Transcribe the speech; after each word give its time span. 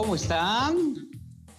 ¿Cómo 0.00 0.14
están? 0.14 1.10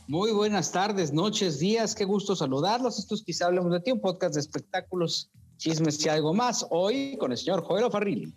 Muy 0.07 0.31
buenas 0.31 0.71
tardes, 0.71 1.13
noches, 1.13 1.59
días. 1.59 1.93
Qué 1.93 2.05
gusto 2.05 2.35
saludarlos. 2.35 2.97
Esto 2.97 3.13
es 3.13 3.21
Quizá 3.21 3.45
Hablemos 3.45 3.71
de 3.71 3.79
Ti, 3.81 3.91
un 3.91 4.01
podcast 4.01 4.33
de 4.33 4.39
espectáculos, 4.39 5.29
chismes 5.57 6.03
y 6.03 6.09
algo 6.09 6.33
más. 6.33 6.65
Hoy 6.71 7.17
con 7.19 7.31
el 7.31 7.37
señor 7.37 7.61
Joel 7.63 7.91
Farrilli. 7.91 8.33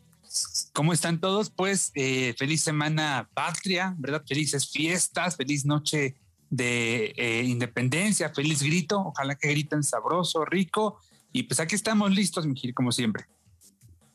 ¿Cómo 0.74 0.92
están 0.92 1.22
todos? 1.22 1.48
Pues 1.48 1.90
eh, 1.94 2.34
feliz 2.36 2.60
semana 2.60 3.30
patria, 3.32 3.94
¿verdad? 3.98 4.22
Felices 4.28 4.70
fiestas, 4.70 5.36
feliz 5.36 5.64
noche 5.64 6.14
de 6.50 7.14
eh, 7.16 7.44
independencia, 7.44 8.28
feliz 8.28 8.62
grito. 8.62 9.00
Ojalá 9.06 9.36
que 9.36 9.48
griten 9.48 9.82
sabroso, 9.82 10.44
rico. 10.44 10.98
Y 11.32 11.44
pues 11.44 11.60
aquí 11.60 11.76
estamos 11.76 12.10
listos, 12.14 12.44
mi 12.46 12.74
como 12.74 12.92
siempre. 12.92 13.24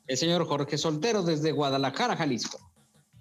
El 0.06 0.18
señor 0.18 0.46
Jorge 0.46 0.78
Soltero 0.78 1.24
desde 1.24 1.52
Guadalajara, 1.52 2.16
Jalisco. 2.16 2.69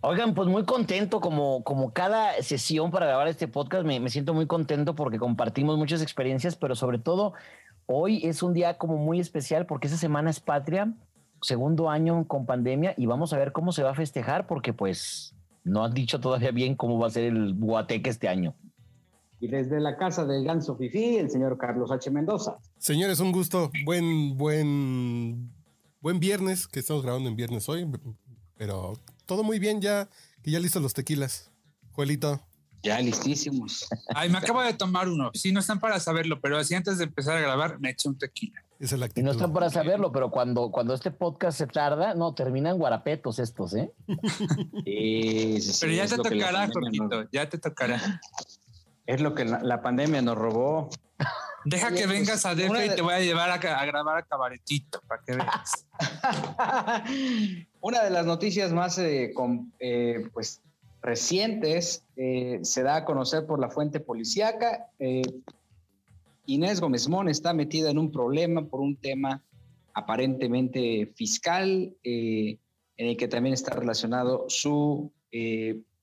Oigan, 0.00 0.34
pues 0.34 0.48
muy 0.48 0.64
contento, 0.64 1.20
como, 1.20 1.64
como 1.64 1.92
cada 1.92 2.40
sesión 2.42 2.92
para 2.92 3.06
grabar 3.06 3.26
este 3.26 3.48
podcast, 3.48 3.84
me, 3.84 3.98
me, 3.98 4.10
siento 4.10 4.32
muy 4.32 4.46
contento 4.46 4.94
porque 4.94 5.18
compartimos 5.18 5.76
muchas 5.76 6.02
experiencias, 6.02 6.54
pero 6.54 6.76
sobre 6.76 6.98
todo 6.98 7.32
hoy 7.86 8.24
es 8.24 8.44
un 8.44 8.54
día 8.54 8.78
como 8.78 8.96
muy 8.96 9.18
especial 9.18 9.66
porque 9.66 9.88
esa 9.88 9.96
semana 9.96 10.30
es 10.30 10.38
patria, 10.38 10.94
segundo 11.42 11.90
año 11.90 12.28
con 12.28 12.46
pandemia 12.46 12.94
y 12.96 13.06
vamos 13.06 13.32
a 13.32 13.38
ver 13.38 13.50
cómo 13.50 13.72
se 13.72 13.82
va 13.82 13.90
a 13.90 13.94
festejar 13.94 14.46
porque 14.46 14.72
pues 14.72 15.34
no 15.64 15.84
han 15.84 15.94
dicho 15.94 16.20
todavía 16.20 16.52
bien 16.52 16.76
cómo 16.76 16.98
va 17.00 17.08
a 17.08 17.10
ser 17.10 17.24
el 17.24 17.54
Guateque 17.54 18.10
este 18.10 18.28
año. 18.28 18.54
Y 19.40 19.48
desde 19.48 19.80
la 19.80 19.96
casa 19.96 20.24
del 20.24 20.44
Ganso 20.44 20.76
Fifi, 20.76 21.16
el 21.16 21.30
señor 21.30 21.58
Carlos 21.58 21.90
H. 21.90 22.08
Mendoza. 22.10 22.58
Señores, 22.78 23.18
un 23.18 23.32
gusto. 23.32 23.70
Buen, 23.84 24.36
buen, 24.36 25.50
buen 26.00 26.20
viernes, 26.20 26.68
que 26.68 26.80
estamos 26.80 27.02
grabando 27.02 27.28
en 27.28 27.36
viernes 27.36 27.68
hoy, 27.68 27.88
pero 28.56 28.94
todo 29.28 29.44
muy 29.44 29.58
bien 29.58 29.80
ya, 29.82 30.08
que 30.42 30.50
ya 30.50 30.58
listos 30.58 30.82
los 30.82 30.94
tequilas. 30.94 31.50
Juelito. 31.92 32.40
Ya 32.82 32.98
listísimos. 32.98 33.86
Ay, 34.14 34.30
me 34.30 34.38
acabo 34.38 34.62
de 34.62 34.72
tomar 34.72 35.06
uno. 35.06 35.30
Sí, 35.34 35.52
no 35.52 35.60
están 35.60 35.78
para 35.78 36.00
saberlo, 36.00 36.40
pero 36.40 36.56
así 36.56 36.74
antes 36.74 36.96
de 36.96 37.04
empezar 37.04 37.36
a 37.36 37.40
grabar 37.40 37.78
me 37.78 37.90
eché 37.90 38.08
un 38.08 38.16
tequila. 38.16 38.64
Es 38.80 38.92
el 38.92 39.06
y 39.14 39.22
no 39.22 39.32
están 39.32 39.52
para 39.52 39.68
saberlo, 39.70 40.12
pero 40.12 40.30
cuando, 40.30 40.70
cuando 40.70 40.94
este 40.94 41.10
podcast 41.10 41.58
se 41.58 41.66
tarda, 41.66 42.14
no, 42.14 42.32
terminan 42.34 42.78
guarapetos 42.78 43.40
estos, 43.40 43.74
¿eh? 43.74 43.92
sí, 44.86 45.60
sí, 45.60 45.78
pero 45.80 45.92
ya 45.92 46.06
te 46.06 46.16
tocará, 46.16 46.68
Jorgito, 46.72 47.28
ya 47.30 47.48
te 47.48 47.58
tocará. 47.58 48.20
Es 49.04 49.20
lo 49.20 49.34
que 49.34 49.44
la, 49.44 49.60
la 49.62 49.82
pandemia 49.82 50.22
nos 50.22 50.38
robó. 50.38 50.88
Deja 51.64 51.90
que 51.90 52.06
vengas 52.06 52.46
a 52.46 52.54
DF 52.54 52.86
y 52.86 52.94
te 52.94 53.02
voy 53.02 53.14
a 53.14 53.20
llevar 53.20 53.50
a, 53.50 53.58
grabar 53.58 54.18
a 54.18 54.22
cabaretito 54.22 55.02
para 55.06 55.22
que 55.22 55.36
veas. 55.36 55.86
Una 57.80 58.02
de 58.02 58.10
las 58.10 58.26
noticias 58.26 58.72
más 58.72 58.98
eh, 58.98 59.32
eh, 59.78 60.28
pues, 60.32 60.60
recientes 61.00 62.04
eh, 62.16 62.58
se 62.62 62.82
da 62.82 62.96
a 62.96 63.04
conocer 63.04 63.46
por 63.46 63.60
la 63.60 63.70
fuente 63.70 64.00
policíaca. 64.00 64.90
Inés 66.46 66.80
Gómez 66.80 67.08
Mon 67.08 67.28
está 67.28 67.52
metida 67.52 67.90
en 67.90 67.98
un 67.98 68.10
problema 68.10 68.66
por 68.66 68.80
un 68.80 68.96
tema 68.96 69.44
aparentemente 69.94 71.12
fiscal, 71.14 71.94
en 72.02 72.58
el 72.96 73.16
que 73.16 73.28
también 73.28 73.52
está 73.52 73.74
relacionado 73.74 74.46
su, 74.48 75.12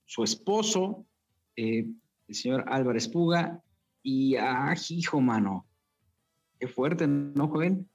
su 0.04 0.24
esposo, 0.24 1.04
el 1.56 1.94
señor 2.30 2.64
Álvarez 2.68 3.08
Puga, 3.08 3.60
y, 4.02 4.36
ah, 4.36 4.74
hijo, 4.88 5.20
mano. 5.20 5.66
Qué 6.60 6.68
fuerte, 6.68 7.08
¿no, 7.08 7.48
joven? 7.48 7.88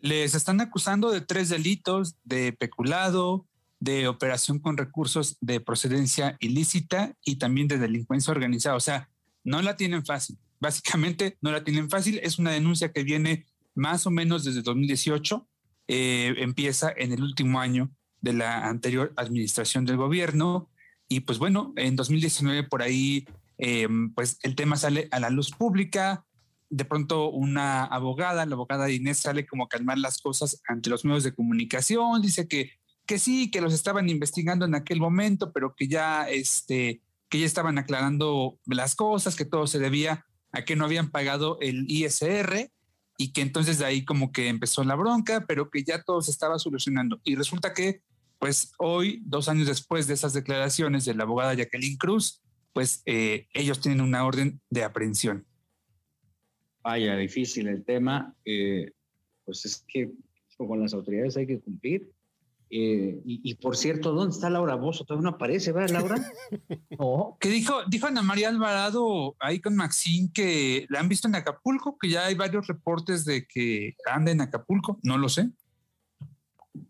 Les 0.00 0.34
están 0.34 0.60
acusando 0.60 1.10
de 1.10 1.20
tres 1.20 1.48
delitos, 1.48 2.16
de 2.24 2.52
peculado, 2.52 3.46
de 3.80 4.08
operación 4.08 4.58
con 4.58 4.76
recursos 4.76 5.36
de 5.40 5.60
procedencia 5.60 6.36
ilícita 6.40 7.14
y 7.24 7.36
también 7.36 7.68
de 7.68 7.78
delincuencia 7.78 8.30
organizada. 8.30 8.76
O 8.76 8.80
sea, 8.80 9.08
no 9.44 9.62
la 9.62 9.76
tienen 9.76 10.04
fácil. 10.04 10.38
Básicamente, 10.60 11.36
no 11.40 11.50
la 11.52 11.64
tienen 11.64 11.90
fácil. 11.90 12.20
Es 12.22 12.38
una 12.38 12.50
denuncia 12.50 12.92
que 12.92 13.04
viene 13.04 13.46
más 13.74 14.06
o 14.06 14.10
menos 14.10 14.44
desde 14.44 14.62
2018. 14.62 15.46
Eh, 15.88 16.34
empieza 16.38 16.92
en 16.96 17.12
el 17.12 17.22
último 17.22 17.60
año 17.60 17.90
de 18.20 18.32
la 18.32 18.66
anterior 18.66 19.12
administración 19.16 19.84
del 19.84 19.96
gobierno. 19.96 20.68
Y 21.08 21.20
pues 21.20 21.38
bueno, 21.38 21.72
en 21.76 21.94
2019 21.96 22.64
por 22.64 22.82
ahí 22.82 23.26
eh, 23.58 23.88
pues 24.14 24.38
el 24.42 24.54
tema 24.54 24.76
sale 24.76 25.08
a 25.10 25.20
la 25.20 25.30
luz 25.30 25.50
pública. 25.50 26.25
De 26.68 26.84
pronto 26.84 27.30
una 27.30 27.84
abogada, 27.84 28.46
la 28.46 28.54
abogada 28.54 28.90
Inés, 28.90 29.18
sale 29.18 29.46
como 29.46 29.64
a 29.64 29.68
calmar 29.68 29.98
las 29.98 30.18
cosas 30.18 30.60
ante 30.66 30.90
los 30.90 31.04
medios 31.04 31.24
de 31.24 31.34
comunicación, 31.34 32.22
dice 32.22 32.48
que, 32.48 32.72
que 33.06 33.18
sí, 33.18 33.50
que 33.50 33.60
los 33.60 33.72
estaban 33.72 34.08
investigando 34.08 34.64
en 34.64 34.74
aquel 34.74 35.00
momento, 35.00 35.52
pero 35.52 35.74
que 35.76 35.88
ya, 35.88 36.28
este, 36.28 37.02
que 37.28 37.40
ya 37.40 37.46
estaban 37.46 37.78
aclarando 37.78 38.58
las 38.66 38.94
cosas, 38.94 39.36
que 39.36 39.44
todo 39.44 39.66
se 39.66 39.78
debía 39.78 40.24
a 40.52 40.64
que 40.64 40.76
no 40.76 40.84
habían 40.84 41.10
pagado 41.10 41.58
el 41.60 41.86
ISR 41.88 42.70
y 43.18 43.32
que 43.32 43.42
entonces 43.42 43.78
de 43.78 43.84
ahí 43.84 44.04
como 44.04 44.32
que 44.32 44.48
empezó 44.48 44.84
la 44.84 44.94
bronca, 44.94 45.44
pero 45.46 45.70
que 45.70 45.84
ya 45.84 46.02
todo 46.02 46.20
se 46.22 46.30
estaba 46.30 46.58
solucionando. 46.58 47.20
Y 47.24 47.34
resulta 47.34 47.72
que, 47.72 48.02
pues 48.38 48.72
hoy, 48.78 49.22
dos 49.24 49.48
años 49.48 49.66
después 49.66 50.06
de 50.06 50.14
esas 50.14 50.32
declaraciones 50.32 51.04
de 51.04 51.14
la 51.14 51.24
abogada 51.24 51.54
Jacqueline 51.54 51.96
Cruz, 51.96 52.42
pues 52.72 53.02
eh, 53.06 53.48
ellos 53.54 53.80
tienen 53.80 54.02
una 54.02 54.24
orden 54.24 54.60
de 54.68 54.84
aprehensión. 54.84 55.46
Vaya, 56.86 57.16
difícil 57.16 57.66
el 57.66 57.84
tema. 57.84 58.32
Eh, 58.44 58.92
pues 59.44 59.64
es 59.64 59.84
que 59.88 60.12
con 60.56 60.80
las 60.80 60.94
autoridades 60.94 61.36
hay 61.36 61.44
que 61.44 61.58
cumplir. 61.58 62.12
Eh, 62.70 63.20
y, 63.24 63.54
por 63.56 63.76
cierto, 63.76 64.12
¿dónde 64.12 64.32
está 64.32 64.48
Laura 64.50 64.76
Bozo? 64.76 65.04
Todavía 65.04 65.30
no 65.30 65.34
aparece, 65.34 65.72
¿verdad, 65.72 65.98
Laura? 65.98 66.32
no. 66.96 67.36
Que 67.40 67.48
dijo, 67.48 67.74
dijo 67.88 68.06
Ana 68.06 68.22
María 68.22 68.50
Alvarado 68.50 69.34
ahí 69.40 69.58
con 69.58 69.74
Maxine 69.74 70.30
que 70.32 70.86
la 70.88 71.00
han 71.00 71.08
visto 71.08 71.26
en 71.26 71.34
Acapulco, 71.34 71.98
que 71.98 72.08
ya 72.08 72.26
hay 72.26 72.36
varios 72.36 72.68
reportes 72.68 73.24
de 73.24 73.48
que 73.48 73.96
anda 74.08 74.30
en 74.30 74.42
Acapulco, 74.42 75.00
no 75.02 75.18
lo 75.18 75.28
sé. 75.28 75.50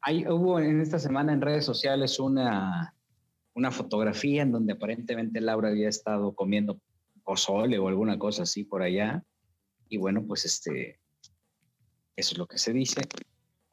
Hay, 0.03 0.27
hubo 0.29 0.61
en 0.61 0.83
esta 0.83 0.99
semana 0.99 1.33
en 1.33 1.41
redes 1.41 1.65
sociales 1.65 2.21
una, 2.21 2.95
una 3.55 3.71
fotografía 3.71 4.43
en 4.43 4.53
donde 4.53 4.75
aparentemente 4.75 5.41
Laura 5.41 5.71
había 5.71 5.89
estado 5.89 6.35
comiendo 6.35 6.83
pozole 7.25 7.79
o 7.79 7.89
alguna 7.89 8.19
cosa 8.19 8.43
así 8.43 8.63
por 8.63 8.83
allá. 8.83 9.25
Y 9.89 9.99
bueno, 9.99 10.25
pues 10.27 10.45
este, 10.45 11.01
eso 12.17 12.33
es 12.33 12.39
lo 12.39 12.47
que 12.47 12.59
se 12.59 12.73
dice. 12.73 13.03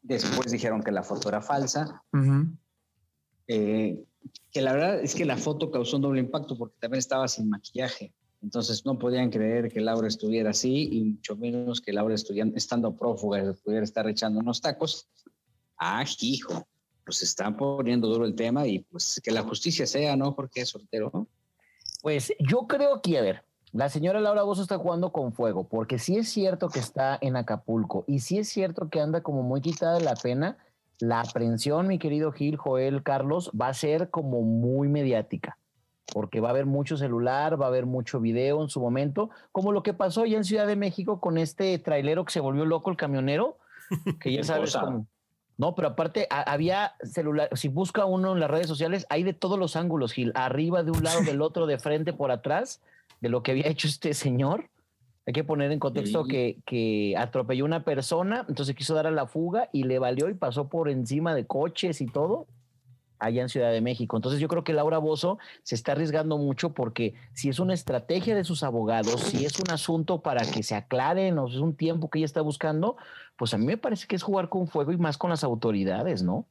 Después 0.02 0.52
dijeron 0.52 0.84
que 0.84 0.92
la 0.92 1.04
foto 1.04 1.30
era 1.30 1.42
falsa. 1.42 2.04
Eh, 3.48 4.04
que 4.52 4.62
la 4.62 4.74
verdad 4.74 5.00
es 5.02 5.16
que 5.16 5.26
la 5.26 5.38
foto 5.38 5.72
causó 5.72 5.98
un 5.98 6.04
doble 6.04 6.20
impacto 6.20 6.58
porque 6.58 6.78
también 6.80 7.00
estaba 7.00 7.28
sin 7.28 7.50
maquillaje. 7.50 8.14
Entonces 8.42 8.86
no 8.86 9.00
podían 9.00 9.30
creer 9.30 9.72
que 9.72 9.80
Laura 9.80 10.08
estuviera 10.08 10.50
así 10.50 10.90
y 10.92 11.04
mucho 11.04 11.38
menos 11.38 11.80
que 11.80 11.94
Laura 11.94 12.14
estuviera, 12.14 12.50
estando 12.56 12.96
prófuga 12.96 13.54
pudiera 13.64 13.84
estar 13.84 14.08
echando 14.10 14.40
unos 14.40 14.60
tacos. 14.60 15.08
Ah, 15.78 16.04
hijo 16.20 16.68
pues 17.06 17.22
está 17.22 17.56
poniendo 17.56 18.08
duro 18.08 18.26
el 18.26 18.36
tema 18.36 18.66
y 18.68 18.80
pues 18.80 19.20
que 19.24 19.32
la 19.32 19.44
justicia 19.44 19.86
sea, 19.86 20.16
¿no? 20.16 20.36
Porque 20.36 20.62
es 20.62 20.70
soltero. 20.70 21.28
Pues 22.02 22.34
yo 22.40 22.68
creo 22.68 23.02
que, 23.02 23.18
a 23.18 23.22
ver, 23.22 23.46
la 23.74 23.90
señora 23.90 24.22
Laura 24.22 24.44
Bozo 24.44 24.62
está 24.62 24.78
jugando 24.78 25.12
con 25.12 25.34
fuego, 25.34 25.68
porque 25.68 25.98
sí 25.98 26.16
es 26.16 26.30
cierto 26.30 26.70
que 26.70 26.80
está 26.80 27.18
en 27.22 27.36
Acapulco 27.36 28.06
y 28.08 28.20
sí 28.20 28.38
es 28.38 28.48
cierto 28.48 28.90
que 28.90 29.02
anda 29.02 29.22
como 29.22 29.42
muy 29.42 29.62
quitada 29.62 29.98
de 29.98 30.04
la 30.04 30.16
pena. 30.16 30.58
La 31.00 31.22
aprehensión, 31.22 31.88
mi 31.88 31.98
querido 31.98 32.32
Gil, 32.32 32.56
Joel, 32.56 33.02
Carlos, 33.02 33.52
va 33.60 33.70
a 33.70 33.74
ser 33.74 34.12
como 34.12 34.44
muy 34.44 34.88
mediática, 34.88 35.58
porque 36.14 36.40
va 36.40 36.50
a 36.50 36.52
haber 36.52 36.68
mucho 36.68 36.98
celular, 36.98 37.60
va 37.60 37.66
a 37.66 37.70
haber 37.70 37.88
mucho 37.88 38.20
video 38.20 38.62
en 38.62 38.70
su 38.70 38.80
momento, 38.80 39.32
como 39.52 39.72
lo 39.72 39.82
que 39.82 39.94
pasó 39.94 40.26
ya 40.26 40.38
en 40.38 40.44
Ciudad 40.44 40.68
de 40.68 40.76
México 40.76 41.20
con 41.20 41.40
este 41.40 41.78
trailero 41.80 42.26
que 42.26 42.32
se 42.32 42.40
volvió 42.40 42.66
loco, 42.66 42.92
el 42.92 42.98
camionero, 42.98 43.58
que 44.20 44.32
ya 44.32 44.44
sabes 44.44 44.78
cómo 44.78 45.08
no, 45.58 45.76
pero 45.76 45.90
aparte 45.90 46.28
había 46.30 46.96
celular, 47.04 47.50
si 47.54 47.68
busca 47.68 48.06
uno 48.06 48.34
en 48.34 48.40
las 48.40 48.50
redes 48.50 48.68
sociales, 48.68 49.06
hay 49.10 49.24
de 49.24 49.34
todos 49.34 49.60
los 49.60 49.76
ángulos, 49.76 50.12
Gil, 50.12 50.32
arriba, 50.36 50.84
de 50.84 50.92
un 50.92 51.04
lado, 51.04 51.22
del 51.22 51.42
otro, 51.42 51.68
de 51.68 51.78
frente, 51.78 52.12
por 52.12 52.32
atrás, 52.32 52.82
de 53.24 53.30
lo 53.30 53.42
que 53.42 53.52
había 53.52 53.68
hecho 53.70 53.88
este 53.88 54.14
señor. 54.14 54.70
Hay 55.26 55.32
que 55.32 55.46
poner 55.46 55.72
en 55.72 55.80
contexto 55.80 56.26
que, 56.26 56.58
que 56.66 57.16
atropelló 57.18 57.64
una 57.64 57.86
persona, 57.86 58.46
entonces 58.50 58.76
quiso 58.76 58.94
dar 58.94 59.08
a 59.08 59.12
la 59.12 59.26
fuga 59.26 59.70
y 59.72 59.84
le 59.84 59.98
valió 59.98 60.30
y 60.30 60.34
pasó 60.34 60.68
por 60.68 60.90
encima 60.90 61.34
de 61.34 61.48
coches 61.48 62.02
y 62.02 62.08
todo. 62.08 62.46
allá 63.20 63.42
en 63.42 63.48
Ciudad 63.48 63.72
de 63.72 63.80
México. 63.80 64.18
Entonces 64.18 64.42
yo 64.42 64.50
creo 64.50 64.66
que 64.66 64.74
Laura 64.74 64.98
Bozo 64.98 65.38
se 65.64 65.76
está 65.76 65.94
arriesgando 65.94 66.38
mucho 66.38 66.74
porque 66.74 67.14
si 67.32 67.48
es 67.48 67.60
una 67.60 67.74
estrategia 67.74 68.36
de 68.36 68.44
sus 68.44 68.64
abogados, 68.64 69.22
si 69.22 69.46
es 69.46 69.58
un 69.62 69.72
asunto 69.72 70.22
para 70.22 70.42
que 70.42 70.62
se 70.62 70.76
aclaren 70.76 71.40
o 71.40 71.48
es 71.48 71.56
un 71.56 71.74
tiempo 71.74 72.10
que 72.10 72.20
ella 72.20 72.26
está 72.26 72.42
buscando, 72.42 72.98
pues 73.38 73.54
a 73.54 73.58
mí 73.58 73.66
me 73.66 73.78
parece 73.78 74.08
que 74.08 74.18
es 74.18 74.24
jugar 74.24 74.50
con 74.50 74.68
fuego 74.68 74.92
y 74.92 74.98
más 74.98 75.18
con 75.18 75.30
las 75.30 75.46
autoridades, 75.46 76.22
¿no? 76.22 76.46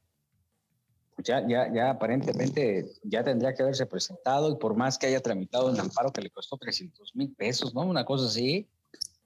Pues 1.15 1.27
ya, 1.27 1.47
ya, 1.47 1.73
ya 1.73 1.91
aparentemente 1.91 2.87
ya 3.03 3.23
tendría 3.23 3.55
que 3.55 3.63
haberse 3.63 3.87
presentado 3.87 4.51
y 4.51 4.57
por 4.57 4.77
más 4.77 4.99
que 4.99 5.07
haya 5.07 5.21
tramitado 5.21 5.71
un 5.71 5.79
amparo 5.79 6.13
que 6.13 6.23
le 6.23 6.31
costó 6.31 6.57
300 6.57 7.15
mil 7.15 7.35
pesos, 7.35 7.75
¿no? 7.75 7.83
Una 7.83 8.05
cosa 8.05 8.27
así, 8.27 8.67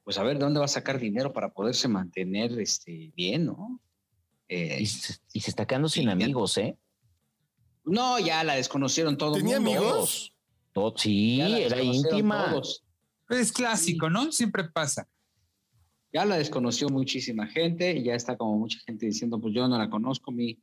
pues 0.02 0.18
a 0.18 0.22
ver 0.22 0.38
de 0.38 0.44
dónde 0.44 0.58
va 0.58 0.66
a 0.66 0.68
sacar 0.68 0.98
dinero 0.98 1.32
para 1.32 1.52
poderse 1.52 1.88
mantener 1.88 2.58
este, 2.60 3.12
bien, 3.16 3.46
¿no? 3.46 3.80
Eh, 4.48 4.78
y, 4.80 4.86
se, 4.86 5.18
está 5.32 5.66
quedando 5.66 5.88
sin 5.88 6.08
amigos, 6.08 6.56
¿eh? 6.58 6.76
No, 7.84 8.18
ya 8.18 8.42
la 8.44 8.54
desconocieron 8.54 9.16
todos. 9.16 9.38
¿Tenía 9.38 9.56
amigos? 9.56 10.32
sí, 10.96 11.40
era 11.40 11.80
íntima. 11.80 12.60
Es 13.28 13.52
clásico, 13.52 14.10
¿no? 14.10 14.30
Siempre 14.32 14.64
pasa. 14.64 15.08
Ya 16.12 16.24
la 16.24 16.36
desconoció 16.36 16.88
muchísima 16.88 17.46
gente 17.46 17.92
y 17.92 18.04
ya 18.04 18.14
está 18.14 18.36
como 18.36 18.58
mucha 18.58 18.78
gente 18.86 19.06
diciendo, 19.06 19.40
pues 19.40 19.54
yo 19.54 19.66
no 19.68 19.76
la 19.76 19.90
conozco, 19.90 20.30
mi, 20.30 20.58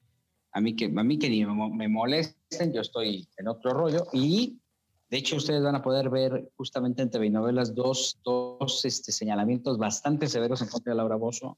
a 0.54 0.62
mí 0.62 0.76
que, 0.76 0.86
a 0.86 1.04
mí 1.04 1.18
que 1.18 1.30
ni 1.30 1.46
me 1.46 1.88
molesten, 1.88 2.72
yo 2.74 2.82
estoy 2.82 3.28
en 3.38 3.48
otro 3.48 3.74
rollo 3.74 4.08
y 4.14 4.60
de 5.10 5.18
hecho 5.18 5.36
ustedes 5.36 5.64
van 5.64 5.76
a 5.76 5.82
poder 5.82 6.10
ver 6.10 6.52
justamente 6.56 7.02
en 7.02 7.10
TV 7.10 7.30
Novelas 7.30 7.74
dos, 7.74 8.20
dos 8.24 8.86
este, 8.86 9.12
señalamientos 9.12 9.78
bastante 9.78 10.28
severos 10.28 10.62
en 10.62 10.70
contra 10.70 10.92
de 10.92 10.98
Laura 10.98 11.16
Bozo 11.16 11.58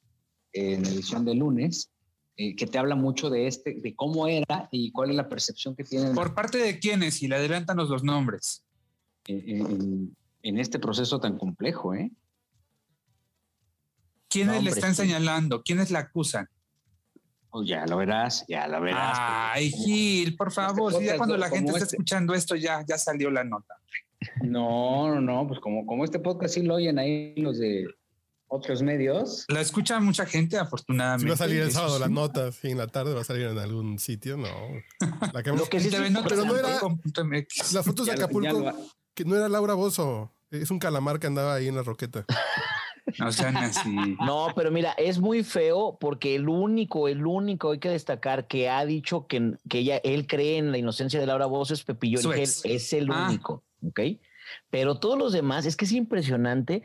en 0.54 0.84
la 0.84 0.90
edición 0.90 1.26
de 1.26 1.36
lunes 1.36 1.92
eh, 2.38 2.54
que 2.56 2.68
te 2.68 2.78
habla 2.78 2.96
mucho 2.96 3.30
de 3.30 3.48
este, 3.48 3.76
de 3.76 3.96
cómo 3.96 4.28
era 4.28 4.68
y 4.70 4.92
cuál 4.92 5.10
es 5.10 5.16
la 5.16 5.30
percepción 5.30 5.74
que 5.74 5.86
tienen. 5.86 6.14
¿Por 6.14 6.36
parte 6.36 6.58
de 6.58 6.80
quiénes? 6.80 7.22
Y 7.22 7.30
le 7.30 7.38
adelántanos 7.38 7.90
los 7.90 8.04
nombres. 8.04 8.66
En, 9.28 10.14
este 10.44 10.78
proceso 10.78 11.20
tan 11.20 11.38
complejo, 11.38 11.96
¿eh? 11.96 12.12
¿Quiénes 14.28 14.64
le 14.64 14.70
están 14.70 14.96
señalando? 14.96 15.64
¿Quiénes 15.64 15.92
la 15.92 16.00
acusan? 16.00 16.50
Pues 17.56 17.70
ya 17.70 17.86
lo 17.86 17.96
verás, 17.96 18.44
ya 18.50 18.68
lo 18.68 18.82
verás. 18.82 19.18
Ay, 19.18 19.72
Gil, 19.72 20.36
por 20.36 20.50
este 20.50 20.60
favor, 20.60 21.02
ya 21.02 21.16
cuando 21.16 21.38
la 21.38 21.48
gente 21.48 21.72
está 21.72 21.86
este 21.86 21.96
escuchando 21.96 22.34
esto, 22.34 22.58
ya, 22.58 22.84
ya 22.86 22.98
salió 22.98 23.32
la 23.32 23.46
nota. 23.46 23.80
No, 24.42 25.08
no, 25.08 25.22
no, 25.22 25.48
pues 25.48 25.62
como, 25.62 25.86
como 25.86 26.04
este 26.04 26.20
podcast 26.20 26.56
sí 26.56 26.64
lo 26.64 26.76
oyen 26.76 27.00
ahí 27.00 27.34
los 27.38 27.58
de 27.58 27.88
otros 28.48 28.82
medios. 28.82 29.46
La 29.48 29.62
escucha 29.62 30.02
mucha 30.02 30.26
gente, 30.26 30.58
afortunadamente. 30.58 31.24
Si 31.24 31.30
va 31.30 31.36
a 31.36 31.38
salir 31.38 31.62
el 31.62 31.72
sábado 31.72 31.98
las 31.98 32.10
notas, 32.10 32.60
y 32.62 32.72
en 32.72 32.78
la 32.78 32.88
tarde 32.88 33.14
va 33.14 33.22
a 33.22 33.24
salir 33.24 33.48
en 33.48 33.58
algún 33.58 34.00
sitio, 34.00 34.36
no. 34.36 34.50
La 35.32 35.42
que 35.42 35.52
Lo 35.52 35.64
que 35.64 35.80
sí, 35.80 35.90
pero 36.28 36.44
no 36.44 36.58
era 36.58 36.82
las 37.72 37.86
fotos 37.86 38.06
de 38.06 38.12
Acapulco, 38.12 38.74
que 39.14 39.24
no 39.24 39.38
era 39.38 39.48
Laura 39.48 39.76
Bozo, 39.76 40.30
es 40.52 40.72
un 40.72 40.80
calamar 40.80 41.22
que 41.22 41.28
andaba 41.28 41.54
ahí 41.54 41.70
en 41.70 41.76
la 41.76 41.84
roqueta. 41.84 42.26
No 43.20 43.32
sean 43.32 43.58
así. 43.58 43.96
No, 44.20 44.48
pero 44.56 44.72
mira, 44.72 44.92
es 44.94 45.20
muy 45.20 45.44
feo 45.44 45.98
porque 46.00 46.36
el 46.36 46.50
único, 46.50 47.08
el 47.08 47.26
único, 47.26 47.72
hay 47.72 47.80
que 47.80 47.90
destacar 47.90 48.48
que 48.48 48.70
ha 48.70 48.86
dicho 48.86 49.28
que, 49.28 49.54
que 49.70 49.80
ella, 49.80 49.98
él 50.04 50.28
cree 50.28 50.58
en 50.58 50.72
la 50.72 50.78
inocencia 50.78 51.20
de 51.20 51.26
Laura 51.26 51.46
Bozo 51.46 51.74
es 51.74 51.84
Pepillo 51.84 52.34
es 52.34 52.94
el 52.94 53.12
ah. 53.12 53.28
único, 53.28 53.64
¿ok? 53.86 54.00
Pero 54.70 55.00
todos 55.00 55.18
los 55.18 55.34
demás, 55.34 55.66
es 55.66 55.76
que 55.76 55.86
es 55.86 55.92
impresionante 55.92 56.84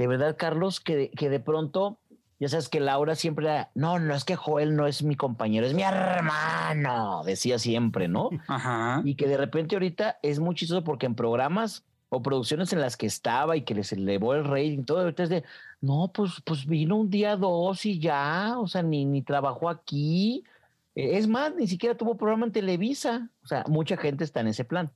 de 0.00 0.06
verdad, 0.06 0.34
Carlos, 0.38 0.80
que, 0.80 1.10
que 1.10 1.28
de 1.28 1.40
pronto, 1.40 2.00
ya 2.38 2.48
sabes 2.48 2.70
que 2.70 2.80
Laura 2.80 3.14
siempre 3.16 3.44
era, 3.44 3.70
no, 3.74 3.98
no 3.98 4.14
es 4.14 4.24
que 4.24 4.34
Joel 4.34 4.74
no 4.74 4.86
es 4.86 5.02
mi 5.02 5.14
compañero, 5.14 5.66
es 5.66 5.74
mi 5.74 5.82
hermano, 5.82 7.22
decía 7.22 7.58
siempre, 7.58 8.08
¿no? 8.08 8.30
Ajá. 8.48 9.02
Y 9.04 9.14
que 9.14 9.28
de 9.28 9.36
repente 9.36 9.76
ahorita 9.76 10.18
es 10.22 10.40
muy 10.40 10.54
chistoso 10.54 10.84
porque 10.84 11.04
en 11.04 11.14
programas 11.14 11.84
o 12.08 12.22
producciones 12.22 12.72
en 12.72 12.80
las 12.80 12.96
que 12.96 13.04
estaba 13.04 13.58
y 13.58 13.62
que 13.62 13.74
les 13.74 13.92
elevó 13.92 14.32
el 14.32 14.44
rating, 14.44 14.84
todo, 14.84 15.00
ahorita 15.00 15.24
es 15.24 15.28
de, 15.28 15.44
no, 15.80 16.10
pues, 16.12 16.32
pues 16.44 16.66
vino 16.66 16.96
un 16.96 17.08
día 17.08 17.36
dos 17.36 17.86
y 17.86 17.98
ya, 17.98 18.56
o 18.58 18.66
sea, 18.66 18.82
ni, 18.82 19.04
ni 19.06 19.22
trabajó 19.22 19.68
aquí. 19.68 20.44
E, 20.94 21.16
es 21.16 21.26
más, 21.26 21.54
ni 21.54 21.66
siquiera 21.66 21.96
tuvo 21.96 22.16
programa 22.16 22.46
en 22.46 22.52
Televisa. 22.52 23.30
O 23.42 23.46
sea, 23.46 23.64
mucha 23.66 23.96
gente 23.96 24.24
está 24.24 24.40
en 24.40 24.48
ese 24.48 24.64
plan. 24.64 24.92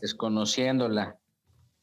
Desconociéndola. 0.00 1.16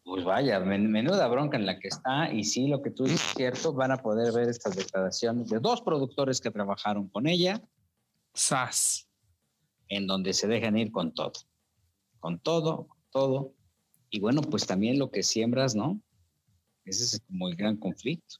Pues 0.04 0.26
vaya, 0.26 0.60
menuda 0.60 1.26
bronca 1.30 1.58
en 1.58 1.66
la 1.66 1.80
que 1.80 1.88
está 1.88 2.30
y 2.30 2.44
sí, 2.44 2.68
lo 2.68 2.82
que 2.82 2.92
tú 2.92 3.06
dices 3.06 3.22
es 3.22 3.36
cierto, 3.38 3.72
van 3.72 3.94
a 3.94 3.98
poder 3.98 4.34
ver 4.34 4.50
estas 4.50 4.76
declaraciones 4.76 5.48
de 5.48 5.60
dos 5.60 5.82
productores 5.82 6.42
que 6.42 6.52
trabajaron 6.52 7.08
con 7.08 7.26
ella. 7.26 7.62
SAS. 8.34 9.08
En 9.88 10.06
donde 10.06 10.34
se 10.34 10.50
dejan 10.50 10.78
ir 10.78 10.92
con 10.92 11.14
todo, 11.14 11.32
con 12.20 12.38
todo, 12.40 12.90
todo. 13.12 13.54
Y 14.10 14.20
bueno, 14.20 14.42
pues 14.42 14.68
también 14.68 15.00
lo 15.00 15.10
que 15.10 15.24
siembras, 15.24 15.74
¿no? 15.74 16.02
Ese 16.86 17.04
es 17.04 17.22
como 17.28 17.48
el 17.50 17.56
gran 17.56 17.78
conflicto. 17.78 18.38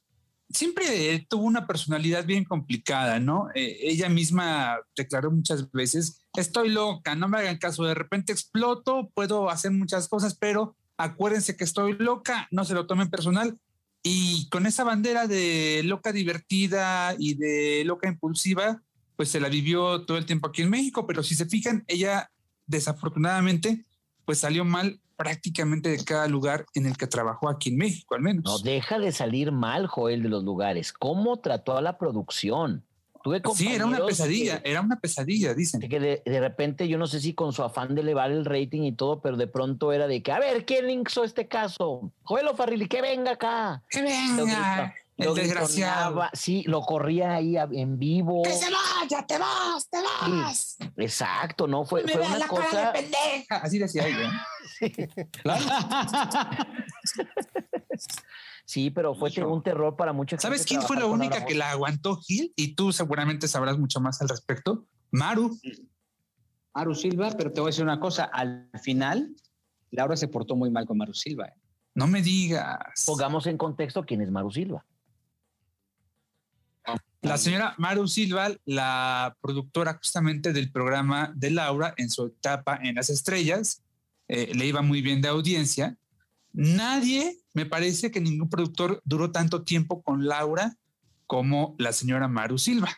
Siempre 0.50 1.26
tuvo 1.28 1.44
una 1.44 1.66
personalidad 1.66 2.26
bien 2.26 2.44
complicada, 2.44 3.18
¿no? 3.18 3.48
Eh, 3.54 3.78
ella 3.80 4.08
misma 4.08 4.78
declaró 4.96 5.30
muchas 5.30 5.70
veces, 5.72 6.24
estoy 6.36 6.68
loca, 6.68 7.14
no 7.14 7.28
me 7.28 7.38
hagan 7.38 7.58
caso, 7.58 7.84
de 7.84 7.94
repente 7.94 8.32
exploto, 8.32 9.10
puedo 9.14 9.50
hacer 9.50 9.72
muchas 9.72 10.06
cosas, 10.08 10.36
pero 10.36 10.76
acuérdense 10.96 11.56
que 11.56 11.64
estoy 11.64 11.94
loca, 11.98 12.46
no 12.50 12.64
se 12.64 12.74
lo 12.74 12.86
tomen 12.86 13.10
personal. 13.10 13.58
Y 14.02 14.48
con 14.50 14.66
esa 14.66 14.84
bandera 14.84 15.26
de 15.26 15.80
loca 15.84 16.12
divertida 16.12 17.16
y 17.18 17.34
de 17.34 17.82
loca 17.86 18.06
impulsiva, 18.06 18.82
pues 19.16 19.30
se 19.30 19.40
la 19.40 19.48
vivió 19.48 20.02
todo 20.02 20.18
el 20.18 20.26
tiempo 20.26 20.48
aquí 20.48 20.62
en 20.62 20.70
México, 20.70 21.06
pero 21.06 21.22
si 21.22 21.34
se 21.34 21.46
fijan, 21.46 21.84
ella 21.88 22.30
desafortunadamente 22.66 23.86
pues 24.24 24.38
salió 24.38 24.64
mal 24.64 25.00
prácticamente 25.16 25.90
de 25.90 26.04
cada 26.04 26.28
lugar 26.28 26.66
en 26.74 26.86
el 26.86 26.96
que 26.96 27.06
trabajó 27.06 27.48
aquí 27.48 27.70
en 27.70 27.76
México, 27.76 28.14
al 28.14 28.22
menos. 28.22 28.44
No 28.44 28.58
deja 28.58 28.98
de 28.98 29.12
salir 29.12 29.52
mal, 29.52 29.86
Joel, 29.86 30.22
de 30.22 30.28
los 30.28 30.44
lugares. 30.44 30.92
¿Cómo 30.92 31.38
trató 31.40 31.76
a 31.76 31.82
la 31.82 31.98
producción? 31.98 32.84
sí, 33.54 33.68
era 33.68 33.86
una 33.86 34.04
pesadilla, 34.04 34.60
era 34.64 34.80
una 34.80 35.00
pesadilla, 35.00 35.54
dicen. 35.54 35.80
Que 35.80 36.22
de, 36.24 36.40
repente, 36.40 36.88
yo 36.88 36.98
no 36.98 37.06
sé 37.06 37.20
si 37.20 37.34
con 37.34 37.52
su 37.52 37.62
afán 37.62 37.94
de 37.94 38.02
elevar 38.02 38.30
el 38.30 38.44
rating 38.44 38.82
y 38.82 38.92
todo, 38.92 39.20
pero 39.20 39.36
de 39.36 39.46
pronto 39.46 39.92
era 39.92 40.06
de 40.06 40.22
que, 40.22 40.32
a 40.32 40.38
ver, 40.38 40.64
¿quién 40.64 40.90
hizo 40.90 41.24
este 41.24 41.48
caso? 41.48 42.12
Joel 42.22 42.48
Farrilli, 42.54 42.86
que 42.86 43.00
venga 43.00 43.32
acá. 43.32 43.82
Que 43.88 44.02
venga. 44.02 44.94
El 45.16 45.34
desgraciado. 45.34 46.22
Sí, 46.32 46.64
lo 46.66 46.82
corría 46.82 47.34
ahí 47.34 47.56
en 47.56 47.98
vivo. 47.98 48.42
Que 48.42 48.52
se 48.52 48.70
vaya, 48.70 49.26
te 49.26 49.38
vas, 49.38 49.88
te 49.88 49.98
vas. 50.02 50.76
exacto, 50.96 51.66
¿no? 51.66 51.84
Fue, 51.84 52.06
fue 52.06 52.20
una 52.20 52.48
cosa. 52.48 52.92
pendeja. 52.92 53.56
Así 53.56 53.78
decía 53.78 54.06
ella. 54.06 54.46
sí. 54.78 54.92
Sí, 58.66 58.90
pero 58.90 59.14
fue 59.14 59.30
un 59.44 59.62
terror 59.62 59.94
para 59.94 60.12
muchos. 60.12 60.40
¿Sabes 60.40 60.64
quién 60.64 60.82
fue 60.82 60.96
la 60.96 61.06
única 61.06 61.44
que 61.44 61.54
la 61.54 61.70
aguantó 61.70 62.16
Gil? 62.16 62.52
Y 62.56 62.74
tú 62.74 62.92
seguramente 62.92 63.46
sabrás 63.46 63.78
mucho 63.78 64.00
más 64.00 64.20
al 64.22 64.28
respecto. 64.28 64.86
Maru. 65.10 65.56
Maru 66.74 66.94
Silva, 66.94 67.30
pero 67.36 67.52
te 67.52 67.60
voy 67.60 67.68
a 67.68 67.70
decir 67.70 67.84
una 67.84 68.00
cosa. 68.00 68.24
Al 68.24 68.70
final, 68.82 69.36
Laura 69.90 70.16
se 70.16 70.28
portó 70.28 70.56
muy 70.56 70.70
mal 70.70 70.86
con 70.86 70.96
Maru 70.96 71.12
Silva. 71.12 71.48
¿eh? 71.48 71.54
No 71.94 72.06
me 72.06 72.22
digas. 72.22 73.04
Pongamos 73.06 73.46
en 73.46 73.58
contexto 73.58 74.04
quién 74.04 74.22
es 74.22 74.30
Maru 74.30 74.50
Silva. 74.50 74.84
La 77.24 77.38
señora 77.38 77.74
Maru 77.78 78.06
Silva, 78.06 78.50
la 78.64 79.36
productora 79.40 79.94
justamente 79.94 80.52
del 80.52 80.70
programa 80.70 81.32
de 81.34 81.50
Laura 81.50 81.94
en 81.96 82.10
su 82.10 82.26
etapa 82.26 82.78
en 82.82 82.94
las 82.94 83.10
estrellas, 83.10 83.82
eh, 84.28 84.52
le 84.54 84.66
iba 84.66 84.82
muy 84.82 85.02
bien 85.02 85.20
de 85.20 85.28
audiencia 85.28 85.98
Nadie, 86.54 87.36
me 87.52 87.66
parece 87.66 88.12
que 88.12 88.20
ningún 88.20 88.48
productor 88.48 89.02
duró 89.04 89.32
tanto 89.32 89.64
tiempo 89.64 90.02
con 90.02 90.26
Laura 90.26 90.76
como 91.26 91.74
la 91.78 91.92
señora 91.92 92.28
Maru 92.28 92.58
Silva. 92.58 92.90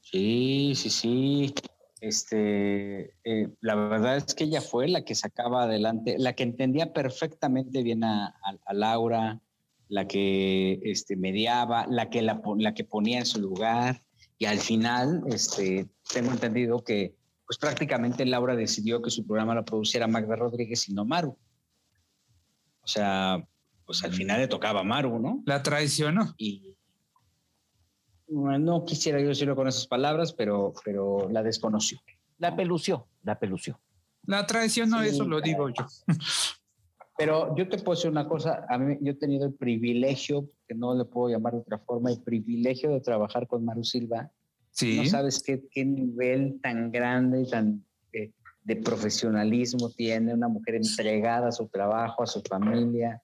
Sí, 0.00 0.72
sí, 0.74 0.88
sí. 0.88 1.54
Este, 2.00 3.14
eh, 3.24 3.50
la 3.60 3.74
verdad 3.74 4.16
es 4.16 4.34
que 4.34 4.44
ella 4.44 4.62
fue 4.62 4.88
la 4.88 5.04
que 5.04 5.14
sacaba 5.14 5.64
adelante, 5.64 6.16
la 6.18 6.32
que 6.32 6.44
entendía 6.44 6.94
perfectamente 6.94 7.82
bien 7.82 8.04
a, 8.04 8.34
Laura, 8.72 9.40
la 9.88 10.06
que 10.06 10.80
este, 10.82 11.16
mediaba, 11.16 11.86
la 11.88 12.10
que, 12.10 12.22
la, 12.22 12.40
que 12.74 12.84
ponía 12.84 13.18
en 13.18 13.26
su 13.26 13.40
lugar. 13.40 14.02
Y 14.38 14.46
al 14.46 14.58
final, 14.58 15.22
este, 15.28 15.88
tengo 16.12 16.30
entendido 16.32 16.82
que 16.82 17.14
pues 17.46 17.58
prácticamente 17.58 18.24
Laura 18.24 18.56
decidió 18.56 19.02
que 19.02 19.10
su 19.10 19.26
programa 19.26 19.54
lo 19.54 19.64
produciera 19.64 20.06
Magda 20.06 20.36
Rodríguez 20.36 20.88
y 20.88 20.94
no 20.94 21.04
Maru. 21.04 21.38
O 22.82 22.86
sea, 22.86 23.46
pues 23.84 24.02
al 24.02 24.12
final 24.12 24.40
le 24.40 24.48
tocaba 24.48 24.80
a 24.80 24.84
Maru, 24.84 25.18
¿no? 25.18 25.42
La 25.46 25.62
traicionó. 25.62 26.34
Y 26.38 26.74
no 28.28 28.84
quisiera 28.84 29.20
yo 29.20 29.28
decirlo 29.28 29.56
con 29.56 29.68
esas 29.68 29.86
palabras, 29.86 30.32
pero, 30.32 30.72
pero 30.84 31.28
la 31.30 31.42
desconoció. 31.42 32.00
La 32.38 32.56
pelució, 32.56 33.08
la 33.22 33.38
pelució. 33.38 33.80
La 34.26 34.46
traicionó, 34.46 35.02
eso 35.02 35.24
lo 35.24 35.40
digo 35.40 35.68
yo. 35.68 35.86
Pero 37.16 37.54
yo 37.56 37.68
te 37.68 37.78
puedo 37.78 37.96
decir 37.96 38.10
una 38.10 38.26
cosa, 38.26 38.66
a 38.68 38.76
mí 38.78 38.98
yo 39.00 39.12
he 39.12 39.14
tenido 39.14 39.46
el 39.46 39.54
privilegio, 39.54 40.50
que 40.66 40.74
no 40.74 40.94
le 40.94 41.04
puedo 41.04 41.28
llamar 41.28 41.52
de 41.52 41.60
otra 41.60 41.78
forma, 41.78 42.10
el 42.10 42.20
privilegio 42.22 42.90
de 42.90 43.00
trabajar 43.00 43.46
con 43.46 43.64
Maru 43.64 43.84
Silva 43.84 44.30
Sí. 44.74 44.96
No 44.96 45.06
sabes 45.06 45.40
qué, 45.40 45.62
qué 45.70 45.84
nivel 45.84 46.60
tan 46.60 46.90
grande 46.90 47.42
y 47.42 47.48
tan 47.48 47.84
eh, 48.12 48.32
de 48.64 48.76
profesionalismo 48.76 49.88
tiene 49.90 50.34
una 50.34 50.48
mujer 50.48 50.74
entregada 50.74 51.48
a 51.48 51.52
su 51.52 51.68
trabajo, 51.68 52.24
a 52.24 52.26
su 52.26 52.42
familia. 52.42 53.22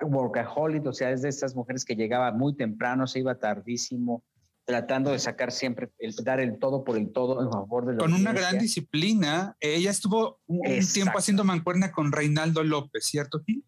Workaholic, 0.00 0.86
o 0.86 0.92
sea, 0.94 1.10
es 1.10 1.22
de 1.22 1.28
estas 1.28 1.54
mujeres 1.54 1.84
que 1.84 1.94
llegaba 1.94 2.32
muy 2.32 2.56
temprano, 2.56 3.06
se 3.06 3.20
iba 3.20 3.34
tardísimo, 3.38 4.22
tratando 4.66 5.12
de 5.12 5.18
sacar 5.20 5.52
siempre, 5.52 5.88
el, 6.00 6.14
dar 6.16 6.40
el 6.40 6.58
todo 6.58 6.84
por 6.84 6.98
el 6.98 7.12
todo 7.12 7.40
en 7.42 7.50
favor 7.50 7.86
de 7.86 7.92
la 7.94 7.98
Con 8.00 8.12
una 8.12 8.32
gran 8.32 8.58
disciplina. 8.58 9.56
Ella 9.60 9.90
estuvo 9.90 10.40
un, 10.46 10.58
un 10.66 10.86
tiempo 10.92 11.16
haciendo 11.18 11.44
mancuerna 11.44 11.92
con 11.92 12.10
Reinaldo 12.12 12.62
López, 12.64 13.04
¿cierto? 13.04 13.40
Gil? 13.46 13.64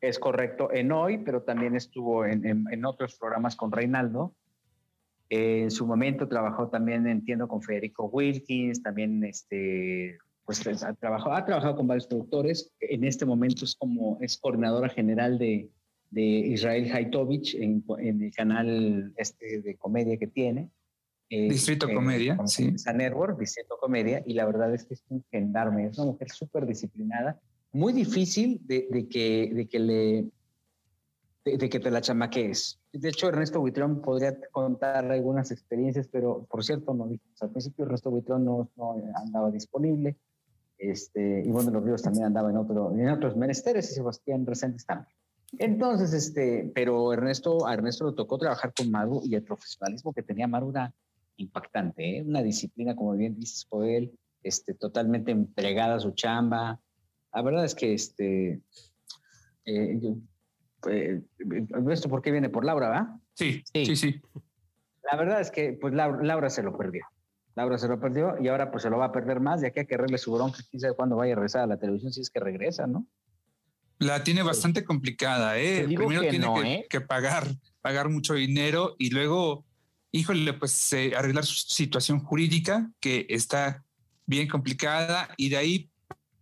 Es 0.00 0.18
correcto, 0.18 0.72
en 0.72 0.92
hoy, 0.92 1.18
pero 1.18 1.42
también 1.42 1.74
estuvo 1.76 2.24
en, 2.24 2.46
en- 2.46 2.64
en 2.70 2.84
otros 2.86 3.16
programas 3.16 3.56
con 3.56 3.70
Reinaldo. 3.72 4.32
Eh, 5.28 5.62
en 5.64 5.70
su 5.70 5.86
momento 5.86 6.26
trabajó 6.28 6.68
también, 6.68 7.06
entiendo, 7.06 7.48
con 7.48 7.60
Federico 7.60 8.06
Wilkins, 8.06 8.82
también 8.82 9.22
este, 9.24 10.18
pues, 10.44 10.62
pues, 10.64 10.82
ha, 10.84 10.94
trabajado, 10.94 11.34
ha 11.34 11.44
trabajado 11.44 11.76
con 11.76 11.86
varios 11.88 12.06
productores. 12.06 12.72
En 12.80 13.04
este 13.04 13.26
momento 13.26 13.64
es 13.64 13.74
como 13.74 14.18
es 14.20 14.38
coordinadora 14.38 14.88
general 14.88 15.36
de, 15.38 15.68
de 16.10 16.22
Israel 16.22 16.90
Haitovich 16.92 17.54
en, 17.54 17.84
en 17.98 18.22
el 18.22 18.32
canal 18.32 19.12
este 19.16 19.60
de 19.62 19.76
comedia 19.76 20.16
que 20.16 20.26
tiene. 20.26 20.70
eh, 21.30 21.48
Distrito 21.48 21.88
Comedia, 21.92 22.36
con 22.36 22.48
sí. 22.48 22.72
Esa 22.74 22.92
Network, 22.92 23.38
Distrito 23.38 23.78
Comedia, 23.78 24.22
y 24.26 24.34
la 24.34 24.44
verdad 24.44 24.74
es 24.74 24.84
que 24.84 24.94
es 24.94 25.04
un 25.08 25.24
gendarme, 25.30 25.86
es 25.86 25.96
una 25.98 26.12
mujer 26.12 26.28
súper 26.30 26.66
disciplinada, 26.66 27.40
muy 27.72 27.92
difícil 27.92 28.60
de, 28.66 28.88
de 28.90 29.08
que, 29.08 29.52
de 29.54 29.68
que 29.68 29.78
le 29.78 30.24
de, 31.44 31.56
de 31.56 31.68
que 31.70 31.78
te 31.78 31.90
la 31.90 32.00
chamaquees. 32.00 32.80
De 32.92 33.08
hecho, 33.08 33.28
Ernesto 33.28 33.60
Buitrón 33.60 34.02
podría 34.02 34.36
contar 34.50 35.10
algunas 35.10 35.52
experiencias, 35.52 36.08
pero 36.08 36.44
por 36.50 36.64
cierto, 36.64 36.92
no 36.92 37.06
dijimos 37.06 37.40
al 37.40 37.50
principio, 37.50 37.84
Ernesto 37.84 38.10
Buitrón 38.10 38.44
no, 38.44 38.68
no 38.76 38.96
andaba 39.14 39.50
disponible. 39.50 40.16
Este, 40.76 41.42
Ivonne 41.44 41.66
de 41.66 41.72
los 41.72 41.84
Ríos 41.84 42.02
también 42.02 42.24
andaba 42.24 42.50
en, 42.50 42.56
otro, 42.56 42.92
en 42.92 43.08
otros 43.08 43.36
menesteres 43.36 43.90
y 43.90 43.94
Sebastián 43.94 44.44
Recentes 44.44 44.84
también. 44.84 45.14
Entonces, 45.58 46.12
este, 46.12 46.70
pero 46.74 47.12
Ernesto, 47.12 47.66
a 47.66 47.74
Ernesto 47.74 48.08
le 48.08 48.16
tocó 48.16 48.38
trabajar 48.38 48.72
con 48.72 48.90
Maru 48.90 49.22
y 49.24 49.34
el 49.34 49.42
profesionalismo 49.42 50.12
que 50.12 50.22
tenía 50.22 50.46
Maru 50.46 50.70
era 50.70 50.94
impactante, 51.36 52.18
¿eh? 52.18 52.22
una 52.22 52.42
disciplina, 52.42 52.94
como 52.94 53.12
bien 53.14 53.34
dices, 53.38 53.66
Joel, 53.68 54.12
este, 54.42 54.74
totalmente 54.74 55.32
entregada 55.32 55.96
a 55.96 56.00
su 56.00 56.12
chamba. 56.12 56.80
La 57.32 57.42
verdad 57.42 57.64
es 57.64 57.74
que 57.74 57.94
este, 57.94 58.60
eh, 59.64 59.98
yo, 60.00 60.16
eh, 60.88 61.22
esto 61.90 62.08
por 62.08 62.22
qué 62.22 62.30
viene 62.30 62.48
por 62.48 62.64
Laura, 62.64 62.88
¿va? 62.88 63.20
Sí, 63.34 63.62
Sí. 63.72 63.86
sí, 63.86 63.96
sí. 63.96 64.20
La 65.10 65.16
verdad 65.16 65.40
es 65.40 65.50
que 65.50 65.72
pues 65.72 65.94
Laura, 65.94 66.22
Laura 66.22 66.50
se 66.50 66.62
lo 66.62 66.76
perdió. 66.76 67.04
Laura 67.56 67.78
se 67.78 67.88
lo 67.88 67.98
perdió 67.98 68.36
y 68.40 68.48
ahora 68.48 68.70
pues 68.70 68.82
se 68.84 68.90
lo 68.90 68.98
va 68.98 69.06
a 69.06 69.12
perder 69.12 69.40
más 69.40 69.60
de 69.60 69.68
aquí 69.68 69.80
a 69.80 69.84
que 69.84 69.94
arregle 69.96 70.18
su 70.18 70.32
bronca. 70.32 70.58
Quién 70.70 70.80
sabe 70.80 70.94
cuándo 70.94 71.16
vaya 71.16 71.32
a 71.32 71.36
regresar 71.36 71.62
a 71.62 71.66
la 71.66 71.78
televisión 71.78 72.12
si 72.12 72.20
es 72.20 72.30
que 72.30 72.38
regresa, 72.38 72.86
¿no? 72.86 73.06
La 74.00 74.24
tiene 74.24 74.42
bastante 74.42 74.82
complicada, 74.82 75.58
¿eh? 75.58 75.82
Te 75.82 75.86
digo 75.88 76.06
Primero 76.06 76.22
que 76.22 76.30
tiene 76.30 76.46
no, 76.46 76.54
que, 76.54 76.72
¿eh? 76.72 76.86
que 76.88 77.02
pagar, 77.02 77.46
pagar 77.82 78.08
mucho 78.08 78.32
dinero 78.32 78.96
y 78.98 79.10
luego, 79.10 79.66
híjole, 80.10 80.54
pues 80.54 80.92
eh, 80.94 81.12
arreglar 81.14 81.44
su 81.44 81.54
situación 81.68 82.18
jurídica 82.18 82.90
que 82.98 83.26
está 83.28 83.84
bien 84.24 84.48
complicada 84.48 85.28
y 85.36 85.50
de 85.50 85.56
ahí, 85.58 85.90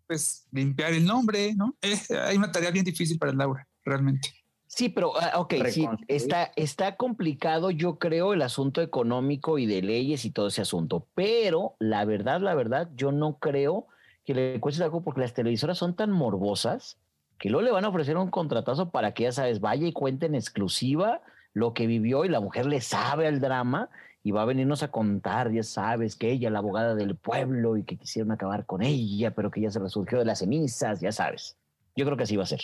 pues 0.06 0.46
limpiar 0.52 0.92
el 0.92 1.04
nombre, 1.04 1.52
¿no? 1.56 1.76
Eh, 1.82 1.98
hay 2.24 2.36
una 2.36 2.52
tarea 2.52 2.70
bien 2.70 2.84
difícil 2.84 3.18
para 3.18 3.32
Laura, 3.32 3.66
realmente. 3.84 4.32
Sí, 4.68 4.88
pero, 4.88 5.20
ah, 5.20 5.40
ok, 5.40 5.54
sí, 5.68 5.88
está, 6.06 6.52
está 6.54 6.94
complicado, 6.94 7.72
yo 7.72 7.98
creo, 7.98 8.34
el 8.34 8.42
asunto 8.42 8.82
económico 8.82 9.58
y 9.58 9.66
de 9.66 9.82
leyes 9.82 10.24
y 10.24 10.30
todo 10.30 10.46
ese 10.46 10.62
asunto, 10.62 11.08
pero 11.16 11.74
la 11.80 12.04
verdad, 12.04 12.40
la 12.40 12.54
verdad, 12.54 12.88
yo 12.94 13.10
no 13.10 13.38
creo 13.38 13.88
que 14.24 14.34
le 14.34 14.60
cueste 14.60 14.84
algo 14.84 15.02
porque 15.02 15.22
las 15.22 15.34
televisoras 15.34 15.78
son 15.78 15.96
tan 15.96 16.12
morbosas 16.12 16.98
que 17.38 17.50
luego 17.50 17.64
le 17.64 17.73
van 17.73 17.85
a 17.85 17.88
ofrecer 17.88 18.16
un 18.16 18.30
contratazo 18.30 18.90
para 18.90 19.12
que, 19.12 19.25
ya 19.25 19.33
sabes, 19.33 19.61
vaya 19.61 19.87
y 19.87 19.92
cuente 19.92 20.26
en 20.26 20.35
exclusiva 20.35 21.23
lo 21.54 21.73
que 21.73 21.87
vivió 21.87 22.25
y 22.25 22.28
la 22.28 22.40
mujer 22.40 22.66
le 22.66 22.80
sabe 22.80 23.26
al 23.26 23.40
drama 23.40 23.88
y 24.23 24.33
va 24.33 24.42
a 24.42 24.47
venirnos 24.47 24.83
a 24.83 24.90
contar, 24.90 25.50
ya 25.52 25.62
sabes, 25.62 26.16
que 26.16 26.30
ella, 26.30 26.50
la 26.50 26.59
abogada 26.59 26.95
del 26.95 27.16
pueblo 27.16 27.76
y 27.76 27.85
que 27.85 27.97
quisieron 27.97 28.33
acabar 28.33 28.66
con 28.66 28.83
ella, 28.83 29.35
pero 29.35 29.50
que 29.50 29.61
ya 29.61 29.71
se 29.71 29.78
resurgió 29.78 30.18
de 30.18 30.25
las 30.25 30.40
cenizas, 30.40 31.00
ya 31.00 31.12
sabes. 31.12 31.57
Yo 31.97 32.04
creo 32.04 32.16
que 32.16 32.25
así 32.25 32.37
va 32.37 32.42
a 32.42 32.47
ser. 32.47 32.61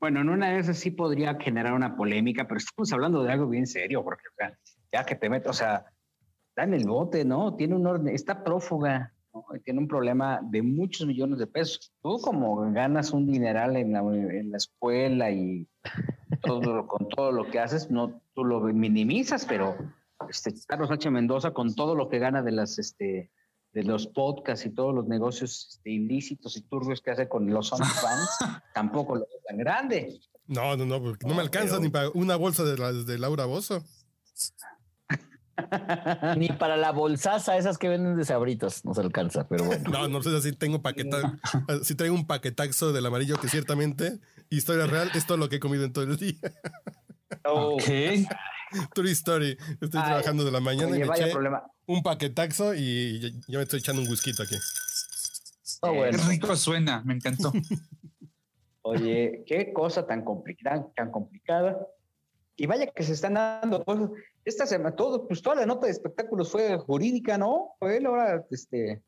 Bueno, 0.00 0.20
en 0.20 0.28
una 0.28 0.50
de 0.50 0.60
esas 0.60 0.78
sí 0.78 0.90
podría 0.90 1.34
generar 1.34 1.72
una 1.72 1.96
polémica, 1.96 2.46
pero 2.46 2.58
estamos 2.58 2.92
hablando 2.92 3.24
de 3.24 3.32
algo 3.32 3.48
bien 3.48 3.66
serio, 3.66 4.04
porque 4.04 4.24
ya 4.92 5.04
que 5.04 5.16
te 5.16 5.28
metes, 5.28 5.50
o 5.50 5.54
sea, 5.54 5.86
está 6.50 6.62
en 6.62 6.74
el 6.74 6.86
bote, 6.86 7.24
¿no? 7.24 7.56
Tiene 7.56 7.74
un 7.74 7.86
orden, 7.86 8.14
está 8.14 8.44
prófuga, 8.44 9.12
¿no? 9.48 9.60
Tiene 9.64 9.80
un 9.80 9.88
problema 9.88 10.40
de 10.42 10.62
muchos 10.62 11.06
millones 11.06 11.38
de 11.38 11.46
pesos. 11.46 11.92
Tú 12.02 12.20
como 12.20 12.70
ganas 12.72 13.12
un 13.12 13.26
dineral 13.30 13.76
en 13.76 13.92
la, 13.92 14.00
en 14.00 14.50
la 14.50 14.56
escuela 14.56 15.30
y 15.30 15.66
todo, 16.42 16.86
con 16.86 17.08
todo 17.08 17.32
lo 17.32 17.50
que 17.50 17.58
haces, 17.58 17.90
no, 17.90 18.20
tú 18.34 18.44
lo 18.44 18.60
minimizas, 18.60 19.44
pero 19.46 19.76
este, 20.28 20.54
Carlos 20.66 20.90
H. 20.90 21.10
Mendoza 21.10 21.52
con 21.52 21.74
todo 21.74 21.94
lo 21.94 22.08
que 22.08 22.18
gana 22.18 22.42
de 22.42 22.52
las, 22.52 22.78
este, 22.78 23.30
de 23.72 23.82
los 23.84 24.06
podcasts 24.06 24.66
y 24.66 24.70
todos 24.70 24.94
los 24.94 25.06
negocios 25.06 25.68
este, 25.76 25.90
ilícitos 25.90 26.56
y 26.56 26.62
turbios 26.62 27.00
que 27.00 27.10
hace 27.12 27.28
con 27.28 27.48
los 27.50 27.72
OnlyFans, 27.72 28.38
tampoco 28.74 29.16
lo 29.16 29.22
es 29.24 29.42
tan 29.46 29.58
grande. 29.58 30.20
No, 30.46 30.76
no, 30.76 30.86
no, 30.86 31.02
porque 31.02 31.26
no, 31.26 31.30
me 31.30 31.36
No, 31.36 31.40
alcanza 31.42 31.74
pero- 31.74 31.82
ni 31.82 31.88
para 31.90 32.08
una 32.10 32.36
bolsa 32.36 32.64
de 32.64 32.78
las 32.78 33.06
de 33.06 33.18
Laura 33.18 33.44
Bozo. 33.44 33.84
Ni 36.36 36.48
para 36.48 36.76
la 36.76 36.92
bolsaza, 36.92 37.56
esas 37.56 37.78
que 37.78 37.88
venden 37.88 38.16
de 38.16 38.24
sabritas, 38.24 38.84
nos 38.84 38.98
alcanza, 38.98 39.46
pero 39.48 39.64
bueno. 39.64 39.90
No, 39.90 40.08
no 40.08 40.22
sé 40.22 40.40
si 40.42 40.52
tengo 40.52 40.82
paqueta, 40.82 41.38
si 41.82 41.94
traigo 41.94 42.14
un 42.14 42.26
paquetaxo 42.26 42.92
del 42.92 43.06
amarillo 43.06 43.36
que 43.40 43.48
ciertamente, 43.48 44.18
historia 44.50 44.86
real, 44.86 45.10
es 45.14 45.26
todo 45.26 45.38
lo 45.38 45.48
que 45.48 45.56
he 45.56 45.60
comido 45.60 45.84
en 45.84 45.92
todo 45.92 46.04
el 46.04 46.16
día. 46.16 46.34
Oh, 47.44 47.76
True 48.94 49.10
story. 49.12 49.56
Estoy 49.80 50.00
Ay, 50.00 50.08
trabajando 50.08 50.44
de 50.44 50.50
la 50.50 50.60
mañana 50.60 50.88
oye, 50.88 50.96
y 50.98 51.00
me 51.00 51.06
vaya 51.06 51.24
eché 51.24 51.32
problema. 51.32 51.62
un 51.86 52.02
paquetaxo 52.02 52.74
y 52.74 53.20
ya, 53.48 53.58
me 53.58 53.62
estoy 53.62 53.80
echando 53.80 54.02
un 54.02 54.08
whisky 54.08 54.30
aquí. 54.30 54.56
Oh, 55.80 55.92
Qué 55.92 56.10
rico 56.28 56.54
suena, 56.56 57.02
me 57.04 57.14
encantó. 57.14 57.52
Oye, 58.82 59.44
qué 59.46 59.72
cosa 59.72 60.06
tan 60.06 60.24
complicada, 60.24 60.86
tan 60.96 61.10
complicada. 61.10 61.78
Y 62.56 62.66
vaya 62.66 62.86
que 62.88 63.02
se 63.02 63.12
están 63.12 63.34
dando 63.34 63.84
cosas. 63.84 64.10
Esta 64.48 64.64
semana, 64.66 64.96
todo, 64.96 65.28
pues 65.28 65.42
toda 65.42 65.56
la 65.56 65.66
nota 65.66 65.84
de 65.84 65.92
espectáculos 65.92 66.50
fue 66.50 66.78
jurídica, 66.78 67.36
¿no? 67.36 67.74
Fue 67.78 68.02
ahora, 68.02 68.46
este, 68.50 69.02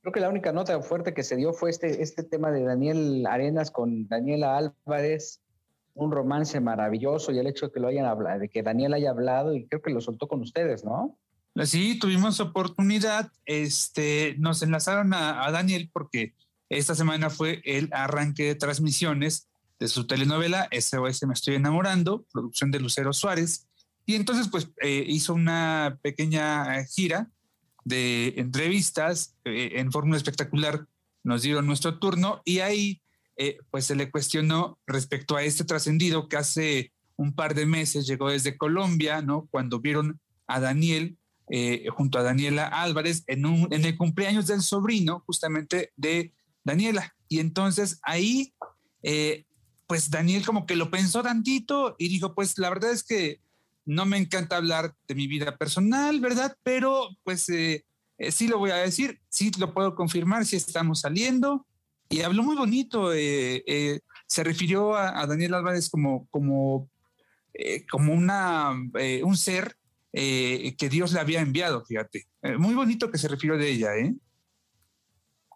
creo 0.00 0.12
que 0.12 0.18
la 0.18 0.28
única 0.28 0.52
nota 0.52 0.82
fuerte 0.82 1.14
que 1.14 1.22
se 1.22 1.36
dio 1.36 1.52
fue 1.52 1.70
este, 1.70 2.02
este 2.02 2.24
tema 2.24 2.50
de 2.50 2.64
Daniel 2.64 3.24
Arenas 3.30 3.70
con 3.70 4.08
Daniela 4.08 4.56
Álvarez, 4.56 5.40
un 5.94 6.10
romance 6.10 6.58
maravilloso 6.58 7.30
y 7.30 7.38
el 7.38 7.46
hecho 7.46 7.66
de 7.66 7.72
que 7.72 7.78
lo 7.78 7.86
hayan 7.86 8.06
hablado, 8.06 8.40
de 8.40 8.48
que 8.48 8.64
Daniel 8.64 8.94
haya 8.94 9.10
hablado 9.10 9.54
y 9.54 9.68
creo 9.68 9.80
que 9.80 9.92
lo 9.92 10.00
soltó 10.00 10.26
con 10.26 10.40
ustedes, 10.40 10.84
¿no? 10.84 11.16
Sí, 11.64 11.96
tuvimos 12.00 12.40
oportunidad. 12.40 13.30
Este, 13.46 14.34
nos 14.40 14.60
enlazaron 14.64 15.14
a, 15.14 15.46
a 15.46 15.52
Daniel 15.52 15.88
porque 15.92 16.34
esta 16.68 16.96
semana 16.96 17.30
fue 17.30 17.62
el 17.64 17.90
arranque 17.92 18.42
de 18.42 18.54
transmisiones 18.56 19.48
de 19.78 19.86
su 19.86 20.08
telenovela 20.08 20.68
SOS 20.72 21.22
Me 21.28 21.34
Estoy 21.34 21.54
Enamorando, 21.54 22.26
producción 22.32 22.72
de 22.72 22.80
Lucero 22.80 23.12
Suárez. 23.12 23.67
Y 24.08 24.14
entonces, 24.14 24.48
pues, 24.48 24.70
eh, 24.80 25.04
hizo 25.06 25.34
una 25.34 25.98
pequeña 26.00 26.82
gira 26.86 27.30
de 27.84 28.32
entrevistas 28.38 29.36
eh, 29.44 29.72
en 29.74 29.92
Fórmula 29.92 30.16
Espectacular. 30.16 30.86
Nos 31.24 31.42
dieron 31.42 31.66
nuestro 31.66 31.98
turno 31.98 32.40
y 32.46 32.60
ahí, 32.60 33.02
eh, 33.36 33.58
pues, 33.70 33.84
se 33.84 33.94
le 33.94 34.10
cuestionó 34.10 34.78
respecto 34.86 35.36
a 35.36 35.42
este 35.42 35.64
trascendido 35.64 36.26
que 36.26 36.38
hace 36.38 36.90
un 37.16 37.34
par 37.34 37.54
de 37.54 37.66
meses 37.66 38.06
llegó 38.06 38.30
desde 38.30 38.56
Colombia, 38.56 39.20
¿no? 39.20 39.46
Cuando 39.50 39.78
vieron 39.78 40.18
a 40.46 40.58
Daniel 40.58 41.18
junto 41.94 42.18
a 42.18 42.22
Daniela 42.22 42.66
Álvarez 42.66 43.24
en, 43.26 43.44
un, 43.44 43.68
en 43.72 43.84
el 43.84 43.96
cumpleaños 43.96 44.46
del 44.46 44.62
sobrino 44.62 45.22
justamente 45.26 45.92
de 45.96 46.32
Daniela. 46.64 47.14
Y 47.28 47.40
entonces 47.40 48.00
ahí, 48.02 48.54
pues 49.86 50.10
Daniel 50.10 50.46
como 50.46 50.64
que 50.64 50.76
lo 50.76 50.90
pensó 50.90 51.22
tantito 51.22 51.96
y 51.98 52.08
dijo, 52.08 52.34
pues 52.34 52.58
la 52.58 52.70
verdad 52.70 52.92
es 52.92 53.02
que 53.02 53.40
no 53.88 54.04
me 54.04 54.18
encanta 54.18 54.58
hablar 54.58 54.94
de 55.08 55.14
mi 55.14 55.26
vida 55.26 55.56
personal, 55.56 56.20
¿verdad? 56.20 56.54
Pero 56.62 57.08
pues 57.24 57.48
eh, 57.48 57.86
eh, 58.18 58.30
sí 58.32 58.46
lo 58.46 58.58
voy 58.58 58.70
a 58.70 58.76
decir, 58.76 59.18
sí 59.30 59.50
lo 59.58 59.72
puedo 59.72 59.94
confirmar, 59.94 60.44
sí 60.44 60.56
estamos 60.56 61.00
saliendo. 61.00 61.66
Y 62.10 62.20
habló 62.20 62.42
muy 62.42 62.54
bonito, 62.54 63.14
eh, 63.14 63.62
eh, 63.66 64.00
se 64.26 64.44
refirió 64.44 64.94
a, 64.94 65.20
a 65.20 65.26
Daniel 65.26 65.54
Álvarez 65.54 65.88
como, 65.88 66.26
como, 66.30 66.90
como 67.90 68.12
una, 68.12 68.72
un 69.24 69.36
ser 69.36 69.74
que 70.12 70.88
Dios 70.90 71.12
le 71.12 71.20
había 71.20 71.40
enviado, 71.40 71.84
fíjate. 71.84 72.26
Muy 72.58 72.74
bonito 72.74 73.10
que 73.10 73.18
se 73.18 73.28
refirió 73.28 73.56
de 73.56 73.70
ella, 73.70 73.96
¿eh? 73.96 74.14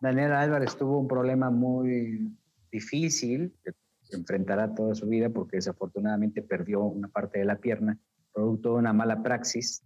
Daniel 0.00 0.32
Álvarez 0.32 0.76
tuvo 0.76 0.98
un 0.98 1.08
problema 1.08 1.50
muy 1.50 2.34
difícil 2.70 3.54
que 3.64 3.72
enfrentará 4.16 4.74
toda 4.74 4.94
su 4.94 5.06
vida 5.06 5.30
porque 5.30 5.56
desafortunadamente 5.56 6.42
perdió 6.42 6.82
una 6.82 7.08
parte 7.08 7.38
de 7.38 7.44
la 7.44 7.56
pierna 7.56 7.98
producto 8.32 8.70
de 8.70 8.74
una 8.76 8.92
mala 8.92 9.22
praxis 9.22 9.82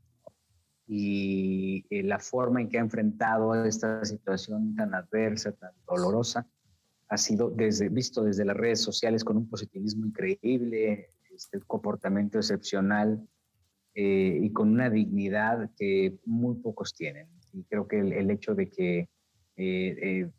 y 0.86 1.84
eh, 1.90 2.02
la 2.02 2.18
forma 2.18 2.60
en 2.60 2.68
que 2.68 2.78
ha 2.78 2.80
enfrentado 2.80 3.64
esta 3.64 4.04
situación 4.04 4.74
tan 4.76 4.94
adversa, 4.94 5.52
tan 5.52 5.72
dolorosa, 5.86 6.46
ha 7.08 7.16
sido 7.16 7.50
desde, 7.50 7.88
visto 7.88 8.22
desde 8.22 8.44
las 8.44 8.56
redes 8.56 8.82
sociales 8.82 9.24
con 9.24 9.36
un 9.36 9.48
positivismo 9.48 10.06
increíble, 10.06 11.08
este 11.34 11.60
comportamiento 11.60 12.38
excepcional 12.38 13.28
eh, 13.94 14.38
y 14.42 14.52
con 14.52 14.70
una 14.70 14.90
dignidad 14.90 15.70
que 15.76 16.18
muy 16.24 16.56
pocos 16.56 16.94
tienen. 16.94 17.28
Y 17.52 17.64
creo 17.64 17.86
que 17.88 18.00
el, 18.00 18.30
hecho 18.30 18.54
de 18.54 18.70
que 18.70 19.08
eh, 19.56 20.30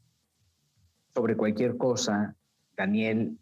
sobre 1.14 1.36
cualquier 1.36 1.78
cosa 1.78 2.36
Daniel 2.76 3.38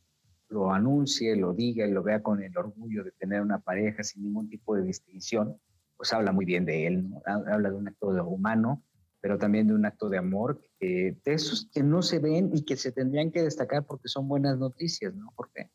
lo 0.49 0.71
anuncie, 0.71 1.35
lo 1.35 1.53
diga 1.53 1.87
y 1.87 1.91
lo 1.91 2.03
vea 2.03 2.21
con 2.21 2.41
el 2.41 2.55
orgullo 2.57 3.03
de 3.03 3.11
tener 3.11 3.41
una 3.41 3.59
pareja 3.59 4.03
sin 4.03 4.23
ningún 4.23 4.49
tipo 4.49 4.75
de 4.75 4.83
distinción, 4.83 5.59
pues 5.97 6.13
habla 6.13 6.31
muy 6.31 6.45
bien 6.45 6.65
de 6.65 6.87
él, 6.87 7.09
habla 7.25 7.69
de 7.69 7.75
un 7.75 7.87
acto 7.87 8.13
de 8.13 8.21
humano, 8.21 8.83
pero 9.21 9.37
también 9.37 9.67
de 9.67 9.73
un 9.73 9.85
acto 9.85 10.09
de 10.09 10.17
amor, 10.17 10.61
de 10.79 11.17
esos 11.25 11.69
que 11.73 11.81
no 11.81 12.01
se 12.01 12.19
ven 12.19 12.51
y 12.53 12.63
que 12.63 12.77
se 12.77 12.91
tendrían 12.91 13.31
que 13.31 13.41
destacar 13.41 13.85
porque 13.85 14.07
son 14.07 14.27
buenas 14.27 14.57
noticias, 14.57 15.15
¿no? 15.15 15.33
Porque 15.35 15.71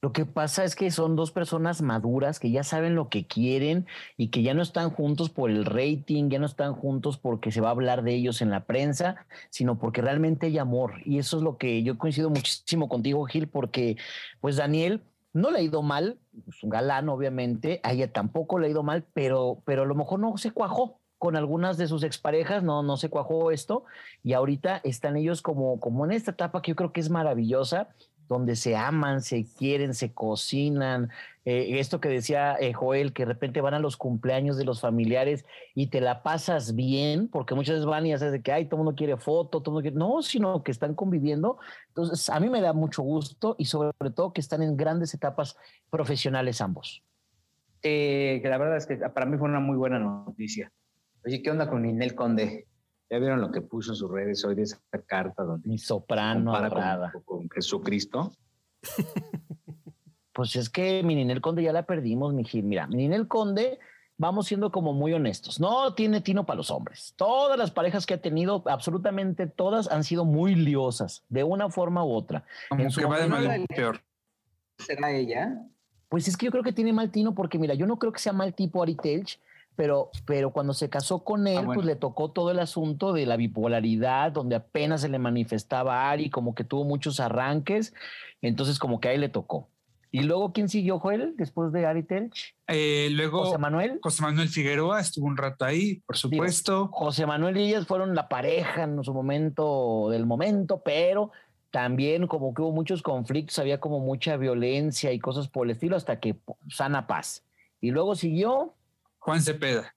lo 0.00 0.12
que 0.12 0.26
pasa 0.26 0.62
es 0.62 0.76
que 0.76 0.90
son 0.92 1.16
dos 1.16 1.32
personas 1.32 1.82
maduras 1.82 2.38
que 2.38 2.50
ya 2.50 2.62
saben 2.62 2.94
lo 2.94 3.08
que 3.08 3.26
quieren 3.26 3.86
y 4.16 4.28
que 4.28 4.42
ya 4.42 4.54
no 4.54 4.62
están 4.62 4.90
juntos 4.90 5.28
por 5.28 5.50
el 5.50 5.64
rating, 5.64 6.30
ya 6.30 6.38
no 6.38 6.46
están 6.46 6.74
juntos 6.74 7.18
porque 7.18 7.50
se 7.50 7.60
va 7.60 7.68
a 7.68 7.72
hablar 7.72 8.04
de 8.04 8.14
ellos 8.14 8.40
en 8.40 8.50
la 8.50 8.64
prensa, 8.64 9.26
sino 9.50 9.78
porque 9.78 10.00
realmente 10.00 10.46
hay 10.46 10.58
amor. 10.58 10.94
Y 11.04 11.18
eso 11.18 11.38
es 11.38 11.42
lo 11.42 11.58
que 11.58 11.82
yo 11.82 11.98
coincido 11.98 12.30
muchísimo 12.30 12.88
contigo, 12.88 13.24
Gil, 13.24 13.48
porque 13.48 13.96
pues 14.40 14.56
Daniel 14.56 15.02
no 15.32 15.50
le 15.50 15.58
ha 15.58 15.62
ido 15.62 15.82
mal, 15.82 16.18
es 16.46 16.62
un 16.62 16.70
galán 16.70 17.08
obviamente, 17.08 17.80
a 17.82 17.92
ella 17.92 18.12
tampoco 18.12 18.58
le 18.58 18.68
ha 18.68 18.70
ido 18.70 18.84
mal, 18.84 19.04
pero, 19.12 19.62
pero 19.64 19.82
a 19.82 19.86
lo 19.86 19.94
mejor 19.96 20.20
no 20.20 20.36
se 20.38 20.52
cuajó 20.52 21.00
con 21.18 21.34
algunas 21.34 21.76
de 21.76 21.88
sus 21.88 22.04
exparejas, 22.04 22.62
no, 22.62 22.84
no 22.84 22.96
se 22.96 23.08
cuajó 23.08 23.50
esto, 23.50 23.84
y 24.22 24.34
ahorita 24.34 24.80
están 24.84 25.16
ellos 25.16 25.42
como, 25.42 25.80
como 25.80 26.04
en 26.04 26.12
esta 26.12 26.30
etapa 26.30 26.62
que 26.62 26.70
yo 26.70 26.76
creo 26.76 26.92
que 26.92 27.00
es 27.00 27.10
maravillosa, 27.10 27.88
donde 28.28 28.56
se 28.56 28.76
aman, 28.76 29.22
se 29.22 29.46
quieren, 29.46 29.94
se 29.94 30.12
cocinan. 30.12 31.10
Eh, 31.44 31.78
esto 31.78 32.00
que 32.00 32.08
decía 32.08 32.56
eh, 32.60 32.74
Joel, 32.74 33.12
que 33.12 33.22
de 33.22 33.32
repente 33.32 33.60
van 33.62 33.74
a 33.74 33.78
los 33.78 33.96
cumpleaños 33.96 34.58
de 34.58 34.64
los 34.64 34.80
familiares 34.80 35.46
y 35.74 35.86
te 35.86 36.00
la 36.00 36.22
pasas 36.22 36.74
bien, 36.74 37.28
porque 37.28 37.54
muchas 37.54 37.76
veces 37.76 37.86
van 37.86 38.06
y 38.06 38.12
haces 38.12 38.32
de 38.32 38.42
que, 38.42 38.52
ay, 38.52 38.66
todo 38.66 38.76
el 38.76 38.84
mundo 38.84 38.96
quiere 38.96 39.16
foto, 39.16 39.62
todo 39.62 39.72
mundo 39.72 39.82
quiere... 39.82 39.96
No, 39.96 40.22
sino 40.22 40.62
que 40.62 40.70
están 40.70 40.94
conviviendo. 40.94 41.58
Entonces, 41.88 42.28
a 42.28 42.38
mí 42.38 42.50
me 42.50 42.60
da 42.60 42.72
mucho 42.72 43.02
gusto 43.02 43.56
y 43.58 43.64
sobre 43.64 43.92
todo 44.14 44.32
que 44.32 44.40
están 44.40 44.62
en 44.62 44.76
grandes 44.76 45.14
etapas 45.14 45.56
profesionales 45.90 46.60
ambos. 46.60 47.02
Eh, 47.82 48.40
que 48.42 48.48
la 48.48 48.58
verdad 48.58 48.76
es 48.76 48.86
que 48.86 48.96
para 48.96 49.24
mí 49.24 49.38
fue 49.38 49.48
una 49.48 49.60
muy 49.60 49.76
buena 49.76 49.98
noticia. 49.98 50.70
Oye, 51.24 51.42
¿qué 51.42 51.50
onda 51.50 51.68
con 51.68 51.84
Inel 51.84 52.14
Conde? 52.14 52.67
¿Ya 53.10 53.18
vieron 53.18 53.40
lo 53.40 53.50
que 53.50 53.62
puso 53.62 53.92
en 53.92 53.96
sus 53.96 54.10
redes 54.10 54.44
hoy 54.44 54.54
de 54.54 54.62
esa 54.62 54.78
carta 55.06 55.42
donde 55.42 55.66
mi 55.68 55.78
soprano 55.78 56.52
con, 56.52 57.22
con, 57.22 57.50
Jesucristo? 57.50 58.32
pues 60.32 60.56
es 60.56 60.68
que 60.68 61.02
mi 61.02 61.14
Ninel 61.14 61.40
Conde 61.40 61.62
ya 61.62 61.72
la 61.72 61.86
perdimos, 61.86 62.34
mi 62.34 62.44
Gil. 62.44 62.64
Mira, 62.64 62.86
mi 62.86 62.96
Ninel 62.96 63.26
Conde, 63.26 63.78
vamos 64.18 64.46
siendo 64.46 64.70
como 64.70 64.92
muy 64.92 65.14
honestos. 65.14 65.58
No 65.58 65.94
tiene 65.94 66.20
tino 66.20 66.44
para 66.44 66.58
los 66.58 66.70
hombres. 66.70 67.14
Todas 67.16 67.58
las 67.58 67.70
parejas 67.70 68.04
que 68.04 68.14
ha 68.14 68.20
tenido, 68.20 68.62
absolutamente 68.66 69.46
todas, 69.46 69.90
han 69.90 70.04
sido 70.04 70.26
muy 70.26 70.54
liosas, 70.54 71.24
de 71.30 71.44
una 71.44 71.70
forma 71.70 72.04
u 72.04 72.12
otra. 72.12 72.44
en 72.70 72.90
su 72.90 73.00
que 73.00 73.06
va 73.06 73.20
de 73.20 73.28
mal 73.28 73.66
peor. 73.68 74.02
¿Será 74.78 75.10
ella? 75.12 75.64
Pues 76.10 76.28
es 76.28 76.36
que 76.36 76.46
yo 76.46 76.52
creo 76.52 76.62
que 76.62 76.72
tiene 76.72 76.92
mal 76.92 77.10
tino 77.10 77.34
porque, 77.34 77.58
mira, 77.58 77.74
yo 77.74 77.86
no 77.86 77.98
creo 77.98 78.12
que 78.12 78.20
sea 78.20 78.32
mal 78.32 78.54
tipo 78.54 78.82
Ari 78.82 78.96
Telch, 78.96 79.40
pero, 79.78 80.10
pero 80.24 80.50
cuando 80.50 80.74
se 80.74 80.90
casó 80.90 81.22
con 81.22 81.46
él, 81.46 81.58
ah, 81.58 81.70
pues 81.72 81.86
le 81.86 81.94
tocó 81.94 82.32
todo 82.32 82.50
el 82.50 82.58
asunto 82.58 83.12
de 83.12 83.26
la 83.26 83.36
bipolaridad, 83.36 84.32
donde 84.32 84.56
apenas 84.56 85.02
se 85.02 85.08
le 85.08 85.20
manifestaba 85.20 86.02
a 86.02 86.10
Ari, 86.10 86.30
como 86.30 86.56
que 86.56 86.64
tuvo 86.64 86.82
muchos 86.82 87.20
arranques, 87.20 87.94
entonces 88.42 88.80
como 88.80 88.98
que 88.98 89.06
a 89.06 89.12
él 89.12 89.20
le 89.20 89.28
tocó. 89.28 89.68
¿Y 90.10 90.22
luego 90.24 90.52
quién 90.52 90.68
siguió, 90.68 90.98
Joel, 90.98 91.34
después 91.36 91.70
de 91.70 91.86
Ari 91.86 92.02
Telch? 92.02 92.56
Eh, 92.66 93.06
luego 93.12 93.44
José 93.44 93.58
Manuel. 93.58 94.00
José 94.02 94.22
Manuel 94.22 94.48
Figueroa 94.48 94.98
estuvo 94.98 95.26
un 95.28 95.36
rato 95.36 95.64
ahí, 95.64 96.00
por 96.00 96.16
supuesto. 96.16 96.88
José 96.90 97.24
Manuel 97.24 97.56
y 97.56 97.68
ellas 97.68 97.86
fueron 97.86 98.16
la 98.16 98.28
pareja 98.28 98.82
en 98.82 99.04
su 99.04 99.14
momento 99.14 100.08
del 100.10 100.26
momento, 100.26 100.82
pero 100.84 101.30
también 101.70 102.26
como 102.26 102.52
que 102.52 102.62
hubo 102.62 102.72
muchos 102.72 103.00
conflictos, 103.00 103.60
había 103.60 103.78
como 103.78 104.00
mucha 104.00 104.36
violencia 104.38 105.12
y 105.12 105.20
cosas 105.20 105.46
por 105.46 105.68
el 105.68 105.70
estilo, 105.70 105.94
hasta 105.94 106.18
que 106.18 106.36
sana 106.68 107.06
paz. 107.06 107.44
Y 107.80 107.92
luego 107.92 108.16
siguió 108.16 108.74
Juan 109.28 109.42
Cepeda. 109.42 109.94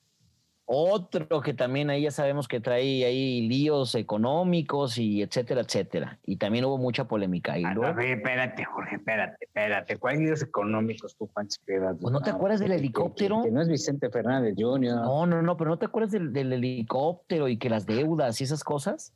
Otro 0.65 1.39
que 1.39 1.53
también 1.53 1.89
ahí 1.89 2.01
ya 2.01 2.11
sabemos 2.11 2.49
que 2.49 2.59
trae 2.59 3.05
ahí 3.05 3.47
líos 3.47 3.95
económicos 3.95 4.97
y 4.97 5.21
etcétera, 5.21 5.61
etcétera. 5.61 6.19
Y 6.25 6.35
también 6.35 6.65
hubo 6.65 6.77
mucha 6.77 7.05
polémica. 7.07 7.53
ahí. 7.53 7.63
a 7.63 7.93
ver, 7.93 8.17
espérate, 8.17 8.65
Jorge, 8.65 8.95
espérate, 8.95 9.37
espérate. 9.39 9.95
¿Cuáles 9.95 10.19
líos 10.19 10.43
económicos 10.43 11.15
tú, 11.15 11.29
Juan 11.33 11.49
Cepeda? 11.49 11.93
Pues 11.93 12.11
no 12.11 12.19
te 12.19 12.29
acuerdas 12.29 12.59
del 12.59 12.73
helicóptero. 12.73 13.41
Que, 13.41 13.51
no 13.51 13.61
es 13.61 13.69
Vicente 13.69 14.09
Fernández 14.09 14.55
Jr. 14.57 14.95
No, 14.95 15.25
no, 15.25 15.41
no, 15.41 15.55
pero 15.55 15.69
no 15.69 15.79
te 15.79 15.85
acuerdas 15.85 16.11
del, 16.11 16.33
del, 16.33 16.51
helicóptero 16.51 17.47
y 17.47 17.55
que 17.55 17.69
las 17.69 17.85
deudas 17.85 18.41
y 18.41 18.43
esas 18.43 18.65
cosas. 18.65 19.13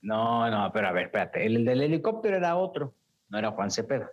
No, 0.00 0.48
no, 0.48 0.70
pero 0.72 0.86
a 0.86 0.92
ver, 0.92 1.06
espérate. 1.06 1.44
El, 1.44 1.56
el 1.56 1.64
del 1.64 1.82
helicóptero 1.82 2.36
era 2.36 2.56
otro, 2.56 2.94
no 3.30 3.38
era 3.40 3.50
Juan 3.50 3.72
Cepeda. 3.72 4.10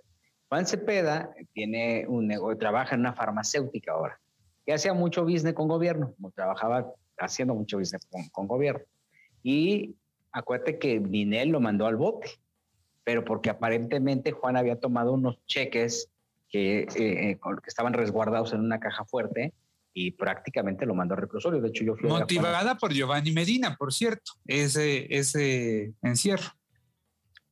Juan 0.50 0.66
Cepeda 0.66 1.30
tiene 1.54 2.06
un 2.08 2.26
negocio, 2.26 2.58
trabaja 2.58 2.96
en 2.96 3.02
una 3.02 3.14
farmacéutica 3.14 3.92
ahora 3.92 4.20
que 4.66 4.74
hacía 4.74 4.94
mucho 4.94 5.24
business 5.24 5.54
con 5.54 5.68
gobierno, 5.68 6.16
trabajaba 6.34 6.92
haciendo 7.18 7.54
mucho 7.54 7.78
business 7.78 8.08
con, 8.32 8.48
gobierno. 8.48 8.84
Y 9.44 9.96
acuérdate 10.32 10.80
que 10.80 11.00
Ninel 11.00 11.50
lo 11.50 11.60
mandó 11.60 11.86
al 11.86 11.96
bote, 11.96 12.30
pero 13.04 13.24
porque 13.24 13.50
aparentemente 13.50 14.32
Juan 14.32 14.58
había 14.58 14.80
tomado 14.80 15.14
unos 15.14 15.38
cheques 15.46 16.10
que, 16.50 16.82
eh, 16.82 16.88
eh, 16.96 17.40
que 17.40 17.68
estaban 17.68 17.94
resguardados 17.94 18.54
en 18.54 18.62
una 18.62 18.80
caja 18.80 19.06
fuerte 19.06 19.54
y 19.94 20.12
prácticamente 20.12 20.86
lo 20.86 20.96
mandó 20.96 21.14
a 21.14 21.18
reclusorio. 21.18 21.62
De 21.62 21.70
hecho, 21.70 21.84
yo 21.84 21.96
fui 21.96 22.10
Motivada 22.10 22.76
por 22.78 22.92
Giovanni 22.92 23.32
Medina, 23.32 23.76
por 23.78 23.94
cierto, 23.94 24.34
ese, 24.46 25.08
ese 25.16 25.94
encierro. 26.02 26.50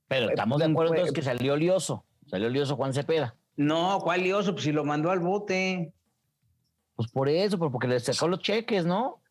Pero 0.08 0.30
estamos 0.30 0.60
de 0.60 0.66
acuerdo 0.66 0.96
en 0.96 1.14
que 1.14 1.22
salió 1.22 1.56
lioso, 1.56 2.06
salió 2.28 2.50
lioso 2.50 2.76
Juan 2.76 2.94
Cepeda. 2.94 3.36
No, 3.56 4.00
¿cuál 4.02 4.24
lioso? 4.24 4.54
Pues 4.54 4.66
si 4.66 4.72
lo 4.72 4.84
mandó 4.84 5.12
al 5.12 5.20
bote. 5.20 5.94
Pues 6.96 7.10
por 7.12 7.30
eso, 7.30 7.58
porque 7.58 7.88
le 7.88 8.00
sacó 8.00 8.28
los 8.28 8.40
cheques, 8.40 8.86
¿no? 8.86 9.22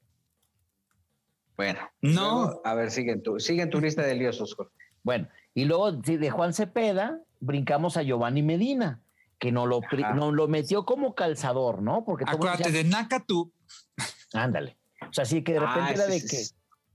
Bueno, 1.57 1.81
no. 2.01 2.61
a 2.65 2.75
ver, 2.75 2.91
siguen 2.91 3.23
tu, 3.23 3.39
siguen 3.39 3.71
tu 3.71 3.81
lista 3.81 4.03
de 4.03 4.15
liosos, 4.15 4.57
Bueno, 5.03 5.29
y 5.55 5.65
luego 5.65 5.93
de 5.93 6.31
Juan 6.31 6.55
Cepeda 6.55 7.21
brincamos 7.41 7.97
a 7.97 8.03
Giovanni 8.03 8.43
Medina, 8.43 9.03
que 9.39 9.53
nos 9.53 9.69
lo, 9.69 9.81
lo 10.33 10.49
metió 10.49 10.85
como 10.85 11.15
calzador, 11.15 11.83
¿no? 11.83 12.05
Porque 12.05 12.25
Acuérdate 12.27 12.73
de 12.73 12.85
Nakatu. 12.85 13.53
Ándale. 14.33 14.79
O 15.09 15.13
sea, 15.13 15.25
sí 15.25 15.43
que 15.43 15.53
de 15.55 15.61
repente 15.61 15.91
ah, 15.91 15.93
era 15.95 16.07
de 16.07 16.21
que 16.25 16.43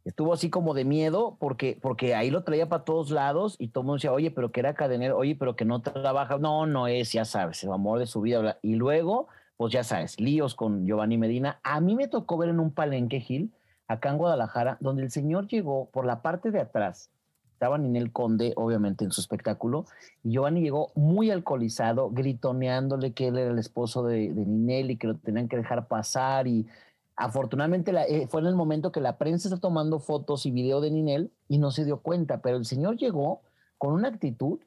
estuvo 0.05 0.33
así 0.33 0.49
como 0.49 0.73
de 0.73 0.85
miedo, 0.85 1.37
porque, 1.39 1.77
porque 1.81 2.15
ahí 2.15 2.31
lo 2.31 2.43
traía 2.43 2.69
para 2.69 2.85
todos 2.85 3.11
lados 3.11 3.55
y 3.59 3.69
todo 3.69 3.81
el 3.81 3.85
mundo 3.85 3.97
decía, 3.97 4.13
oye, 4.13 4.31
pero 4.31 4.51
que 4.51 4.61
era 4.61 4.73
cadenero, 4.73 5.17
oye, 5.17 5.35
pero 5.35 5.55
que 5.55 5.65
no 5.65 5.81
trabaja. 5.81 6.37
No, 6.37 6.65
no 6.65 6.87
es, 6.87 7.11
ya 7.11 7.25
sabes, 7.25 7.63
el 7.63 7.71
amor 7.71 7.99
de 7.99 8.07
su 8.07 8.21
vida. 8.21 8.57
Y 8.61 8.75
luego 8.75 9.27
pues 9.57 9.73
ya 9.73 9.83
sabes, 9.83 10.19
líos 10.19 10.55
con 10.55 10.85
Giovanni 10.85 11.17
Medina. 11.17 11.59
A 11.63 11.81
mí 11.81 11.95
me 11.95 12.07
tocó 12.07 12.37
ver 12.37 12.49
en 12.49 12.59
un 12.59 12.71
palenque, 12.71 13.19
Gil, 13.19 13.51
acá 13.87 14.09
en 14.09 14.17
Guadalajara, 14.17 14.77
donde 14.79 15.03
el 15.03 15.11
señor 15.11 15.47
llegó 15.47 15.89
por 15.89 16.05
la 16.05 16.21
parte 16.21 16.51
de 16.51 16.61
atrás. 16.61 17.09
Estaba 17.53 17.79
Ninel 17.79 18.11
Conde, 18.11 18.53
obviamente, 18.55 19.03
en 19.03 19.11
su 19.11 19.19
espectáculo, 19.19 19.85
y 20.23 20.33
Giovanni 20.33 20.61
llegó 20.61 20.91
muy 20.93 21.31
alcoholizado, 21.31 22.11
gritoneándole 22.11 23.13
que 23.13 23.29
él 23.29 23.37
era 23.39 23.49
el 23.49 23.57
esposo 23.57 24.03
de, 24.03 24.29
Ninel 24.29 24.91
y 24.91 24.97
que 24.97 25.07
lo 25.07 25.15
tenían 25.15 25.47
que 25.47 25.57
dejar 25.57 25.87
pasar. 25.87 26.45
Y 26.45 26.67
afortunadamente 27.15 27.91
eh, 28.09 28.27
fue 28.27 28.41
en 28.41 28.47
el 28.47 28.55
momento 28.55 28.91
que 28.91 29.01
la 29.01 29.17
prensa 29.17 29.47
está 29.47 29.59
tomando 29.59 29.97
fotos 29.97 30.45
y 30.45 30.51
video 30.51 30.81
de 30.81 30.91
Ninel 30.91 31.31
y 31.47 31.57
no 31.57 31.71
se 31.71 31.83
dio 31.83 31.97
cuenta, 31.97 32.41
pero 32.43 32.57
el 32.57 32.65
señor 32.65 32.97
llegó 32.97 33.41
con 33.79 33.93
una 33.93 34.09
actitud 34.09 34.59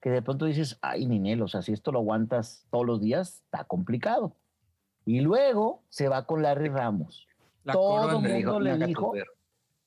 que 0.00 0.10
de 0.10 0.22
pronto 0.22 0.44
dices, 0.44 0.78
ay, 0.82 1.06
Ninel, 1.06 1.42
o 1.42 1.48
sea, 1.48 1.62
si 1.62 1.72
esto 1.72 1.92
lo 1.92 1.98
aguantas 1.98 2.66
todos 2.70 2.86
los 2.86 3.00
días, 3.00 3.42
está 3.44 3.64
complicado. 3.64 4.36
Y 5.04 5.20
luego 5.20 5.82
se 5.88 6.08
va 6.08 6.26
con 6.26 6.42
Larry 6.42 6.68
Ramos. 6.68 7.26
todo 7.64 8.18
el 8.18 8.44
mundo 8.44 8.60
le 8.60 8.78
dijo, 8.78 9.12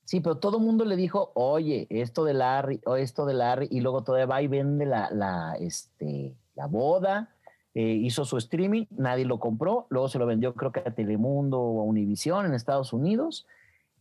sí, 0.04 0.20
pero 0.20 0.38
todo 0.38 0.58
el 0.58 0.64
mundo 0.64 0.84
le 0.84 0.96
dijo, 0.96 1.30
oye, 1.34 1.86
esto 1.90 2.24
de 2.24 2.34
Larry, 2.34 2.80
o 2.86 2.96
esto 2.96 3.26
de 3.26 3.34
Larry, 3.34 3.68
y 3.70 3.80
luego 3.80 4.02
todavía 4.02 4.26
va 4.26 4.42
y 4.42 4.48
vende 4.48 4.86
la, 4.86 5.10
la, 5.10 5.54
este, 5.60 6.34
la 6.54 6.66
boda, 6.66 7.34
eh, 7.74 7.82
hizo 7.82 8.24
su 8.24 8.36
streaming, 8.36 8.86
nadie 8.90 9.24
lo 9.24 9.38
compró, 9.38 9.86
luego 9.90 10.08
se 10.08 10.18
lo 10.18 10.26
vendió 10.26 10.54
creo 10.54 10.72
que 10.72 10.80
a 10.80 10.94
Telemundo 10.94 11.60
o 11.60 11.80
a 11.80 11.84
Univision 11.84 12.44
en 12.46 12.54
Estados 12.54 12.92
Unidos, 12.92 13.46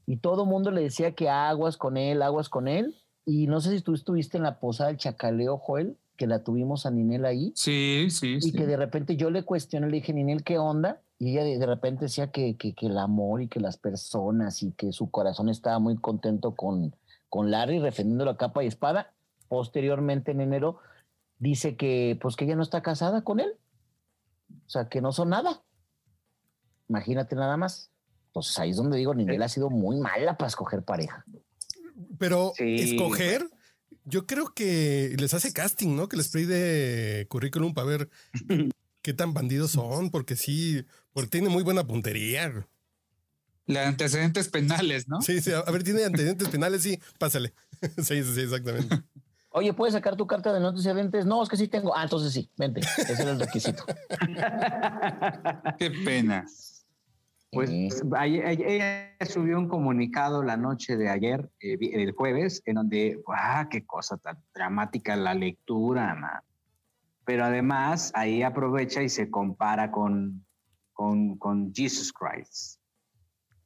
y 0.07 0.17
todo 0.17 0.43
el 0.43 0.49
mundo 0.49 0.71
le 0.71 0.81
decía 0.81 1.11
que 1.11 1.29
aguas 1.29 1.77
con 1.77 1.95
él, 1.95 2.23
aguas 2.23 2.49
con 2.49 2.67
él, 2.67 2.95
y 3.25 3.47
no 3.47 3.61
sé 3.61 3.77
si 3.77 3.83
tú 3.83 3.93
estuviste 3.93 4.37
en 4.37 4.43
la 4.43 4.59
posada 4.59 4.89
del 4.89 4.97
Chacaleo, 4.97 5.57
Joel, 5.57 5.97
que 6.17 6.27
la 6.27 6.43
tuvimos 6.43 6.85
a 6.85 6.91
Ninel 6.91 7.25
ahí. 7.25 7.51
Sí, 7.55 8.07
sí, 8.09 8.39
y 8.41 8.51
que 8.51 8.65
de 8.65 8.77
repente 8.77 9.15
yo 9.15 9.29
le 9.29 9.43
cuestioné, 9.43 9.87
le 9.87 9.97
dije, 9.97 10.13
Ninel, 10.13 10.43
¿qué 10.43 10.57
onda? 10.57 11.01
y 11.19 11.31
ella 11.31 11.43
de, 11.43 11.59
de 11.59 11.65
repente 11.65 12.05
decía 12.05 12.31
que, 12.31 12.55
que, 12.55 12.73
que 12.73 12.87
el 12.87 12.97
amor 12.97 13.41
y 13.41 13.49
que 13.49 13.59
las 13.59 13.77
personas 13.77 14.63
y 14.63 14.71
que 14.71 14.93
su 14.93 15.11
corazón 15.11 15.49
estaba 15.49 15.77
muy 15.77 15.97
contento 15.97 16.55
con, 16.55 16.95
con 17.27 17.51
Larry, 17.51 17.79
defendiéndolo 17.79 18.31
a 18.31 18.37
capa 18.37 18.63
y 18.63 18.67
espada. 18.67 19.13
Posteriormente, 19.49 20.31
en 20.31 20.39
enero, 20.39 20.79
dice 21.37 21.75
que 21.75 22.17
pues 22.21 22.37
que 22.37 22.45
ella 22.45 22.55
no 22.55 22.63
está 22.63 22.81
casada 22.81 23.21
con 23.23 23.41
él. 23.41 23.51
O 24.65 24.69
sea, 24.69 24.87
que 24.87 25.01
no 25.01 25.11
son 25.11 25.29
nada. 25.29 25.61
Imagínate 26.87 27.35
nada 27.35 27.57
más. 27.57 27.91
Entonces 28.27 28.57
ahí 28.57 28.69
es 28.69 28.77
donde 28.77 28.97
digo, 28.97 29.13
Ninel 29.13 29.43
ha 29.43 29.49
sido 29.49 29.69
muy 29.69 29.99
mala 29.99 30.37
para 30.37 30.47
escoger 30.47 30.83
pareja. 30.83 31.25
Pero 32.17 32.53
Sí. 32.57 32.75
escoger, 32.79 33.47
yo 34.05 34.25
creo 34.25 34.53
que 34.53 35.15
les 35.19 35.33
hace 35.33 35.53
casting, 35.53 35.95
¿no? 35.95 36.07
Que 36.07 36.17
les 36.17 36.29
pide 36.29 37.27
currículum 37.27 37.73
para 37.73 37.87
ver 37.87 38.09
qué 39.01 39.13
tan 39.13 39.33
bandidos 39.33 39.71
son, 39.71 40.09
porque 40.11 40.35
sí, 40.35 40.85
porque 41.13 41.29
tiene 41.29 41.49
muy 41.49 41.63
buena 41.63 41.85
puntería. 41.85 42.67
Los 43.65 43.77
antecedentes 43.85 44.49
penales, 44.49 45.07
¿no? 45.07 45.21
Sí, 45.21 45.41
sí, 45.41 45.51
a 45.51 45.61
ver, 45.69 45.83
tiene 45.83 46.03
antecedentes 46.03 46.49
penales, 46.49 46.81
sí, 46.81 46.99
pásale. 47.19 47.53
sí, 47.97 48.23
sí, 48.23 48.33
sí, 48.33 48.41
exactamente. 48.41 49.03
Oye, 49.51 49.73
¿puedes 49.73 49.93
sacar 49.93 50.15
tu 50.15 50.27
carta 50.27 50.53
de 50.53 50.59
no 50.59 50.69
antecedentes? 50.69 51.25
No, 51.25 51.41
es 51.41 51.49
que 51.49 51.57
sí 51.57 51.67
tengo. 51.67 51.95
Ah, 51.95 52.03
entonces 52.03 52.31
sí, 52.33 52.49
vente. 52.55 52.81
Ese 52.81 53.21
era 53.21 53.31
el 53.31 53.39
requisito. 53.39 53.83
Qué 55.79 55.91
pena. 56.05 56.45
Pues 57.51 57.71
ayer- 58.15 58.61
ella 58.61 59.15
subió 59.25 59.57
un 59.57 59.67
comunicado 59.67 60.43
la 60.43 60.55
noche 60.55 60.97
de 60.97 61.09
ayer, 61.09 61.49
eh, 61.59 61.77
el 61.93 62.11
jueves, 62.11 62.61
en 62.65 62.75
donde, 62.75 63.19
¡ah, 63.27 63.67
qué 63.71 63.85
cosa 63.85 64.17
tan 64.17 64.37
dramática 64.53 65.15
la 65.15 65.33
lectura, 65.33 66.13
man! 66.15 66.41
Pero 67.25 67.45
además 67.45 68.11
ahí 68.13 68.43
aprovecha 68.43 69.01
y 69.01 69.09
se 69.09 69.29
compara 69.31 69.91
con, 69.91 70.45
con, 70.93 71.37
con 71.37 71.73
Jesus 71.73 72.11
Christ. 72.13 72.79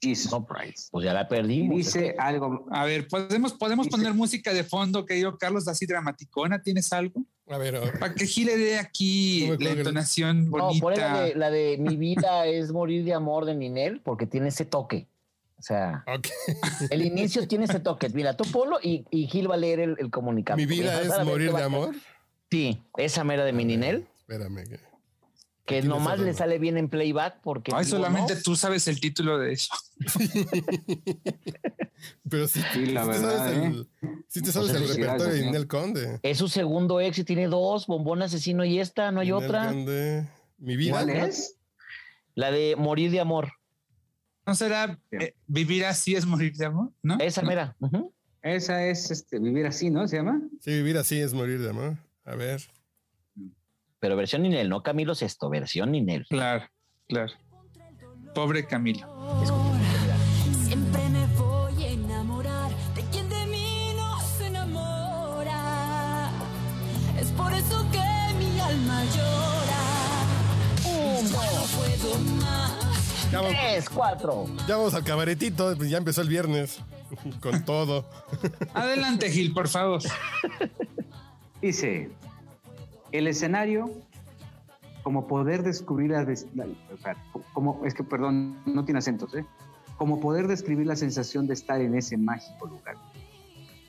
Jesus 0.01 0.31
No, 0.31 0.45
Christ. 0.45 0.89
Pues 0.91 1.05
ya 1.05 1.13
la 1.13 1.21
Y 1.21 1.27
perdimos. 1.27 1.77
dice 1.77 2.15
algo, 2.17 2.65
A 2.71 2.85
ver, 2.85 3.07
¿podemos, 3.07 3.53
podemos 3.53 3.85
Dice- 3.87 3.97
poner 3.97 4.13
música 4.13 4.53
de 4.53 4.63
fondo, 4.63 5.05
querido 5.05 5.37
Carlos, 5.37 5.67
así 5.67 5.85
dramaticona? 5.85 6.61
¿Tienes 6.61 6.91
algo? 6.93 7.23
A 7.49 7.57
ver, 7.57 7.73
ver. 7.79 7.99
Para 7.99 8.13
que 8.15 8.25
gire 8.25 8.57
de 8.57 8.77
aquí 8.79 9.47
No 9.49 9.55
la 9.55 9.71
entonación 9.71 10.45
No, 10.45 10.51
por 10.51 10.59
la 10.61 10.79
bonita. 10.79 11.23
de, 11.23 11.35
la 11.35 11.51
de 11.51 11.77
mi 11.77 11.97
vida 11.97 12.45
es 12.45 12.71
morir 12.71 13.03
de 13.03 13.13
amor 13.13 13.45
de 13.45 13.53
Ninel, 13.55 13.99
porque 14.01 14.25
tiene 14.25 14.47
ese 14.49 14.65
toque. 14.65 15.07
O 15.57 15.61
sea, 15.61 16.03
el 16.89 17.05
inicio 17.05 17.47
tiene 17.47 17.65
ese 17.65 17.79
toque. 17.79 18.09
Mira, 18.09 18.35
tú 18.35 18.43
polo 18.51 18.79
y, 18.81 19.05
y 19.11 19.27
Gil 19.27 19.49
va 19.49 19.55
a 19.55 19.57
leer 19.57 19.79
el, 19.79 19.95
el 19.99 20.09
comunicado. 20.09 20.57
Mi 20.57 20.65
vida 20.65 21.01
es 21.01 21.23
morir 21.25 21.53
de 21.53 21.63
amor. 21.63 21.95
Sí, 22.51 22.81
esa 22.97 23.23
mera 23.23 23.43
de 23.45 23.53
mi 23.53 23.65
Ninel, 23.65 24.05
Espérame. 24.19 24.63
que- 24.67 24.92
que 25.65 25.81
nomás 25.81 26.19
le 26.19 26.33
sale 26.33 26.59
bien 26.59 26.77
en 26.77 26.89
playback 26.89 27.39
porque. 27.41 27.71
Ay, 27.73 27.85
digo, 27.85 27.97
solamente 27.97 28.35
no, 28.35 28.41
tú 28.41 28.55
sabes 28.55 28.87
el 28.87 28.99
título 28.99 29.37
de 29.37 29.53
eso. 29.53 29.73
Pero 32.29 32.47
sí, 32.47 32.61
Sí, 32.73 32.87
la 32.87 33.05
verdad, 33.05 33.37
sabes 33.37 33.57
¿eh? 33.57 33.65
el, 33.67 33.87
sí 34.27 34.41
te 34.41 34.51
sabes 34.51 34.71
el 34.71 34.85
sí, 34.87 34.93
repertorio 34.93 35.33
de 35.33 35.39
¿no? 35.39 35.45
Ninel 35.45 35.67
Conde. 35.67 36.19
Es 36.21 36.37
su 36.39 36.49
segundo 36.49 36.99
ex 36.99 37.19
y 37.19 37.23
tiene 37.23 37.47
dos, 37.47 37.87
bombón 37.87 38.21
asesino 38.21 38.65
y 38.65 38.79
esta, 38.79 39.11
no 39.11 39.21
hay 39.21 39.31
otra. 39.31 39.67
Conde. 39.67 40.27
Mi 40.57 40.75
vida. 40.75 40.91
¿cuál 40.93 41.09
es? 41.09 41.57
La 42.35 42.51
de 42.51 42.75
morir 42.77 43.11
de 43.11 43.19
amor. 43.19 43.53
¿No 44.45 44.55
será 44.55 44.99
eh, 45.11 45.35
vivir 45.47 45.85
así 45.85 46.15
es 46.15 46.25
morir 46.25 46.55
de 46.57 46.65
amor? 46.65 46.91
¿No? 47.01 47.17
Esa 47.19 47.41
mera. 47.41 47.75
ujú. 47.79 48.13
Esa 48.41 48.85
es 48.85 49.09
este, 49.09 49.39
Vivir 49.39 49.65
así, 49.65 49.89
¿no? 49.89 50.05
¿Se 50.05 50.17
llama? 50.17 50.41
Sí, 50.59 50.71
vivir 50.71 50.97
así 50.97 51.17
es 51.17 51.33
morir 51.33 51.61
de 51.61 51.69
amor. 51.69 51.95
A 52.25 52.35
ver. 52.35 52.61
Pero 54.03 54.17
versión 54.17 54.41
Ninel, 54.43 54.67
no 54.67 54.83
Camilo 54.83 55.15
Sesto, 55.15 55.49
versión 55.49 55.93
Ninel. 55.93 56.25
Claro, 56.29 56.65
claro. 57.07 57.31
Pobre 58.35 58.67
Camilo. 58.67 59.07
Siempre 60.65 61.07
me 61.07 61.25
voy 61.37 61.83
a 61.85 61.87
enamorar 61.87 62.69
de 62.95 63.01
quien 63.03 63.29
de 63.29 63.45
mí 63.45 63.93
no 63.95 64.19
se 64.37 64.47
enamora. 64.47 66.29
Es 67.17 67.31
por 67.31 67.53
eso 67.53 67.85
que 67.93 68.33
mi 68.37 68.59
alma 68.59 69.05
llora. 69.05 69.85
Ya 70.83 71.21
no 71.21 71.63
puedo 71.77 72.19
más. 72.41 73.31
Ya 73.31 73.37
vamos, 73.39 73.53
Tres, 73.57 73.89
cuatro. 73.89 74.45
ya 74.67 74.75
vamos 74.75 74.93
al 74.95 75.05
cabaretito. 75.05 75.77
pues 75.77 75.89
ya 75.89 75.97
empezó 75.97 76.19
el 76.23 76.27
viernes. 76.27 76.81
Con 77.39 77.63
todo. 77.63 78.03
Adelante, 78.73 79.31
Gil, 79.31 79.53
por 79.53 79.69
favor. 79.69 80.01
Dice, 81.61 82.09
el 83.13 83.27
escenario 83.27 83.91
como 85.03 85.27
poder 85.27 85.63
descubrir 85.63 86.11
la, 86.11 86.25
como 87.53 87.85
es 87.85 87.93
que 87.93 88.03
perdón, 88.03 88.57
no 88.65 88.83
tiene 88.85 88.99
acentos, 88.99 89.33
¿eh? 89.35 89.45
Como 89.97 90.19
poder 90.19 90.47
describir 90.47 90.87
la 90.87 90.95
sensación 90.95 91.45
de 91.45 91.53
estar 91.53 91.79
en 91.79 91.95
ese 91.95 92.17
mágico 92.17 92.65
lugar. 92.65 92.95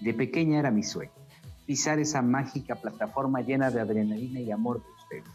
De 0.01 0.13
pequeña 0.13 0.59
era 0.59 0.71
mi 0.71 0.83
sueño, 0.83 1.13
pisar 1.67 1.99
esa 1.99 2.21
mágica 2.21 2.75
plataforma 2.75 3.41
llena 3.41 3.71
de 3.71 3.81
adrenalina 3.81 4.41
y 4.41 4.51
amor 4.51 4.83
de 4.83 4.91
ustedes. 5.03 5.35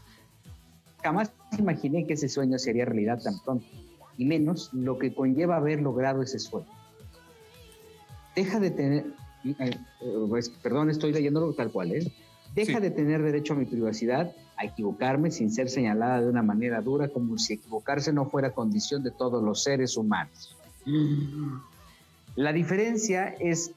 Jamás 1.01 1.31
imaginé 1.57 2.05
que 2.05 2.13
ese 2.13 2.29
sueño 2.29 2.59
sería 2.59 2.85
realidad 2.85 3.19
tan 3.23 3.39
pronto, 3.39 3.65
y 4.17 4.25
menos 4.25 4.71
lo 4.73 4.99
que 4.99 5.15
conlleva 5.15 5.55
haber 5.55 5.81
logrado 5.81 6.21
ese 6.21 6.37
sueño. 6.37 6.67
Deja 8.35 8.59
de 8.59 8.69
tener, 8.69 9.05
eh, 9.45 9.55
eh, 10.01 10.25
pues, 10.27 10.49
perdón, 10.49 10.91
estoy 10.91 11.11
leyéndolo 11.11 11.53
tal 11.53 11.71
cual, 11.71 11.93
¿eh? 11.93 12.13
Deja 12.55 12.77
Sí. 12.77 12.81
de 12.81 12.91
tener 12.91 13.21
derecho 13.21 13.53
a 13.53 13.55
mi 13.55 13.65
privacidad, 13.65 14.31
a 14.57 14.65
equivocarme 14.65 15.31
sin 15.31 15.51
ser 15.51 15.69
señalada 15.69 16.21
de 16.21 16.27
una 16.29 16.41
manera 16.43 16.81
dura, 16.81 17.07
como 17.07 17.37
si 17.37 17.53
equivocarse 17.53 18.11
no 18.11 18.25
fuera 18.25 18.51
condición 18.51 19.03
de 19.03 19.11
todos 19.11 19.41
los 19.43 19.63
seres 19.63 19.95
humanos. 19.95 20.55
La 22.35 22.51
diferencia 22.53 23.27
es 23.39 23.71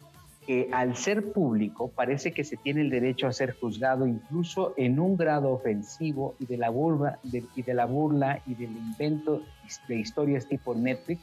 que 0.47 0.69
al 0.73 0.97
ser 0.97 1.33
público 1.33 1.89
parece 1.95 2.33
que 2.33 2.43
se 2.43 2.57
tiene 2.57 2.81
el 2.81 2.91
derecho 2.91 3.29
a 3.29 3.33
ser 3.33 3.55
juzgado 3.61 4.07
incluso 4.09 4.75
en 4.77 4.99
un 4.99 5.17
grado 5.17 5.51
ofensivo 5.53 6.35
y 6.41 6.47
de 6.47 6.57
la 6.57 6.69
burla, 6.71 7.19
de- 7.23 7.45
y 7.55 7.63
de 7.63 7.75
la 7.75 7.87
burla 7.87 8.43
y 8.47 8.55
del 8.55 8.71
invento 8.77 9.43
de 9.87 9.97
historias 10.01 10.49
tipo 10.49 10.75
Netflix 10.75 11.21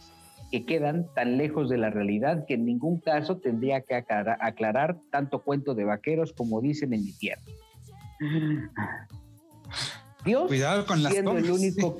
que 0.51 0.65
quedan 0.65 1.07
tan 1.13 1.37
lejos 1.37 1.69
de 1.69 1.77
la 1.77 1.89
realidad 1.89 2.45
que 2.47 2.55
en 2.55 2.65
ningún 2.65 2.99
caso 2.99 3.37
tendría 3.37 3.81
que 3.81 3.95
aclarar, 3.95 4.97
tanto 5.11 5.43
cuento 5.43 5.75
de 5.75 5.85
vaqueros 5.85 6.33
como 6.33 6.61
dicen 6.61 6.93
en 6.93 7.03
mi 7.03 7.13
tierra. 7.13 7.41
Dios 10.25 10.47
Cuidado 10.47 10.85
con 10.85 11.03
las 11.03 11.13
siendo 11.13 11.37
el 11.37 11.49
único 11.49 11.97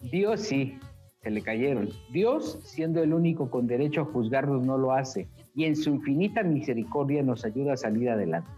Dios 0.00 0.40
sí 0.40 0.78
se 1.22 1.30
le 1.30 1.40
cayeron. 1.40 1.88
Dios 2.12 2.58
siendo 2.64 3.02
el 3.02 3.14
único 3.14 3.50
con 3.50 3.66
derecho 3.66 4.02
a 4.02 4.04
juzgarnos 4.04 4.64
no 4.64 4.76
lo 4.76 4.92
hace 4.92 5.28
y 5.54 5.64
en 5.64 5.76
su 5.76 5.90
infinita 5.90 6.42
misericordia 6.42 7.22
nos 7.22 7.44
ayuda 7.44 7.74
a 7.74 7.76
salir 7.76 8.10
adelante. 8.10 8.50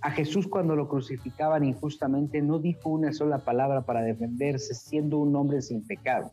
A 0.00 0.10
Jesús 0.10 0.46
cuando 0.48 0.76
lo 0.76 0.88
crucificaban 0.88 1.64
injustamente 1.64 2.40
no 2.40 2.58
dijo 2.58 2.88
una 2.90 3.12
sola 3.12 3.38
palabra 3.38 3.82
para 3.82 4.02
defenderse 4.02 4.74
siendo 4.74 5.18
un 5.18 5.34
hombre 5.36 5.60
sin 5.60 5.84
pecado. 5.86 6.30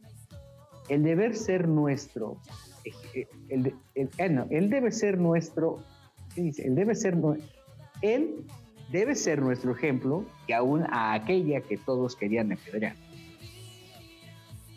El 0.89 1.03
deber 1.03 1.35
ser 1.35 1.67
nuestro, 1.67 2.37
eh, 2.83 3.27
el, 3.49 3.73
el- 3.95 4.09
eh, 4.17 4.45
él 4.49 4.69
debe 4.69 4.91
ser 4.91 5.17
nuestro. 5.17 5.79
Él 6.35 6.75
debe 6.75 6.93
ser, 6.95 7.15
él 8.01 8.35
debe 8.91 9.15
ser 9.15 9.41
nuestro 9.41 9.71
ejemplo 9.71 10.25
que 10.47 10.53
aún 10.53 10.83
a 10.89 11.13
aquella 11.13 11.61
que 11.61 11.77
todos 11.77 12.15
querían 12.15 12.51
apedrear. 12.51 12.95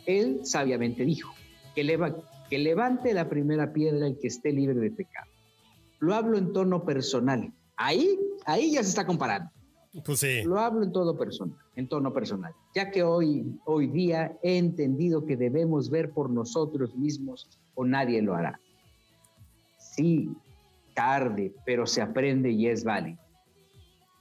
Él 0.07 0.41
sabiamente 0.45 1.05
dijo 1.05 1.35
que, 1.75 1.85
leva- 1.85 2.17
que 2.49 2.59
levante 2.59 3.13
la 3.13 3.29
primera 3.29 3.73
piedra 3.73 4.07
el 4.07 4.19
que 4.19 4.29
esté 4.29 4.53
libre 4.53 4.77
de 4.79 4.91
pecado. 4.91 5.31
Lo 6.01 6.15
hablo 6.15 6.39
en 6.39 6.53
tono 6.53 6.85
personal. 6.85 7.53
Ahí, 7.77 8.19
ahí 8.47 8.73
ya 8.73 8.83
se 8.83 8.91
está 8.91 9.05
comparando. 9.07 9.51
Pues 10.05 10.21
sí. 10.21 10.43
Lo 10.45 10.59
hablo 10.59 10.85
en 10.85 10.93
todo 10.93 11.17
personal, 11.17 11.57
en 11.75 11.89
tono 11.89 12.13
personal, 12.13 12.53
ya 12.75 12.91
que 12.91 13.03
hoy, 13.03 13.59
hoy 13.65 13.87
día 13.89 14.39
he 14.43 14.59
entendido 14.59 15.25
que 15.25 15.37
debemos 15.37 15.91
ver 15.91 16.11
por 16.13 16.31
nosotros 16.31 16.95
mismos 16.95 17.49
o 17.75 17.85
nadie 17.85 18.21
lo 18.23 18.35
hará. 18.35 18.61
Sí, 19.79 20.31
tarde, 20.95 21.55
pero 21.65 21.87
se 21.87 22.03
aprende 22.03 22.51
y 22.51 22.67
es 22.69 22.85
válido. 22.85 23.19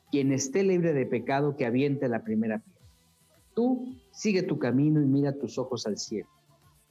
Quien 0.10 0.32
esté 0.32 0.64
libre 0.64 0.94
de 0.94 1.06
pecado, 1.06 1.56
que 1.58 1.66
aviente 1.66 2.08
la 2.08 2.24
primera 2.24 2.60
piedra. 2.60 2.82
Tú 3.54 3.96
sigue 4.12 4.44
tu 4.44 4.58
camino 4.58 5.02
y 5.02 5.06
mira 5.06 5.34
tus 5.38 5.58
ojos 5.58 5.86
al 5.86 5.98
cielo. 5.98 6.30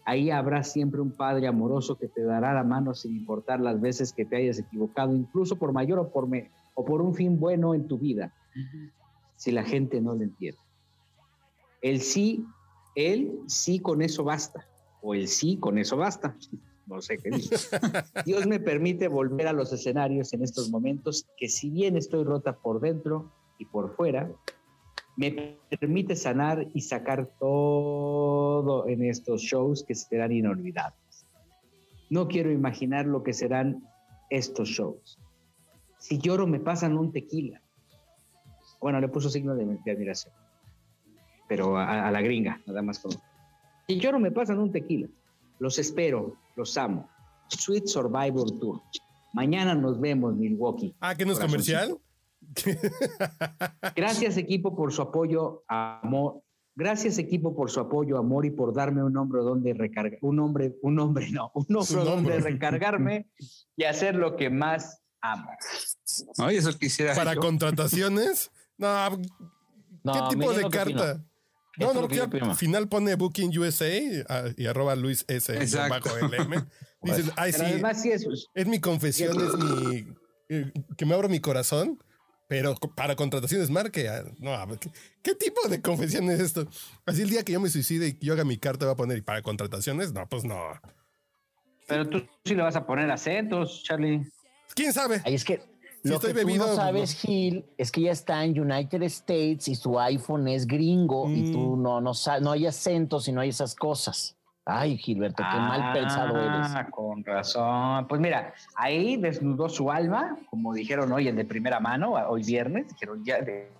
Ahí 0.05 0.31
habrá 0.31 0.63
siempre 0.63 1.01
un 1.01 1.13
Padre 1.13 1.47
amoroso 1.49 1.97
que 1.97 2.09
te 2.09 2.23
dará 2.23 2.53
la 2.55 2.63
mano 2.63 2.95
sin 2.95 3.17
importar 3.17 3.61
las 3.61 3.81
veces 3.81 4.13
que 4.13 4.25
te 4.25 4.37
hayas 4.37 4.59
equivocado, 4.59 5.15
incluso 5.15 5.57
por 5.57 5.73
mayor 5.73 5.99
o 5.99 6.11
por, 6.13 6.29
me- 6.29 6.51
o 6.75 6.85
por 6.85 7.01
un 7.03 7.15
fin 7.15 7.41
bueno 7.41 7.75
en 7.75 7.89
tu 7.89 7.99
vida, 7.99 8.33
si 9.37 9.53
la 9.53 9.65
gente 9.65 10.01
no 10.01 10.15
lo 10.15 10.23
entiende. 10.23 10.59
El 11.83 12.01
sí, 12.01 12.45
el 12.95 13.39
sí 13.47 13.81
con 13.81 14.03
eso 14.03 14.25
basta, 14.25 14.67
o 15.03 15.15
el 15.15 15.29
sí 15.29 15.59
con 15.59 15.79
eso 15.79 15.97
basta. 15.97 16.37
No 16.89 17.03
sé 17.03 17.19
qué 17.19 17.31
dice. 17.31 17.57
Dios 18.25 18.47
me 18.47 18.61
permite 18.61 19.09
volver 19.09 19.49
a 19.49 19.53
los 19.53 19.73
escenarios 19.73 20.33
en 20.33 20.45
estos 20.45 20.71
momentos 20.71 21.27
que 21.37 21.49
si 21.49 21.69
bien 21.69 21.97
estoy 21.97 22.23
rota 22.23 22.59
por 22.59 22.79
dentro 22.79 23.33
y 23.59 23.65
por 23.65 23.97
fuera, 23.97 24.31
me 25.17 25.59
permite 25.81 26.15
sanar 26.15 26.69
y 26.75 26.83
sacar 26.83 27.29
todo 27.41 28.87
en 28.87 29.03
estos 29.03 29.43
shows 29.43 29.83
que 29.83 29.97
serán 29.97 30.31
inolvidables. 30.31 31.27
No 32.11 32.29
quiero 32.29 32.53
imaginar 32.53 33.07
lo 33.07 33.23
que 33.23 33.33
serán 33.33 33.83
estos 34.31 34.69
shows. 34.69 35.19
Si 35.99 36.19
lloro 36.19 36.47
me 36.47 36.61
pasan 36.61 36.97
un 36.97 37.11
tequila. 37.13 37.63
Bueno, 38.81 39.01
le 39.01 39.09
puso 39.09 39.31
signo 39.31 39.55
de, 39.55 39.65
de 39.85 39.91
admiración. 39.91 40.35
Pero 41.49 41.77
a, 41.77 42.09
a 42.09 42.11
la 42.11 42.21
gringa, 42.21 42.61
nada 42.67 42.83
más 42.83 42.99
como. 42.99 43.17
Si 43.87 43.99
lloro 43.99 44.19
me 44.19 44.31
pasan 44.31 44.59
un 44.59 44.73
tequila. 44.73 45.09
Los 45.59 45.79
espero, 45.79 46.37
los 46.57 46.77
amo. 46.77 47.09
Sweet 47.49 47.87
Survivor 47.87 48.51
Tour. 48.59 48.83
Mañana 49.33 49.75
nos 49.75 50.01
vemos, 50.01 50.35
Milwaukee. 50.35 50.95
Ah, 51.01 51.15
que 51.15 51.25
no 51.25 51.33
es 51.33 51.39
comercial. 51.39 51.99
Gracias 53.95 54.37
equipo 54.37 54.75
por 54.75 54.93
su 54.93 55.03
apoyo, 55.03 55.63
amor. 55.69 56.43
Gracias 56.75 57.17
equipo 57.19 57.57
por 57.57 57.71
su 57.71 57.81
apoyo, 57.81 58.19
amor 58.19 58.45
y 58.45 58.51
por 58.51 58.75
darme 58.75 59.03
un 59.03 59.17
hombro 59.17 59.43
donde 59.45 59.73
recargar, 59.73 60.19
un 60.21 60.39
hombre, 60.41 60.77
un 60.83 60.99
hombre 60.99 61.31
no, 61.31 61.51
un 61.55 61.75
hombro 61.75 62.05
donde 62.05 62.39
recargarme 62.39 63.31
y 63.77 63.85
hacer 63.85 64.15
lo 64.15 64.37
que 64.37 64.51
más 64.51 65.03
amo. 65.23 65.51
Oye, 66.39 66.59
eso 66.59 66.79
quisiera. 66.79 67.15
Para 67.15 67.35
yo. 67.35 67.41
contrataciones. 67.41 68.51
No, 68.79 69.19
¿qué 69.19 69.29
No, 70.05 70.29
tipo 70.29 70.53
de 70.53 70.69
carta? 70.71 71.25
No, 71.79 71.93
no, 71.93 72.09
que 72.09 72.21
al 72.21 72.57
final 72.57 72.89
pone 72.89 73.15
Booking 73.17 73.57
USA 73.59 73.91
ah, 74.29 74.45
y 74.57 74.67
arroba 74.67 74.97
Luis 74.97 75.25
S. 75.29 75.55
Exacto. 75.55 76.09
bajo 76.11 76.27
LM. 76.27 76.67
Dices, 77.03 77.31
ay, 77.37 77.53
Pero 77.53 77.65
sí, 77.67 77.73
además 77.73 78.03
sí 78.03 78.11
es, 78.13 78.27
es 78.55 78.67
mi 78.67 78.81
confesión, 78.81 79.37
es 79.39 79.55
mi. 79.57 80.09
eh, 80.49 80.73
que 80.97 81.05
me 81.05 81.15
abro 81.15 81.29
mi 81.29 81.39
corazón, 81.41 82.03
pero 82.49 82.75
para 82.97 83.15
contrataciones 83.15 83.69
marque. 83.69 84.09
ah, 84.09 84.25
No, 84.39 84.55
a 84.55 84.65
ver, 84.65 84.79
¿qué, 84.79 84.91
qué 85.23 85.35
tipo 85.35 85.69
de 85.69 85.83
confesión 85.83 86.31
es 86.31 86.41
esto? 86.41 86.67
Así 87.05 87.23
el 87.23 87.29
día 87.31 87.45
que 87.45 87.53
yo 87.53 87.61
me 87.61 87.69
suicide 87.69 88.07
y 88.09 88.13
que 88.15 88.27
yo 88.27 88.33
haga 88.33 88.45
mi 88.45 88.57
carta 88.57 88.87
va 88.87 88.93
a 88.93 88.97
poner, 88.97 89.19
¿y 89.19 89.23
para 89.23 89.43
contrataciones? 89.43 90.13
No, 90.15 90.27
pues 90.29 90.45
no. 90.45 90.57
pero 91.87 92.09
tú 92.09 92.27
sí 92.45 92.55
le 92.55 92.63
vas 92.63 92.77
a 92.77 92.87
poner 92.87 93.11
acentos, 93.11 93.83
Charlie. 93.85 94.27
¿Quién 94.75 94.93
sabe? 94.95 95.21
Ahí 95.25 95.35
es 95.35 95.45
que 95.45 95.61
Si 96.07 96.11
lo 96.11 96.17
estoy 96.17 96.33
que 96.33 96.45
bebido, 96.45 96.65
tú 96.65 96.71
no 96.71 96.77
sabes, 96.77 97.15
Gil, 97.15 97.65
es 97.77 97.91
que 97.93 98.01
ya 98.03 98.13
está 98.13 98.45
en 98.45 98.59
United 98.59 99.03
States 99.03 99.69
y 99.69 99.75
su 99.75 99.99
iPhone 100.01 100.49
es 100.49 100.67
gringo 100.67 101.29
y 101.31 101.53
tú 101.53 101.77
Mm. 101.77 101.83
no, 101.83 102.01
no, 102.01 102.13
no 102.41 102.51
hay 102.53 102.67
acentos 102.67 103.29
y 103.29 103.33
no 103.33 103.41
hay 103.41 103.51
esas 103.51 103.75
cosas. 103.75 104.37
Ay, 104.69 104.97
Gilberto, 104.99 105.45
qué 105.49 105.59
mal 105.59 105.93
pensado 105.93 106.37
eres. 106.41 106.67
Ah, 106.75 106.89
con 106.91 107.25
razón. 107.25 108.09
Pues 108.09 108.21
mira, 108.21 108.53
ahí 108.75 109.17
desnudó 109.17 109.69
su 109.69 109.93
alma, 109.93 110.37
como 110.51 110.75
dijeron 110.75 111.13
hoy 111.13 111.29
en 111.29 111.37
de 111.37 111.45
primera 111.45 111.79
mano, 111.79 112.15
hoy 112.29 112.43
viernes, 112.43 112.89
dijeron 112.89 113.23
ya 113.25 113.41
de 113.43 113.71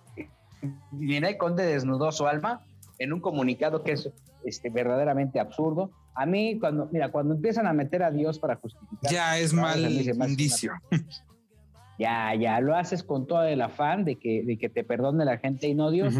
Ninel 0.91 1.37
Conde 1.37 1.65
desnudó 1.65 2.11
su 2.11 2.25
alma 2.25 2.61
en 2.99 3.11
un 3.13 3.19
comunicado 3.19 3.83
que 3.83 3.91
es 3.93 4.09
este, 4.45 4.69
verdaderamente 4.69 5.39
absurdo. 5.41 5.91
A 6.15 6.25
mí, 6.25 6.57
cuando, 6.59 6.87
mira, 6.91 7.11
cuando 7.11 7.35
empiezan 7.35 7.67
a 7.67 7.73
meter 7.73 8.01
a 8.01 8.09
Dios 8.09 8.39
para 8.39 8.55
justificar. 8.55 9.11
Ya 9.11 9.37
es 9.37 9.53
no, 9.53 9.61
mal 9.63 9.79
indicio. 9.79 10.71
una- 10.89 11.03
Ya, 11.97 12.35
ya, 12.35 12.59
lo 12.59 12.75
haces 12.75 13.03
con 13.03 13.25
todo 13.25 13.43
el 13.43 13.61
afán 13.61 14.05
de 14.05 14.17
que, 14.17 14.43
de 14.43 14.57
que 14.57 14.69
te 14.69 14.83
perdone 14.83 15.25
la 15.25 15.37
gente 15.37 15.67
y 15.67 15.73
no 15.73 15.89
Dios. 15.89 16.13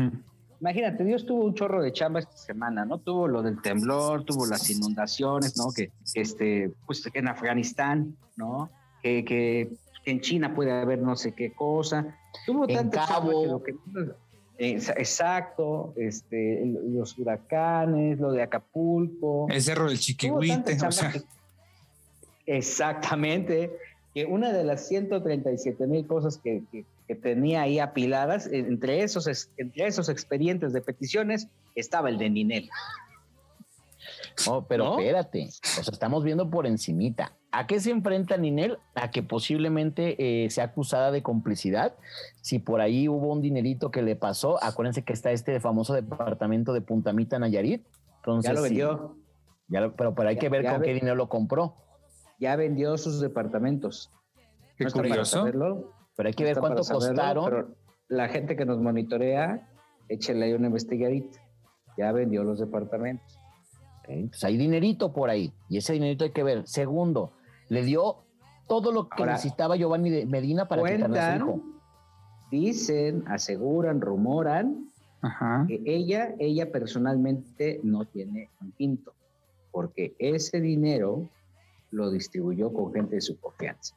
Imagínate, 0.59 1.03
Dios 1.03 1.25
tuvo 1.25 1.45
un 1.45 1.53
chorro 1.53 1.83
de 1.83 1.93
chamba 1.93 2.19
esta 2.19 2.35
semana, 2.35 2.83
¿no? 2.83 2.97
Tuvo 2.97 3.27
lo 3.27 3.43
del 3.43 3.61
temblor, 3.61 4.23
tuvo 4.23 4.47
las 4.47 4.69
inundaciones, 4.71 5.55
¿no? 5.55 5.71
Que, 5.71 5.91
este, 6.15 6.71
pues 6.87 7.07
en 7.13 7.27
Afganistán, 7.27 8.17
¿no? 8.37 8.71
Que, 9.03 9.23
que, 9.23 9.69
que 10.03 10.11
en 10.11 10.21
China 10.21 10.55
puede 10.55 10.71
haber 10.71 10.99
no 10.99 11.15
sé 11.15 11.33
qué 11.33 11.53
cosa. 11.53 12.17
Tuvo 12.45 12.67
En 12.67 12.89
Cabo. 12.89 13.61
que 13.61 13.75
lo 13.93 14.15
Exacto, 14.59 15.93
este, 15.97 16.63
los 16.65 17.17
huracanes, 17.17 18.19
lo 18.19 18.31
de 18.31 18.41
Acapulco. 18.41 19.47
El 19.49 19.61
cerro 19.61 19.87
del 19.87 19.99
Chiquihuite. 19.99 20.77
O 20.85 20.91
sea, 20.91 21.13
exactamente, 22.45 23.71
que 24.17 24.25
una 24.25 24.51
de 24.51 24.63
las 24.63 24.87
137 24.87 25.85
mil 25.85 26.07
cosas 26.07 26.39
que, 26.39 26.63
que- 26.71 26.85
que 27.07 27.13
tenía 27.13 27.61
ahí 27.61 27.77
apiladas, 27.77 28.47
entre 28.51 29.03
esos, 29.03 29.27
es- 29.27 29.51
entre 29.57 29.85
esos 29.85 30.09
expedientes 30.09 30.73
de 30.73 30.81
peticiones, 30.81 31.49
estaba 31.75 32.09
el 32.09 32.17
de 32.17 32.31
Ninel. 32.31 32.69
No, 34.47 34.65
pero 34.67 34.85
¿No? 34.85 34.99
espérate, 34.99 35.49
o 35.79 35.83
sea, 35.83 35.91
estamos 35.91 36.23
viendo 36.23 36.49
por 36.49 36.65
encimita. 36.65 37.33
¿A 37.51 37.67
qué 37.67 37.79
se 37.79 37.91
enfrenta 37.91 38.37
Ninel? 38.37 38.79
A 38.95 39.11
que 39.11 39.21
posiblemente 39.21 40.15
eh, 40.45 40.49
sea 40.49 40.63
acusada 40.65 41.11
de 41.11 41.21
complicidad. 41.21 41.93
Si 42.41 42.57
por 42.57 42.81
ahí 42.81 43.07
hubo 43.07 43.31
un 43.31 43.41
dinerito 43.43 43.91
que 43.91 44.01
le 44.01 44.15
pasó, 44.15 44.57
acuérdense 44.63 45.03
que 45.03 45.13
está 45.13 45.29
este 45.31 45.59
famoso 45.59 45.93
departamento 45.93 46.73
de 46.73 46.81
Puntamita 46.81 47.37
Nayarit. 47.37 47.85
Entonces, 48.17 48.49
Ya 48.49 48.53
lo 48.53 48.61
sí, 48.63 48.69
vendió, 48.69 49.15
ya 49.67 49.81
lo- 49.81 49.95
pero, 49.95 50.15
pero 50.15 50.29
hay 50.29 50.35
Ya- 50.35 50.41
que 50.41 50.49
ver 50.49 50.65
con 50.65 50.79
ve- 50.81 50.87
qué 50.87 50.93
dinero 50.95 51.13
lo 51.15 51.29
compró. 51.29 51.75
Ya 52.39 52.55
vendió 52.55 52.97
sus 52.97 53.19
departamentos. 53.19 54.11
qué 54.77 54.85
No 54.85 54.91
curioso. 54.91 55.37
saberlo, 55.39 55.93
Pero 56.15 56.27
hay 56.27 56.33
que 56.33 56.43
no 56.43 56.47
ver 56.49 56.57
cuánto 56.59 56.83
saberlo, 56.83 57.07
costaron. 57.09 57.45
pero 57.45 57.67
la 58.09 58.27
gente 58.29 58.55
que 58.55 58.65
nos 58.65 58.79
monitorea, 58.79 59.67
échale 60.09 60.45
ahí 60.45 60.53
una 60.53 60.67
investigadita. 60.67 61.39
Ya 61.97 62.11
vendió 62.11 62.43
los 62.43 62.59
departamentos. 62.59 63.39
¿ok? 63.99 64.29
Pues 64.29 64.43
hay 64.43 64.57
dinerito 64.57 65.13
por 65.13 65.29
ahí 65.29 65.51
y 65.69 65.77
ese 65.77 65.93
dinerito 65.93 66.23
hay 66.25 66.31
que 66.31 66.43
ver. 66.43 66.67
Segundo, 66.67 67.33
le 67.69 67.83
dio 67.83 68.17
todo 68.67 68.91
lo 68.91 69.09
que 69.09 69.21
Ahora, 69.23 69.33
necesitaba 69.33 69.75
Giovanni 69.75 70.09
de 70.09 70.25
Medina 70.25 70.67
para 70.67 70.83
quitarle 70.83 71.19
a 71.19 71.31
su 71.31 71.37
hijo. 71.37 71.51
Cuentan, 71.53 71.73
dicen, 72.51 73.23
aseguran, 73.27 73.99
rumoran 74.01 74.91
Ajá. 75.21 75.65
que 75.67 75.81
ella, 75.85 76.35
ella 76.39 76.71
personalmente 76.71 77.79
no 77.83 78.05
tiene 78.05 78.49
un 78.61 78.71
quinto, 78.73 79.13
porque 79.71 80.15
ese 80.19 80.61
dinero 80.61 81.29
lo 81.91 82.09
distribuyó 82.11 82.71
con 82.73 82.93
gente 82.93 83.15
de 83.15 83.21
su 83.21 83.39
confianza. 83.39 83.95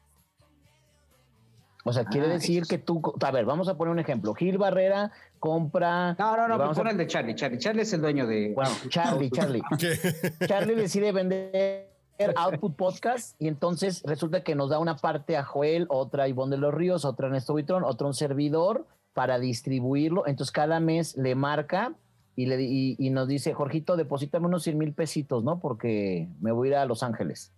O 1.83 1.91
sea, 1.91 2.05
quiere 2.05 2.27
Ah, 2.27 2.33
decir 2.33 2.61
eso 2.61 2.69
que 2.69 2.77
tú, 2.77 3.01
a 3.21 3.31
ver, 3.31 3.43
vamos 3.45 3.67
a 3.67 3.75
poner 3.75 3.91
un 3.91 3.97
ejemplo. 3.99 4.35
Gil 4.35 4.59
Barrera 4.59 5.11
compra. 5.39 6.13
No, 6.19 6.37
no, 6.37 6.47
no, 6.47 6.57
vamos 6.59 6.77
pon 6.77 6.85
a- 6.87 6.91
el 6.91 6.97
de 6.97 7.07
Charlie. 7.07 7.33
Charlie, 7.33 7.57
Charlie 7.57 7.81
es 7.81 7.93
el 7.93 8.01
dueño 8.01 8.27
de. 8.27 8.53
Bueno, 8.53 8.69
Charlie, 8.87 9.31
Charlie. 9.31 9.61
¿Qué? 9.79 9.97
Charlie 10.47 10.75
decide 10.75 11.11
vender 11.11 11.89
Output 12.35 12.75
Podcast 12.75 13.35
y 13.41 13.47
entonces 13.47 14.03
resulta 14.05 14.43
que 14.43 14.53
nos 14.53 14.69
da 14.69 14.77
una 14.77 14.95
parte 14.95 15.35
a 15.37 15.43
Joel, 15.43 15.87
otra 15.89 16.25
a 16.25 16.27
Ivonne 16.27 16.51
de 16.55 16.61
los 16.61 16.71
Ríos, 16.71 17.03
otra 17.03 17.25
a 17.25 17.29
Ernesto 17.29 17.53
Buitrón, 17.53 17.83
otro 17.83 18.05
a 18.05 18.09
un 18.09 18.13
servidor 18.13 18.85
para 19.13 19.39
distribuirlo. 19.39 20.27
Entonces 20.27 20.51
cada 20.51 20.79
mes 20.79 21.17
le 21.17 21.33
marca 21.33 21.95
y, 22.35 22.45
le, 22.45 22.61
y, 22.61 22.95
y 22.99 23.09
nos 23.09 23.27
dice, 23.27 23.55
Jorgito, 23.55 23.97
deposítame 23.97 24.45
unos 24.45 24.61
100 24.61 24.77
mil 24.77 24.93
pesitos, 24.93 25.43
¿no? 25.43 25.59
Porque 25.59 26.29
me 26.41 26.51
voy 26.51 26.67
a 26.67 26.71
ir 26.71 26.75
a 26.77 26.85
Los 26.85 27.01
Ángeles. 27.01 27.51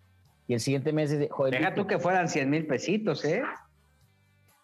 Y 0.47 0.53
el 0.55 0.59
siguiente 0.59 0.91
mes 0.93 1.09
dice, 1.11 1.29
Joel, 1.31 1.51
Deja 1.51 1.73
tú 1.73 1.87
que 1.87 1.99
fueran 1.99 2.27
100 2.29 2.49
mil 2.49 2.65
pesitos, 2.67 3.23
¿eh? 3.25 3.41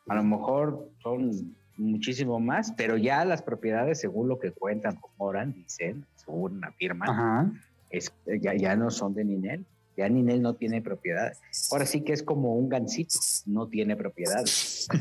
A 0.07 0.15
lo 0.15 0.23
mejor 0.23 0.89
son 1.01 1.55
muchísimo 1.77 2.39
más, 2.39 2.73
pero 2.75 2.97
ya 2.97 3.23
las 3.25 3.41
propiedades, 3.41 3.99
según 4.01 4.27
lo 4.27 4.39
que 4.39 4.51
cuentan, 4.51 4.99
rumoran, 5.01 5.53
dicen, 5.53 6.05
según 6.17 6.63
afirman, 6.65 7.09
Ajá. 7.09 7.51
es, 7.89 8.11
ya, 8.41 8.53
ya 8.55 8.75
no 8.75 8.91
son 8.91 9.13
de 9.13 9.23
Ninel. 9.23 9.65
Ya 9.95 10.07
Ninel 10.09 10.41
no 10.41 10.53
tiene 10.55 10.81
propiedades. 10.81 11.39
Ahora 11.71 11.85
sí 11.85 12.01
que 12.01 12.13
es 12.13 12.23
como 12.23 12.55
un 12.55 12.69
gancito, 12.69 13.19
no 13.45 13.67
tiene 13.67 13.95
propiedades. 13.95 14.87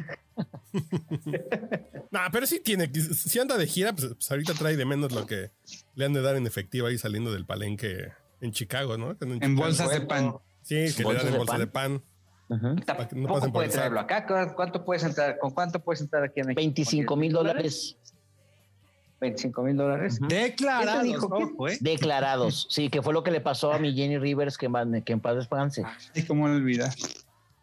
No, 2.10 2.20
pero 2.32 2.46
sí 2.46 2.60
tiene. 2.60 2.90
que- 2.90 3.00
Si 3.00 3.38
anda 3.38 3.56
de 3.56 3.66
gira, 3.66 3.92
pues, 3.92 4.14
pues 4.14 4.30
ahorita 4.30 4.54
trae 4.54 4.76
de 4.76 4.84
menos 4.86 5.12
lo 5.12 5.26
que 5.26 5.50
le 5.94 6.04
han 6.04 6.12
de 6.12 6.22
dar 6.22 6.36
en 6.36 6.46
efectivo 6.46 6.86
ahí 6.86 6.96
saliendo 6.96 7.32
del 7.32 7.44
palenque 7.44 8.08
en 8.40 8.52
Chicago, 8.52 8.96
¿no? 8.96 9.10
En, 9.20 9.32
En 9.32 9.40
Chicago. 9.40 9.56
bolsas 9.56 9.90
de 9.90 10.00
pan. 10.02 10.34
Sí, 10.68 10.94
que 10.94 10.98
le 10.98 11.04
¿Bolsas 11.04 11.24
dan 11.24 11.26
en 11.28 11.32
de 11.32 11.38
bolsa 11.38 11.52
pan? 11.52 11.60
de 11.60 11.66
pan. 11.66 12.02
Para 12.86 13.08
que 13.08 13.16
no 13.16 13.28
pasen 13.28 13.52
puede 13.52 13.68
traerlo 13.68 14.00
acá. 14.00 14.26
¿Cuánto 14.54 14.84
puedes 14.84 15.02
entrar? 15.02 15.38
¿Con 15.38 15.50
cuánto 15.52 15.80
puedes 15.80 16.00
entrar 16.02 16.22
aquí 16.24 16.40
en 16.40 16.46
México? 16.48 16.60
25 16.60 17.16
mil 17.16 17.32
dólares 17.32 17.96
25 19.20 19.62
mil 19.62 19.76
dólares. 19.76 20.20
Declarados. 20.28 21.02
dijo? 21.02 21.26
Ojo, 21.26 21.68
¿eh? 21.68 21.76
declarados. 21.80 22.66
Sí, 22.70 22.88
que 22.88 23.02
fue 23.02 23.12
lo 23.12 23.24
que 23.24 23.30
le 23.32 23.40
pasó 23.40 23.72
a 23.72 23.78
mi 23.78 23.92
Jenny 23.92 24.16
Rivers, 24.18 24.56
que, 24.56 24.66
en 24.66 24.72
paz- 24.72 24.86
que 25.04 25.12
en 25.12 25.20
paz 25.20 25.34
descanse. 25.36 25.82
Ay, 26.14 26.22
cómo 26.24 26.46
lo 26.46 26.54
olvidar. 26.54 26.92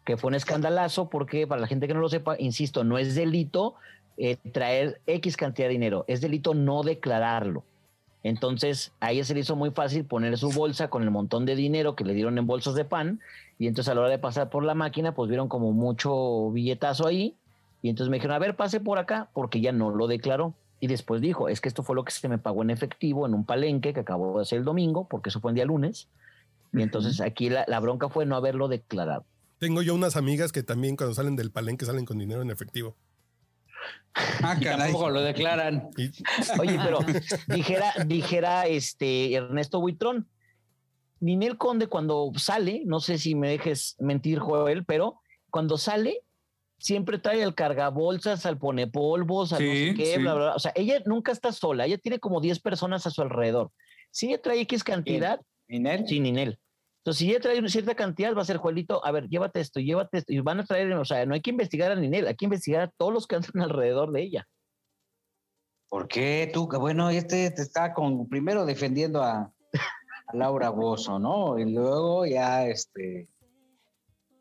que 0.04 0.16
fue 0.18 0.28
un 0.28 0.34
escandalazo 0.34 1.08
porque 1.08 1.46
para 1.46 1.60
la 1.60 1.66
gente 1.66 1.88
que 1.88 1.94
no 1.94 2.00
lo 2.00 2.08
sepa, 2.10 2.36
insisto, 2.38 2.84
no 2.84 2.98
es 2.98 3.14
delito 3.14 3.74
eh, 4.18 4.36
traer 4.52 5.00
X 5.06 5.36
cantidad 5.36 5.68
de 5.68 5.72
dinero, 5.72 6.04
es 6.08 6.20
delito 6.20 6.52
no 6.54 6.82
declararlo. 6.82 7.64
Entonces, 8.22 8.92
a 9.00 9.12
ella 9.12 9.24
se 9.24 9.34
le 9.34 9.40
hizo 9.40 9.54
muy 9.54 9.70
fácil 9.70 10.04
poner 10.04 10.36
su 10.36 10.50
bolsa 10.50 10.88
con 10.88 11.02
el 11.02 11.10
montón 11.10 11.46
de 11.46 11.54
dinero 11.54 11.94
que 11.94 12.04
le 12.04 12.14
dieron 12.14 12.38
en 12.38 12.46
bolsas 12.46 12.74
de 12.74 12.84
pan 12.84 13.20
y 13.58 13.68
entonces 13.68 13.90
a 13.90 13.94
la 13.94 14.00
hora 14.00 14.10
de 14.10 14.18
pasar 14.18 14.50
por 14.50 14.64
la 14.64 14.74
máquina, 14.74 15.14
pues 15.14 15.28
vieron 15.28 15.48
como 15.48 15.72
mucho 15.72 16.50
billetazo 16.50 17.06
ahí 17.06 17.36
y 17.82 17.88
entonces 17.88 18.10
me 18.10 18.16
dijeron, 18.16 18.34
a 18.34 18.40
ver, 18.40 18.56
pase 18.56 18.80
por 18.80 18.98
acá 18.98 19.30
porque 19.32 19.60
ya 19.60 19.72
no 19.72 19.90
lo 19.90 20.06
declaró. 20.06 20.54
Y 20.78 20.88
después 20.88 21.22
dijo, 21.22 21.48
es 21.48 21.60
que 21.60 21.68
esto 21.68 21.82
fue 21.82 21.94
lo 21.94 22.04
que 22.04 22.12
se 22.12 22.28
me 22.28 22.36
pagó 22.36 22.62
en 22.62 22.70
efectivo 22.70 23.26
en 23.26 23.32
un 23.32 23.44
palenque 23.44 23.94
que 23.94 24.00
acabó 24.00 24.36
de 24.36 24.42
hacer 24.42 24.58
el 24.58 24.64
domingo, 24.64 25.06
porque 25.08 25.30
eso 25.30 25.40
fue 25.40 25.52
el 25.52 25.54
día 25.54 25.64
lunes. 25.64 26.08
Y 26.72 26.82
entonces 26.82 27.20
aquí 27.20 27.48
la, 27.48 27.64
la 27.66 27.80
bronca 27.80 28.08
fue 28.08 28.26
no 28.26 28.36
haberlo 28.36 28.68
declarado. 28.68 29.24
Tengo 29.58 29.80
yo 29.80 29.94
unas 29.94 30.16
amigas 30.16 30.52
que 30.52 30.62
también 30.62 30.96
cuando 30.96 31.14
salen 31.14 31.34
del 31.34 31.50
palenque 31.50 31.86
salen 31.86 32.04
con 32.04 32.18
dinero 32.18 32.42
en 32.42 32.50
efectivo. 32.50 32.94
Ah, 34.14 34.56
Y 34.60 34.64
caray. 34.64 34.78
tampoco 34.92 35.10
lo 35.10 35.20
declaran. 35.22 35.88
Y- 35.96 36.10
Oye, 36.60 36.78
pero 36.82 36.98
dijera, 37.48 37.92
dijera 38.06 38.66
este 38.66 39.34
Ernesto 39.34 39.80
Buitrón, 39.80 40.28
Ninel 41.20 41.56
Conde 41.58 41.86
cuando 41.86 42.30
sale, 42.36 42.82
no 42.84 43.00
sé 43.00 43.18
si 43.18 43.34
me 43.34 43.48
dejes 43.48 43.96
mentir, 43.98 44.38
Joel, 44.38 44.84
pero 44.84 45.20
cuando 45.50 45.78
sale, 45.78 46.22
siempre 46.78 47.18
trae 47.18 47.42
al 47.42 47.54
cargabolsas, 47.54 48.44
al 48.44 48.58
pone 48.58 48.86
polvos, 48.86 49.52
al 49.54 49.64
no 49.64 49.72
Sí, 49.72 49.88
sé 49.88 49.94
qué, 49.94 50.06
sí. 50.16 50.20
bla, 50.20 50.34
bla, 50.34 50.44
bla. 50.44 50.54
O 50.54 50.58
sea, 50.58 50.72
ella 50.74 51.00
nunca 51.06 51.32
está 51.32 51.52
sola, 51.52 51.86
ella 51.86 51.96
tiene 51.98 52.18
como 52.18 52.40
10 52.40 52.60
personas 52.60 53.06
a 53.06 53.10
su 53.10 53.22
alrededor. 53.22 53.70
Si 54.10 54.26
ella 54.28 54.40
trae 54.42 54.60
X 54.60 54.84
cantidad, 54.84 55.40
Ninel. 55.68 56.06
Sí, 56.06 56.20
Ninel. 56.20 56.58
Entonces, 57.06 57.20
si 57.20 57.30
ella 57.30 57.38
trae 57.38 57.60
una 57.60 57.68
cierta 57.68 57.94
cantidad, 57.94 58.34
va 58.34 58.42
a 58.42 58.44
ser 58.44 58.56
Juelito, 58.56 59.04
a 59.06 59.12
ver, 59.12 59.28
llévate 59.28 59.60
esto, 59.60 59.78
llévate 59.78 60.18
esto. 60.18 60.32
Y 60.32 60.40
van 60.40 60.58
a 60.58 60.64
traer, 60.64 60.92
o 60.94 61.04
sea, 61.04 61.24
no 61.24 61.34
hay 61.34 61.40
que 61.40 61.50
investigar 61.50 61.92
a 61.92 61.94
Ninel, 61.94 62.26
hay 62.26 62.34
que 62.34 62.46
investigar 62.46 62.82
a 62.82 62.90
todos 62.96 63.14
los 63.14 63.28
que 63.28 63.36
andan 63.36 63.52
alrededor 63.62 64.10
de 64.10 64.22
ella. 64.22 64.48
¿Por 65.88 66.08
qué 66.08 66.50
tú? 66.52 66.66
Bueno, 66.66 67.08
este 67.10 67.52
te 67.52 67.62
está 67.62 67.94
con 67.94 68.28
primero 68.28 68.66
defendiendo 68.66 69.22
a, 69.22 69.38
a 69.38 70.36
Laura 70.36 70.70
Bozo, 70.70 71.20
¿no? 71.20 71.56
Y 71.60 71.72
luego 71.72 72.26
ya 72.26 72.66
este 72.66 73.28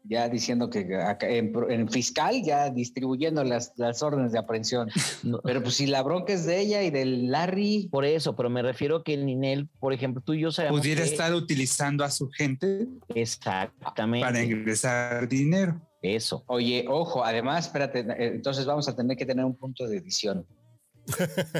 ya 0.08 0.30
diciendo 0.30 0.70
que 0.70 0.96
acá 0.96 1.28
en, 1.30 1.89
fiscal 1.89 2.41
ya 2.44 2.70
distribuyendo 2.70 3.44
las, 3.44 3.74
las 3.76 4.04
órdenes 4.04 4.32
de 4.32 4.39
aprehensión. 4.39 4.89
No, 5.24 5.39
Pero 5.44 5.63
pues 5.63 5.76
si 5.76 5.88
la 5.88 6.04
bronca 6.04 6.34
es 6.34 6.46
de 6.46 6.60
ella 6.60 6.84
y 6.84 6.91
del 6.91 7.32
Larry, 7.32 7.88
por 7.91 8.06
eso, 8.06 8.36
pero 8.36 8.50
me 8.50 8.62
refiero 8.62 9.04
que 9.04 9.15
el 9.15 9.26
Ninel, 9.26 9.68
por 9.80 9.94
ejemplo, 9.94 10.22
tú 10.22 10.34
y 10.34 10.41
yo 10.41 10.52
sabemos 10.52 10.80
Pudiera 10.82 11.02
que- 11.04 11.10
estar 11.10 11.34
utilizando 11.34 12.04
a 12.04 12.12
su 12.12 12.30
gente 12.30 12.88
Exactamente. 13.15 14.26
para 14.26 14.44
ingresar 14.44 15.28
dinero. 15.28 15.82
Eso. 16.02 16.44
oye, 16.48 16.86
ojo, 16.88 17.26
además, 17.26 17.65
espérate, 17.65 18.06
entonces 18.20 18.65
vamos 18.68 18.88
a 18.88 18.96
tener 18.96 19.18
que 19.18 19.26
tener 19.26 19.44
un 19.44 19.56
punto 19.56 19.88
de 19.88 19.98
edición. 19.98 20.46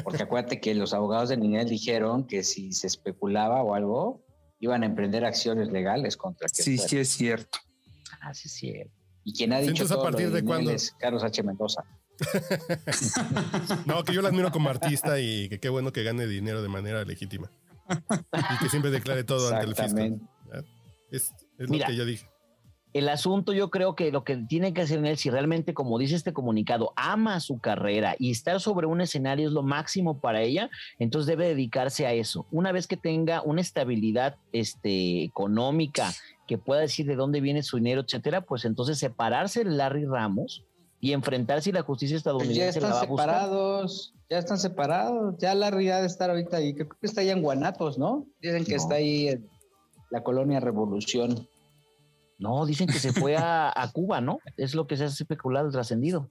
Porque 0.04 0.22
acuérdate 0.22 0.60
que 0.60 0.74
los 0.74 0.92
abogados 0.94 1.28
de 1.30 1.36
Ninel 1.36 1.68
dijeron 1.68 2.26
que 2.26 2.44
si 2.44 2.72
se 2.72 2.86
especulaba 2.86 3.62
o 3.62 3.74
algo, 3.74 4.22
iban 4.60 4.84
a 4.84 4.86
emprender 4.86 5.24
acciones 5.24 5.70
legales 5.72 6.16
contra 6.16 6.48
Sí, 6.48 6.76
fuera. 6.76 6.88
sí 6.88 6.98
es 6.98 7.08
cierto. 7.08 7.58
Así 8.26 8.48
sí. 8.48 8.70
es. 8.70 8.88
Y 9.24 9.32
quien 9.32 9.52
ha 9.52 9.58
dicho 9.58 9.84
¿a 9.92 10.02
partir 10.02 10.30
de 10.30 10.44
cuándo? 10.44 10.70
es 10.70 10.94
Carlos 10.98 11.24
H. 11.24 11.42
Mendoza. 11.42 11.84
No, 13.84 14.02
que 14.04 14.14
yo 14.14 14.22
la 14.22 14.28
admiro 14.28 14.50
como 14.50 14.70
artista 14.70 15.20
y 15.20 15.48
que 15.48 15.60
qué 15.60 15.68
bueno 15.68 15.92
que 15.92 16.02
gane 16.02 16.26
dinero 16.26 16.62
de 16.62 16.68
manera 16.68 17.04
legítima. 17.04 17.50
Y 17.90 18.58
que 18.58 18.68
siempre 18.68 18.90
declare 18.90 19.24
todo 19.24 19.54
ante 19.54 19.66
el 19.66 19.74
fisco. 19.74 20.00
Es 21.10 21.32
Mira. 21.58 21.86
lo 21.86 21.92
que 21.92 21.98
yo 21.98 22.04
dije. 22.04 22.26
El 22.92 23.10
asunto, 23.10 23.52
yo 23.52 23.68
creo 23.68 23.94
que 23.94 24.10
lo 24.10 24.24
que 24.24 24.36
tiene 24.36 24.72
que 24.72 24.80
hacer 24.80 24.98
en 24.98 25.06
él, 25.06 25.18
si 25.18 25.28
realmente, 25.28 25.74
como 25.74 25.98
dice 25.98 26.14
este 26.14 26.32
comunicado, 26.32 26.94
ama 26.96 27.40
su 27.40 27.58
carrera 27.58 28.16
y 28.18 28.30
estar 28.30 28.58
sobre 28.58 28.86
un 28.86 29.02
escenario 29.02 29.48
es 29.48 29.52
lo 29.52 29.62
máximo 29.62 30.18
para 30.18 30.40
ella, 30.40 30.70
entonces 30.98 31.26
debe 31.26 31.48
dedicarse 31.48 32.06
a 32.06 32.14
eso. 32.14 32.46
Una 32.50 32.72
vez 32.72 32.86
que 32.86 32.96
tenga 32.96 33.42
una 33.42 33.60
estabilidad 33.60 34.36
este, 34.52 35.24
económica, 35.24 36.10
que 36.46 36.58
pueda 36.58 36.80
decir 36.82 37.06
de 37.06 37.16
dónde 37.16 37.40
viene 37.40 37.62
su 37.62 37.76
dinero, 37.76 38.02
etcétera, 38.02 38.40
pues 38.42 38.64
entonces 38.64 38.98
separarse 38.98 39.64
de 39.64 39.70
Larry 39.70 40.04
Ramos 40.06 40.64
y 41.00 41.12
enfrentarse 41.12 41.70
y 41.70 41.72
la 41.72 41.82
justicia 41.82 42.14
Pues 42.14 42.24
ya 42.24 42.30
estadounidense 42.30 42.80
la 42.80 42.88
están 42.88 43.00
va 43.02 43.06
a 43.06 43.06
buscar. 43.10 43.28
separados, 43.28 44.14
ya 44.30 44.38
están 44.38 44.58
separados. 44.58 45.34
Ya 45.38 45.54
Larry 45.54 45.90
ha 45.90 46.00
de 46.00 46.06
estar 46.06 46.30
ahorita 46.30 46.56
ahí. 46.58 46.74
Creo 46.74 46.88
que 46.88 46.96
está 47.06 47.20
allá 47.20 47.32
en 47.32 47.42
Guanatos, 47.42 47.98
¿no? 47.98 48.26
Dicen 48.40 48.64
que 48.64 48.72
No. 48.72 48.76
está 48.76 48.94
ahí 48.96 49.28
en 49.28 49.48
la 50.10 50.22
colonia 50.22 50.60
Revolución. 50.60 51.48
No, 52.38 52.64
dicen 52.66 52.86
que 52.86 52.98
se 52.98 53.12
fue 53.12 53.36
a, 53.36 53.72
a 53.74 53.90
Cuba, 53.92 54.20
¿no? 54.20 54.38
Es 54.56 54.74
lo 54.74 54.86
que 54.86 54.96
se 54.96 55.04
ha 55.04 55.06
especulado, 55.06 55.70
trascendido. 55.70 56.30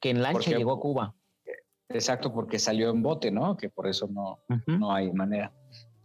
Que 0.00 0.10
en 0.10 0.22
lancha 0.22 0.38
Porque- 0.40 0.56
llegó 0.56 0.72
a 0.72 0.80
Cuba. 0.80 1.14
Exacto, 1.88 2.32
porque 2.32 2.58
salió 2.58 2.88
en 2.90 3.02
bote, 3.02 3.30
¿no? 3.30 3.56
Que 3.56 3.68
por 3.68 3.86
eso 3.86 4.08
no, 4.08 4.38
no 4.66 4.92
hay 4.92 5.12
manera. 5.12 5.52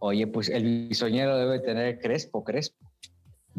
Oye, 0.00 0.26
pues 0.26 0.48
el 0.50 0.88
bisoñero 0.88 1.36
debe 1.38 1.60
tener 1.60 1.98
crespo, 1.98 2.44
crespo. 2.44 2.76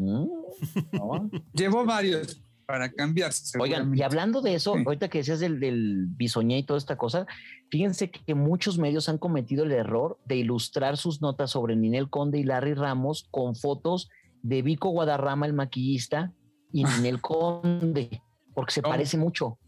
¿No? 0.00 0.28
Llevó 1.52 1.84
varios 1.84 2.42
para 2.66 2.90
cambiarse. 2.90 3.58
Oigan, 3.58 3.96
y 3.96 4.02
hablando 4.02 4.40
de 4.42 4.54
eso, 4.54 4.74
Sí. 4.74 4.82
ahorita 4.86 5.08
que 5.08 5.18
decías 5.18 5.40
del, 5.40 5.58
del 5.58 6.06
bisoñé 6.06 6.58
y 6.58 6.62
toda 6.62 6.78
esta 6.78 6.96
cosa, 6.96 7.26
fíjense 7.70 8.10
que 8.10 8.34
muchos 8.34 8.78
medios 8.78 9.08
han 9.08 9.18
cometido 9.18 9.64
el 9.64 9.72
error 9.72 10.18
de 10.24 10.36
ilustrar 10.36 10.96
sus 10.96 11.20
notas 11.20 11.50
sobre 11.50 11.74
Ninel 11.74 12.08
Conde 12.10 12.38
y 12.38 12.44
Larry 12.44 12.74
Ramos 12.74 13.26
con 13.30 13.56
fotos 13.56 14.08
de 14.42 14.62
Vico 14.62 14.88
Guadarrama, 14.90 15.46
el 15.46 15.52
maquillista, 15.52 16.32
y 16.72 16.84
Ninel 16.84 17.20
Conde, 17.20 18.22
porque 18.54 18.72
se 18.72 18.82
¿Cómo? 18.82 18.92
parece 18.92 19.16
mucho. 19.18 19.58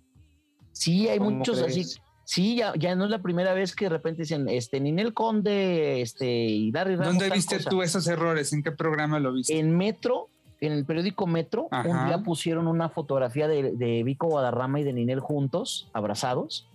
Sí, 0.70 1.08
hay 1.08 1.18
¿Cómo 1.18 1.32
muchos 1.32 1.60
crees? 1.60 1.76
así. 1.88 2.00
Sí, 2.32 2.56
ya, 2.56 2.72
ya 2.78 2.94
no 2.94 3.04
es 3.04 3.10
la 3.10 3.20
primera 3.20 3.52
vez 3.52 3.76
que 3.76 3.84
de 3.84 3.90
repente 3.90 4.22
dicen, 4.22 4.48
este, 4.48 4.80
Ninel 4.80 5.12
Conde, 5.12 6.00
este, 6.00 6.26
y 6.26 6.72
Larry 6.72 6.96
Ramos. 6.96 7.18
¿Dónde 7.18 7.28
viste 7.28 7.58
cosa. 7.58 7.68
tú 7.68 7.82
esos 7.82 8.06
errores? 8.06 8.54
¿En 8.54 8.62
qué 8.62 8.72
programa 8.72 9.20
lo 9.20 9.34
viste? 9.34 9.58
En 9.58 9.76
Metro, 9.76 10.28
en 10.62 10.72
el 10.72 10.86
periódico 10.86 11.26
Metro, 11.26 11.64
un 11.64 11.90
Ajá. 11.90 12.06
día 12.06 12.22
pusieron 12.22 12.68
una 12.68 12.88
fotografía 12.88 13.48
de, 13.48 13.72
de 13.72 14.02
Vico 14.02 14.28
Guadarrama 14.28 14.80
y 14.80 14.82
de 14.82 14.94
Ninel 14.94 15.20
juntos, 15.20 15.90
abrazados. 15.92 16.66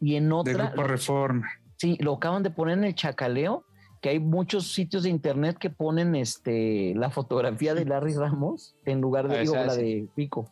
Y 0.00 0.14
en 0.14 0.28
de 0.28 0.34
otra, 0.34 0.66
Grupo 0.68 0.84
Reforma. 0.84 1.48
sí, 1.78 1.96
lo 1.98 2.14
acaban 2.14 2.44
de 2.44 2.50
poner 2.50 2.78
en 2.78 2.84
el 2.84 2.94
chacaleo, 2.94 3.64
que 4.00 4.10
hay 4.10 4.20
muchos 4.20 4.72
sitios 4.72 5.02
de 5.02 5.08
internet 5.08 5.58
que 5.58 5.70
ponen 5.70 6.14
este 6.14 6.94
la 6.94 7.10
fotografía 7.10 7.74
de 7.74 7.86
Larry 7.86 8.14
Ramos 8.14 8.76
en 8.84 9.00
lugar 9.00 9.26
de, 9.26 9.38
Ah, 9.38 9.40
digo, 9.40 9.54
la 9.56 9.74
de 9.74 10.06
Vico. 10.14 10.48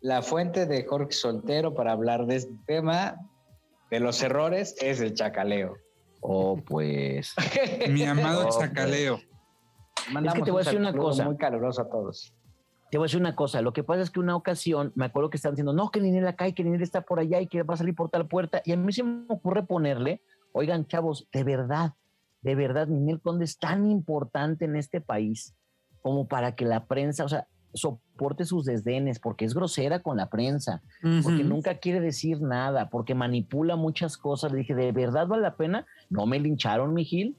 La 0.00 0.22
fuente 0.22 0.66
de 0.66 0.84
Jorge 0.84 1.12
Soltero 1.12 1.72
para 1.72 1.92
hablar 1.92 2.26
de 2.26 2.34
este 2.34 2.54
tema, 2.66 3.16
de 3.90 4.00
los 4.00 4.22
errores, 4.22 4.76
es 4.80 5.00
el 5.00 5.14
chacaleo. 5.14 5.76
Oh, 6.20 6.56
pues. 6.56 7.34
Mi 7.88 8.04
amado 8.04 8.48
Oh, 8.48 8.60
chacaleo. 8.60 9.20
Mandamos 10.12 10.44
te 10.44 10.50
voy 10.50 10.60
a 10.60 10.62
un 10.62 10.64
decir 10.64 10.80
una 10.80 10.92
cosa. 10.92 11.24
Muy 11.24 11.36
caluroso 11.36 11.82
a 11.82 11.88
todos. 11.88 12.32
Te 12.90 12.98
voy 12.98 13.06
a 13.06 13.06
decir 13.06 13.20
una 13.20 13.34
cosa, 13.34 13.62
lo 13.62 13.72
que 13.72 13.82
pasa 13.82 14.02
es 14.02 14.10
que 14.10 14.20
una 14.20 14.36
ocasión 14.36 14.92
me 14.94 15.06
acuerdo 15.06 15.28
que 15.28 15.36
estaban 15.36 15.56
diciendo, 15.56 15.72
no, 15.72 15.90
que 15.90 16.00
Ninel 16.00 16.26
acá 16.28 16.46
y 16.46 16.52
que 16.52 16.62
Ninel 16.62 16.82
está 16.82 17.00
por 17.00 17.18
allá 17.18 17.40
y 17.40 17.48
que 17.48 17.64
va 17.64 17.74
a 17.74 17.76
salir 17.76 17.96
por 17.96 18.10
tal 18.10 18.28
puerta. 18.28 18.62
Y 18.64 18.72
a 18.72 18.76
mí 18.76 18.92
se 18.92 19.02
me 19.02 19.24
ocurre 19.28 19.64
ponerle, 19.64 20.22
oigan, 20.52 20.86
chavos, 20.86 21.28
de 21.32 21.42
verdad, 21.42 21.94
de 22.42 22.54
verdad, 22.54 22.86
Ninel 22.86 23.20
Conde 23.20 23.44
es 23.44 23.58
tan 23.58 23.90
importante 23.90 24.66
en 24.66 24.76
este 24.76 25.00
país 25.00 25.56
como 26.00 26.28
para 26.28 26.54
que 26.54 26.64
la 26.64 26.86
prensa, 26.86 27.24
o 27.24 27.28
sea, 27.28 27.48
soporte 27.74 28.44
sus 28.44 28.64
desdenes, 28.64 29.18
porque 29.18 29.44
es 29.44 29.54
grosera 29.54 30.00
con 30.00 30.16
la 30.16 30.28
prensa, 30.28 30.82
porque 31.22 31.44
nunca 31.44 31.78
quiere 31.78 32.00
decir 32.00 32.40
nada, 32.40 32.88
porque 32.88 33.14
manipula 33.14 33.76
muchas 33.76 34.16
cosas. 34.16 34.52
Le 34.52 34.58
dije, 34.58 34.74
¿de 34.74 34.92
verdad 34.92 35.26
vale 35.26 35.42
la 35.42 35.56
pena? 35.56 35.86
No 36.08 36.26
me 36.26 36.40
lincharon, 36.40 36.94
mi 36.94 37.04
Gil, 37.04 37.36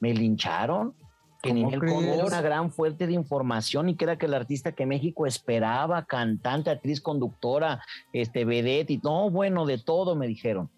me 0.00 0.14
lincharon. 0.14 0.94
Que 1.40 1.50
¿Cómo 1.50 1.70
Ninel 1.70 2.08
era 2.14 2.24
una 2.24 2.40
gran 2.40 2.72
fuente 2.72 3.06
de 3.06 3.12
información 3.12 3.88
y 3.88 3.94
que 3.94 4.06
era 4.06 4.18
que 4.18 4.26
el 4.26 4.34
artista 4.34 4.72
que 4.72 4.86
México 4.86 5.24
esperaba, 5.24 6.04
cantante, 6.04 6.68
actriz, 6.68 7.00
conductora, 7.00 7.80
este, 8.12 8.44
vedette 8.44 8.90
y 8.90 8.98
todo, 8.98 9.30
bueno, 9.30 9.64
de 9.64 9.78
todo 9.78 10.16
me 10.16 10.26
dijeron. 10.26 10.68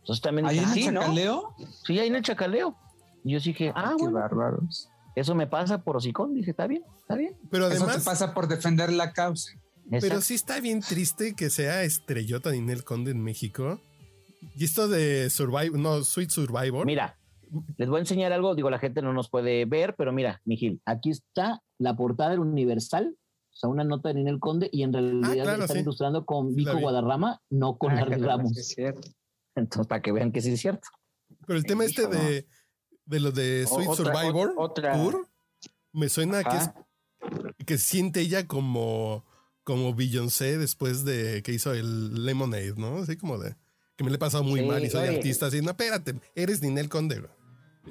Entonces 0.00 0.20
también 0.20 0.46
¿Ahí 0.46 0.58
dije, 0.58 0.66
en 0.66 0.68
ah, 0.68 0.74
el 0.74 0.74
sí, 0.74 0.90
¿no? 0.92 1.00
chacaleo? 1.00 1.54
Sí, 1.86 1.98
ahí 1.98 2.08
en 2.08 2.16
el 2.16 2.22
chacaleo. 2.22 2.76
Y 3.24 3.32
yo 3.32 3.40
dije, 3.40 3.72
ah, 3.74 3.94
Qué 3.96 4.02
bueno, 4.04 4.18
bárbaros. 4.18 4.89
Eso 5.14 5.34
me 5.34 5.46
pasa 5.46 5.82
por 5.82 5.96
hocicón. 5.96 6.34
Dije, 6.34 6.50
está 6.52 6.66
bien, 6.66 6.82
está 7.00 7.16
bien. 7.16 7.36
Pero 7.50 7.66
Eso 7.68 7.84
además, 7.84 7.98
te 7.98 8.04
pasa 8.04 8.34
por 8.34 8.48
defender 8.48 8.92
la 8.92 9.12
causa. 9.12 9.52
pero 9.90 9.96
Exacto. 9.98 10.20
sí 10.22 10.34
está 10.34 10.60
bien 10.60 10.80
triste 10.80 11.34
que 11.34 11.50
sea 11.50 11.82
estrellota 11.84 12.50
Ninel 12.52 12.84
Conde 12.84 13.10
en 13.10 13.22
México. 13.22 13.80
Y 14.56 14.64
esto 14.64 14.88
de 14.88 15.28
Survivor, 15.30 15.78
no, 15.78 16.02
Sweet 16.04 16.30
Survivor. 16.30 16.86
Mira, 16.86 17.18
les 17.76 17.88
voy 17.88 17.98
a 17.98 18.00
enseñar 18.00 18.32
algo. 18.32 18.54
Digo, 18.54 18.70
la 18.70 18.78
gente 18.78 19.02
no 19.02 19.12
nos 19.12 19.28
puede 19.28 19.64
ver, 19.66 19.94
pero 19.96 20.12
mira, 20.12 20.40
Mijil, 20.44 20.80
aquí 20.86 21.10
está 21.10 21.62
la 21.78 21.96
portada 21.96 22.30
del 22.30 22.40
Universal, 22.40 23.16
o 23.52 23.56
sea, 23.56 23.68
una 23.68 23.84
nota 23.84 24.08
de 24.10 24.14
Ninel 24.14 24.38
Conde, 24.38 24.70
y 24.72 24.82
en 24.82 24.92
realidad 24.92 25.30
Ah, 25.30 25.34
claro, 25.42 25.62
están 25.62 25.76
sí. 25.76 25.82
ilustrando 25.82 26.24
con 26.24 26.54
Vico 26.54 26.74
vi. 26.76 26.80
Guadarrama, 26.82 27.42
no 27.50 27.76
con 27.76 27.92
Ah, 27.92 27.96
Larry 27.96 28.20
no, 28.20 28.26
Ramos. 28.28 28.56
es 28.56 28.68
cierto. 28.68 29.08
Entonces, 29.56 29.86
para 29.88 30.00
que 30.00 30.12
vean 30.12 30.30
que 30.32 30.40
sí 30.40 30.52
es 30.52 30.60
cierto. 30.60 30.88
Pero 31.46 31.58
el 31.58 31.64
tema 31.64 31.84
este 31.84 32.06
de, 32.06 32.46
de 33.06 33.20
lo 33.20 33.32
de 33.32 33.64
O- 33.68 33.74
Sweet 33.74 33.88
otra- 33.88 34.04
Survivor 34.14 34.54
otra- 34.56 34.92
Tour, 34.94 35.26
me 35.92 36.08
suena 36.08 36.42
que, 36.44 36.56
es, 36.56 36.70
que 37.66 37.78
siente 37.78 38.20
ella 38.20 38.46
como, 38.46 39.24
como 39.64 39.94
Beyoncé 39.94 40.58
después 40.58 41.04
de 41.04 41.42
que 41.42 41.52
hizo 41.52 41.72
el 41.72 42.24
Lemonade, 42.24 42.74
¿no? 42.76 42.98
Así 42.98 43.16
como 43.16 43.38
de 43.38 43.56
que 43.96 44.04
me 44.04 44.10
le 44.10 44.16
he 44.16 44.18
pasado 44.18 44.44
muy 44.44 44.60
Sí, 44.60 44.66
mal 44.66 44.84
y 44.84 44.88
soy 44.90 45.08
oye. 45.08 45.16
artista. 45.18 45.46
Así, 45.46 45.60
no, 45.60 45.70
espérate, 45.70 46.14
eres 46.34 46.62
Ninel 46.62 46.88
Conde. 46.88 47.22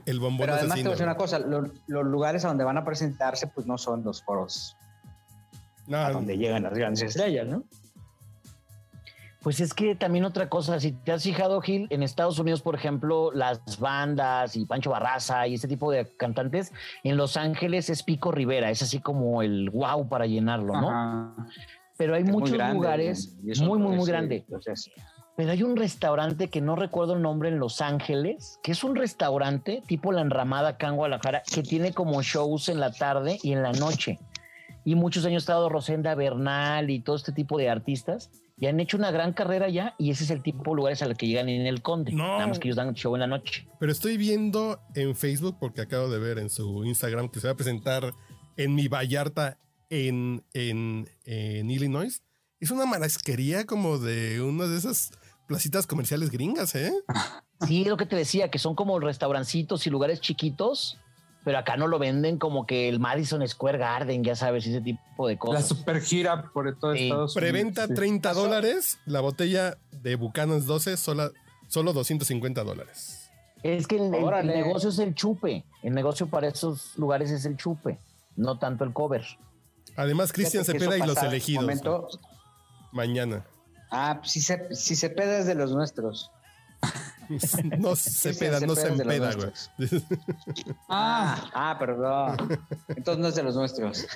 El 0.06 0.20
bombón 0.20 0.46
Pero 0.46 0.54
además 0.54 0.76
te 0.76 0.82
asesino. 0.82 0.90
voy 0.90 0.94
a 0.94 0.96
decir 0.96 1.06
una 1.06 1.18
cosa, 1.18 1.40
lo- 1.40 1.72
los 1.88 2.06
lugares 2.06 2.46
a 2.46 2.48
donde 2.50 2.64
van 2.64 2.78
a 2.78 2.86
presentarse 2.86 3.48
pues 3.48 3.66
no 3.68 3.78
son 3.78 4.04
los 4.04 4.24
foros 4.24 4.76
No, 5.88 5.98
a 5.98 6.12
donde 6.12 6.38
llegan 6.38 6.64
las 6.64 6.74
grandes 6.74 7.02
estrellas, 7.04 7.48
¿no? 7.48 7.64
Pues 9.42 9.62
es 9.62 9.74
que 9.74 9.96
también 9.96 10.26
otra 10.26 10.50
cosa, 10.50 10.80
si 10.80 10.92
te 10.92 11.14
has 11.14 11.24
fijado, 11.24 11.62
Gil, 11.62 11.88
en 11.92 12.04
Estados 12.04 12.40
Unidos, 12.40 12.62
por 12.62 12.76
ejemplo, 12.76 13.32
las 13.32 13.62
bandas 13.80 14.58
y 14.58 14.66
Pancho 14.66 14.90
Barraza 14.90 15.48
y 15.48 15.54
ese 15.54 15.68
tipo 15.68 15.92
de 15.92 16.06
cantantes, 16.18 16.74
en 17.04 17.16
Los 17.16 17.38
Ángeles 17.38 17.90
es 17.90 18.04
Pico 18.04 18.32
Rivera, 18.32 18.70
es 18.70 18.82
así 18.82 19.00
como 19.00 19.42
el 19.42 19.70
wow 19.70 20.10
para 20.10 20.26
llenarlo, 20.26 20.74
¿no? 20.74 20.90
Ajá. 20.90 21.36
Pero 21.98 22.16
hay 22.16 22.24
Es 22.24 22.30
muy 22.30 22.42
muchos 22.42 22.56
grande, 22.56 22.74
lugares 22.76 23.38
muy, 23.62 23.80
muy, 23.80 23.96
muy 23.96 24.08
grande. 24.08 24.46
pero 25.36 25.52
hay 25.52 25.64
un 25.64 25.76
restaurante 25.78 26.50
que 26.50 26.62
no 26.62 26.76
recuerdo 26.76 27.14
el 27.14 27.22
nombre 27.22 27.48
en 27.50 27.60
Los 27.60 27.82
Ángeles, 27.82 28.60
que 28.62 28.74
es 28.74 28.84
un 28.84 28.96
restaurante 28.96 29.82
tipo 29.86 30.12
La 30.12 30.22
Enramada 30.22 30.70
acá 30.70 30.88
en 30.88 30.96
Guadalajara, 30.96 31.44
que 31.44 31.64
tiene 31.64 31.94
como 31.94 32.22
shows 32.22 32.68
en 32.70 32.80
la 32.82 32.92
tarde 32.92 33.38
y 33.42 33.54
en 33.54 33.64
la 33.64 33.72
noche. 33.72 34.20
Y 34.86 34.96
muchos 34.96 35.26
años 35.26 35.44
ha 35.44 35.46
estado 35.46 35.70
Rosenda 35.70 36.16
Bernal 36.16 36.90
y 36.90 37.02
todo 37.02 37.16
este 37.16 37.32
tipo 37.32 37.58
de 37.58 37.70
artistas. 37.70 38.32
Y 38.60 38.68
han 38.68 38.80
hecho 38.80 38.98
una 38.98 39.12
gran 39.12 39.34
carrera 39.34 39.70
ya 39.70 39.96
y 39.98 40.12
ese 40.12 40.26
es 40.26 40.30
el 40.32 40.44
tipo 40.44 40.72
de 40.72 40.76
lugares 40.76 41.02
a 41.02 41.08
los 41.08 41.18
que 41.18 41.28
llegan 41.28 41.48
en 41.48 41.66
el 41.66 41.82
Conde. 41.82 42.12
No. 42.12 42.24
Nada 42.24 42.48
más 42.48 42.60
que 42.60 42.68
ellos 42.68 42.76
dan 42.76 42.94
show 42.94 43.16
en 43.16 43.22
la 43.22 43.28
noche. 43.28 43.68
Pero 43.80 43.92
estoy 43.92 44.18
viendo 44.18 44.82
en 44.96 45.16
Facebook, 45.16 45.58
porque 45.60 45.82
acabo 45.82 46.10
de 46.10 46.20
ver 46.20 46.40
en 46.40 46.50
su 46.50 46.84
Instagram 46.84 47.30
que 47.30 47.40
se 47.40 47.48
va 47.48 47.54
a 47.54 47.58
presentar 47.58 48.14
en 48.58 48.76
mi 48.76 48.88
Vallarta 48.88 49.58
en, 49.90 50.44
en, 50.54 51.10
en 51.24 51.70
Illinois. 51.70 52.22
Es 52.60 52.72
una 52.72 52.86
malasquería 52.86 53.66
como 53.66 53.98
de 53.98 54.42
una 54.42 54.66
de 54.68 54.78
esas 54.78 55.12
placitas 55.48 55.88
comerciales 55.88 56.30
gringas, 56.30 56.76
¿eh? 56.76 56.92
Sí, 57.68 57.82
es 57.82 57.88
lo 57.88 57.98
que 57.98 58.06
te 58.06 58.16
decía, 58.16 58.50
que 58.50 58.58
son 58.58 58.74
como 58.74 58.98
restaurancitos 59.02 59.86
y 59.86 59.90
lugares 59.90 60.22
chiquitos, 60.22 60.98
pero 61.44 61.58
acá 61.58 61.78
no 61.78 61.88
lo 61.88 62.00
venden 62.00 62.38
como 62.38 62.66
que 62.66 62.90
el 62.90 63.00
Madison 63.00 63.48
Square 63.48 63.78
Garden, 63.78 64.24
ya 64.24 64.36
sabes, 64.36 64.66
ese 64.68 64.82
tipo 64.82 65.28
de 65.28 65.34
La 65.36 65.40
cosas. 65.40 65.68
super 65.68 66.02
gira 66.02 66.44
por 66.54 66.78
todo 66.78 66.94
Sí. 66.96 67.04
Estados 67.04 67.36
Unidos. 67.36 67.52
Preventa 67.52 67.88
sí. 67.88 67.94
30 67.94 68.34
dólares, 68.34 69.00
la 69.06 69.22
botella 69.22 69.78
de 69.92 70.16
Buchanan's 70.16 70.66
12 70.66 70.98
sola, 70.98 71.32
solo 71.68 71.94
250 71.94 72.64
dólares. 72.64 73.30
Es 73.64 73.88
que 73.88 73.96
el, 73.98 74.04
el- 74.04 74.16
el 74.16 74.24
Órale. 74.24 74.56
negocio 74.56 74.90
es 74.90 75.00
el 75.00 75.16
chupe. 75.16 75.66
El 75.84 75.94
negocio 75.94 76.28
para 76.28 76.48
esos 76.48 76.98
lugares 76.98 77.32
es 77.32 77.46
el 77.46 77.58
chupe, 77.58 78.00
no 78.36 78.58
tanto 78.60 78.84
el 78.84 78.94
cover. 78.94 79.26
Además, 79.96 80.32
Cristian 80.32 80.64
Cepeda 80.66 80.98
y 80.98 81.02
los 81.08 81.18
elegidos. 81.24 81.64
momento. 81.64 82.08
Mañana. 82.92 83.46
Ah, 83.92 84.18
pues 84.20 84.32
si 84.32 84.42
se, 84.42 84.74
si 84.76 84.96
se 84.96 85.10
peda 85.10 85.40
es 85.40 85.46
de 85.46 85.56
los 85.56 85.72
nuestros. 85.72 86.32
No 87.78 87.90
no 87.90 87.96
se 87.96 88.32
es 88.32 88.40
de 88.40 88.66
los 88.66 88.84
empeda, 88.84 89.34
güey. 89.36 89.52
nuestros. 89.78 90.04
Ah, 90.88 91.52
ah, 91.54 91.76
perdón. 91.78 92.60
Entonces 92.88 93.22
no 93.22 93.28
es 93.28 93.36
de 93.36 93.44
los 93.44 93.56
nuestros. 93.56 94.08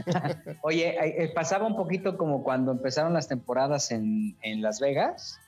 Oye, 0.63 0.95
eh, 1.23 1.31
pasaba 1.33 1.67
un 1.67 1.75
poquito 1.75 2.17
como 2.17 2.43
cuando 2.43 2.71
empezaron 2.71 3.13
las 3.13 3.27
temporadas 3.27 3.91
en, 3.91 4.35
en 4.41 4.63
Las 4.63 4.79
Vegas. 4.79 5.39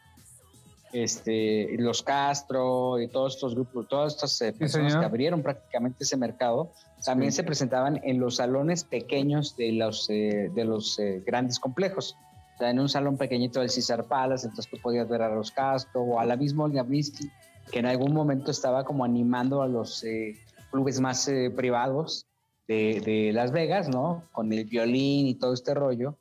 Este, 0.93 1.75
los 1.77 2.03
Castro 2.03 3.01
y 3.01 3.09
todos 3.09 3.35
estos 3.35 3.53
grupos, 3.53 3.87
todas 3.89 4.13
estas 4.13 4.41
eh, 4.41 4.53
personas 4.53 4.95
que 4.95 5.03
abrieron 5.03 5.41
prácticamente 5.41 6.05
ese 6.05 6.15
mercado, 6.15 6.71
también 7.03 7.33
se 7.33 7.43
presentaban 7.43 7.99
en 8.03 8.19
los 8.19 8.37
salones 8.37 8.85
pequeños 8.85 9.57
de 9.57 9.73
los, 9.73 10.09
eh, 10.09 10.49
de 10.55 10.63
los 10.63 10.97
eh, 10.99 11.21
grandes 11.25 11.59
complejos. 11.59 12.15
En 12.59 12.79
un 12.79 12.87
salón 12.87 13.17
pequeñito 13.17 13.59
del 13.59 13.69
César 13.69 14.05
Palace, 14.05 14.47
entonces 14.47 14.71
tú 14.71 14.77
podías 14.81 15.07
ver 15.09 15.21
a 15.21 15.33
los 15.33 15.51
Castro 15.51 16.01
o 16.01 16.19
a 16.19 16.25
la 16.25 16.37
misma 16.37 16.63
Olga 16.63 16.83
Brisky, 16.83 17.29
que 17.71 17.79
en 17.79 17.85
algún 17.85 18.13
momento 18.13 18.51
estaba 18.51 18.85
como 18.85 19.03
animando 19.03 19.61
a 19.61 19.67
los 19.67 20.03
eh, 20.03 20.35
clubes 20.71 20.99
más 20.99 21.27
eh, 21.27 21.51
privados 21.55 22.27
de, 22.67 23.01
de 23.01 23.33
Las 23.33 23.51
Vegas, 23.51 23.89
¿no? 23.89 24.23
Con 24.31 24.53
el 24.53 24.65
violín 24.65 25.27
y 25.27 25.35
todo 25.35 25.53
este 25.53 25.73
rollo. 25.73 26.17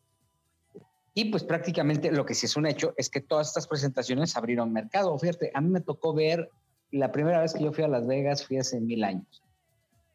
Y 1.14 1.26
pues 1.26 1.45
prácticamente 1.45 2.11
lo 2.11 2.26
que 2.26 2.35
sí 2.35 2.47
es 2.47 2.57
un 2.57 2.66
hecho 2.66 2.93
es 2.97 3.09
que 3.09 3.20
todas 3.20 3.49
estas 3.49 3.68
presentaciones 3.68 4.37
abrieron 4.37 4.72
mercado. 4.72 5.16
Fíjate, 5.16 5.53
a 5.55 5.61
mí 5.61 5.70
me 5.70 5.80
tocó 5.80 6.12
ver, 6.12 6.51
la 6.91 7.12
primera 7.12 7.41
vez 7.41 7.55
que 7.55 7.62
yo 7.62 7.72
fui 7.72 7.85
a 7.85 7.89
Las 7.89 8.07
Vegas 8.07 8.45
fui 8.45 8.59
hace 8.59 8.80
mil 8.80 9.05
años. 9.05 9.43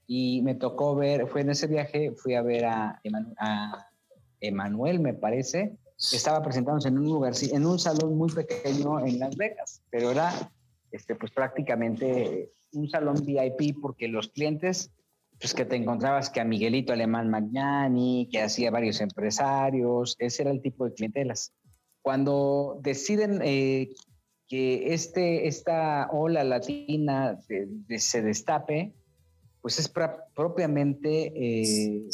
Y 0.08 0.42
me 0.42 0.56
tocó 0.56 0.96
ver, 0.96 1.28
fue 1.28 1.42
en 1.42 1.52
ese 1.52 1.68
viaje, 1.68 2.12
fui 2.12 2.34
a 2.34 2.42
ver 2.42 2.66
a, 2.66 3.02
a 3.40 3.88
Emanuel, 4.42 5.00
me 5.00 5.14
parece, 5.14 5.78
estaba 6.00 6.42
presentándose 6.42 6.88
en 6.88 6.98
un 6.98 7.06
lugar, 7.06 7.34
en 7.42 7.66
un 7.66 7.78
salón 7.78 8.18
muy 8.18 8.32
pequeño 8.32 9.06
en 9.06 9.20
Las 9.20 9.36
Vegas, 9.36 9.82
pero 9.90 10.12
era 10.12 10.52
este, 10.92 11.16
pues 11.16 11.32
prácticamente 11.32 12.52
un 12.72 12.90
salón 12.90 13.24
VIP 13.26 13.80
porque 13.82 14.08
los 14.08 14.30
clientes, 14.30 14.92
pues 15.40 15.54
que 15.54 15.66
te 15.66 15.76
encontrabas 15.76 16.30
que 16.30 16.40
a 16.40 16.46
Miguelito 16.46 16.94
Alemán 16.94 17.30
Magnani, 17.30 18.30
que 18.32 18.42
hacía 18.42 18.72
varios 18.72 19.02
empresarios, 19.02 20.16
ese 20.20 20.44
era 20.44 20.52
el 20.52 20.62
tipo 20.62 20.86
de 20.86 20.94
clientelas. 20.94 21.54
Cuando 22.02 22.80
deciden 22.82 23.42
eh, 23.44 23.90
que 24.48 24.94
este, 24.94 25.48
esta 25.48 26.10
ola 26.12 26.44
latina 26.44 27.38
de- 27.48 27.68
de- 27.68 28.00
se 28.00 28.22
destape, 28.22 28.94
pues 29.62 29.78
es 29.80 29.94
pra- 29.94 30.24
propiamente 30.34 31.34
eh, 31.36 32.08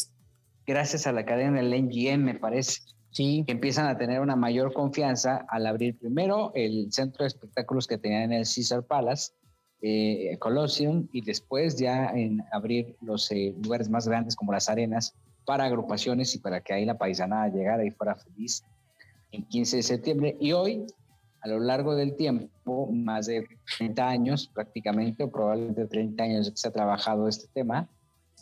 gracias 0.66 1.06
a 1.08 1.12
la 1.12 1.24
cadena 1.26 1.62
del 1.62 1.74
NGM, 1.74 2.24
me 2.24 2.36
parece 2.36 2.82
Sí, 3.16 3.46
que 3.48 3.54
empiezan 3.54 3.88
a 3.88 3.98
tener 3.98 4.20
una 4.20 4.36
mayor 4.36 4.74
confianza 4.74 5.46
al 5.48 5.68
abrir 5.68 5.98
primero 5.98 6.52
el 6.54 6.92
centro 6.92 7.24
de 7.24 7.28
espectáculos 7.28 7.88
que 7.88 7.98
tenían 7.98 8.24
en 8.24 8.34
el 8.34 8.44
Caesar 8.44 8.84
Palace, 8.84 9.32
eh, 9.82 10.36
Colosseum, 10.38 11.08
y 11.14 11.22
después 11.22 11.78
ya 11.78 12.08
en 12.08 12.44
abrir 12.52 12.98
los 13.00 13.32
eh, 13.32 13.56
lugares 13.64 13.88
más 13.90 14.06
grandes 14.06 14.36
como 14.36 14.52
las 14.52 14.68
arenas 14.68 15.16
para 15.46 15.64
agrupaciones 15.64 16.36
y 16.36 16.40
para 16.40 16.60
que 16.60 16.74
ahí 16.74 16.84
la 16.84 16.98
paisanada 16.98 17.48
llegara 17.48 17.86
y 17.86 17.92
fuera 17.92 18.18
feliz 18.18 18.66
en 19.32 19.46
15 19.46 19.78
de 19.78 19.84
septiembre. 19.84 20.36
Y 20.42 20.52
hoy, 20.52 20.86
a 21.40 21.48
lo 21.48 21.62
largo 21.62 21.96
del 21.96 22.18
tiempo, 22.18 22.90
más 22.92 23.28
de 23.28 23.48
30 23.78 24.10
años 24.10 24.52
prácticamente, 24.54 25.24
o 25.24 25.32
probablemente 25.32 25.86
30 25.86 26.22
años 26.22 26.52
que 26.52 26.58
se 26.58 26.68
ha 26.68 26.72
trabajado 26.72 27.30
este 27.30 27.48
tema, 27.54 27.88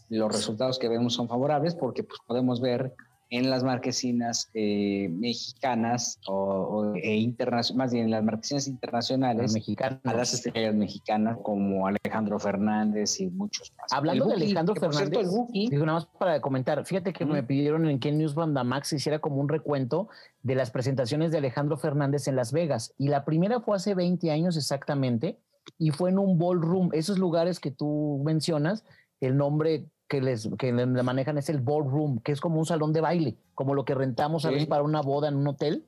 los 0.10 0.32
resultados 0.32 0.80
que 0.80 0.90
vemos 0.90 1.14
son 1.14 1.30
favorables 1.30 1.76
porque 1.76 2.02
pues, 2.02 2.20
podemos 2.26 2.60
ver 2.60 2.96
en 3.36 3.50
las 3.50 3.64
marquesinas 3.64 4.50
eh, 4.54 5.10
mexicanas 5.10 6.20
o, 6.28 6.34
o- 6.36 6.96
e 6.96 7.16
internacionales, 7.16 7.76
más 7.76 7.92
bien 7.92 8.06
en 8.06 8.12
las 8.12 8.24
marquesinas 8.24 8.68
internacionales, 8.68 9.54
mexicanos. 9.54 10.00
a 10.04 10.14
las 10.14 10.34
estrellas 10.36 10.76
mexicanas 10.76 11.38
como 11.42 11.88
Alejandro 11.88 12.38
Fernández 12.38 13.20
y 13.20 13.32
muchos 13.32 13.72
más. 13.78 13.92
Hablando 13.92 14.26
El 14.26 14.30
de 14.30 14.36
Buki, 14.36 14.46
Alejandro 14.46 14.74
que, 14.76 14.80
cierto, 14.82 14.98
Fernández, 15.00 15.20
el 15.20 15.28
Buki, 15.36 15.68
Digo, 15.70 15.86
nada 15.86 15.98
más 16.00 16.06
para 16.20 16.42
comentar, 16.42 16.86
fíjate 16.86 17.12
que 17.12 17.26
me 17.26 17.42
pidieron 17.42 17.90
en 17.90 18.00
Ken 18.00 18.20
News 18.20 18.36
Banda 18.36 18.64
Max 18.64 18.94
hiciera 18.94 19.18
como 19.18 19.38
un 19.38 19.50
recuento 19.50 20.10
de 20.44 20.54
las 20.54 20.70
presentaciones 20.70 21.32
de 21.32 21.40
Alejandro 21.40 21.78
Fernández 21.78 22.28
en 22.28 22.36
Las 22.36 22.52
Vegas. 22.52 22.94
Y 23.00 23.08
la 23.08 23.26
primera 23.26 23.62
fue 23.62 23.76
hace 23.78 23.96
20 23.96 24.30
años 24.30 24.58
exactamente, 24.58 25.40
y 25.80 25.90
fue 25.90 26.12
en 26.12 26.20
un 26.20 26.38
ballroom. 26.38 26.90
Esos 26.94 27.18
lugares 27.18 27.60
que 27.60 27.72
tú 27.72 28.22
mencionas, 28.24 28.84
el 29.22 29.38
nombre 29.38 29.86
que 30.14 30.22
les 30.22 30.48
que 30.60 30.72
le 30.72 30.86
manejan 30.86 31.40
es 31.40 31.50
el 31.50 31.60
ballroom, 31.60 32.20
que 32.20 32.32
es 32.34 32.40
como 32.40 32.60
un 32.60 32.66
salón 32.68 32.94
de 32.94 33.02
baile, 33.02 33.36
como 33.56 33.74
lo 33.74 33.84
que 33.84 33.96
rentamos 33.96 34.46
a 34.46 34.50
Sí. 34.50 34.54
veces 34.54 34.70
para 34.70 34.84
una 34.84 35.02
boda 35.02 35.28
en 35.30 35.36
un 35.38 35.48
hotel. 35.48 35.86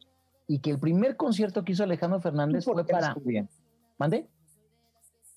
Y 0.48 0.60
que 0.60 0.72
el 0.72 0.80
primer 0.80 1.16
concierto 1.16 1.64
que 1.64 1.74
hizo 1.74 1.84
Alejandro 1.84 2.20
Fernández 2.20 2.66
fue 2.66 2.86
para. 2.86 3.14
pudiente. 3.14 3.54
¿Mande? 4.00 4.28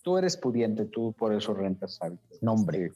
Tú 0.03 0.17
eres 0.17 0.39
pudiente, 0.39 0.87
tú 0.87 1.13
por 1.13 1.35
eso 1.35 1.53
rentas 1.53 1.99
hábitos. 2.01 2.39
No, 2.43 2.53
hombre. 2.53 2.93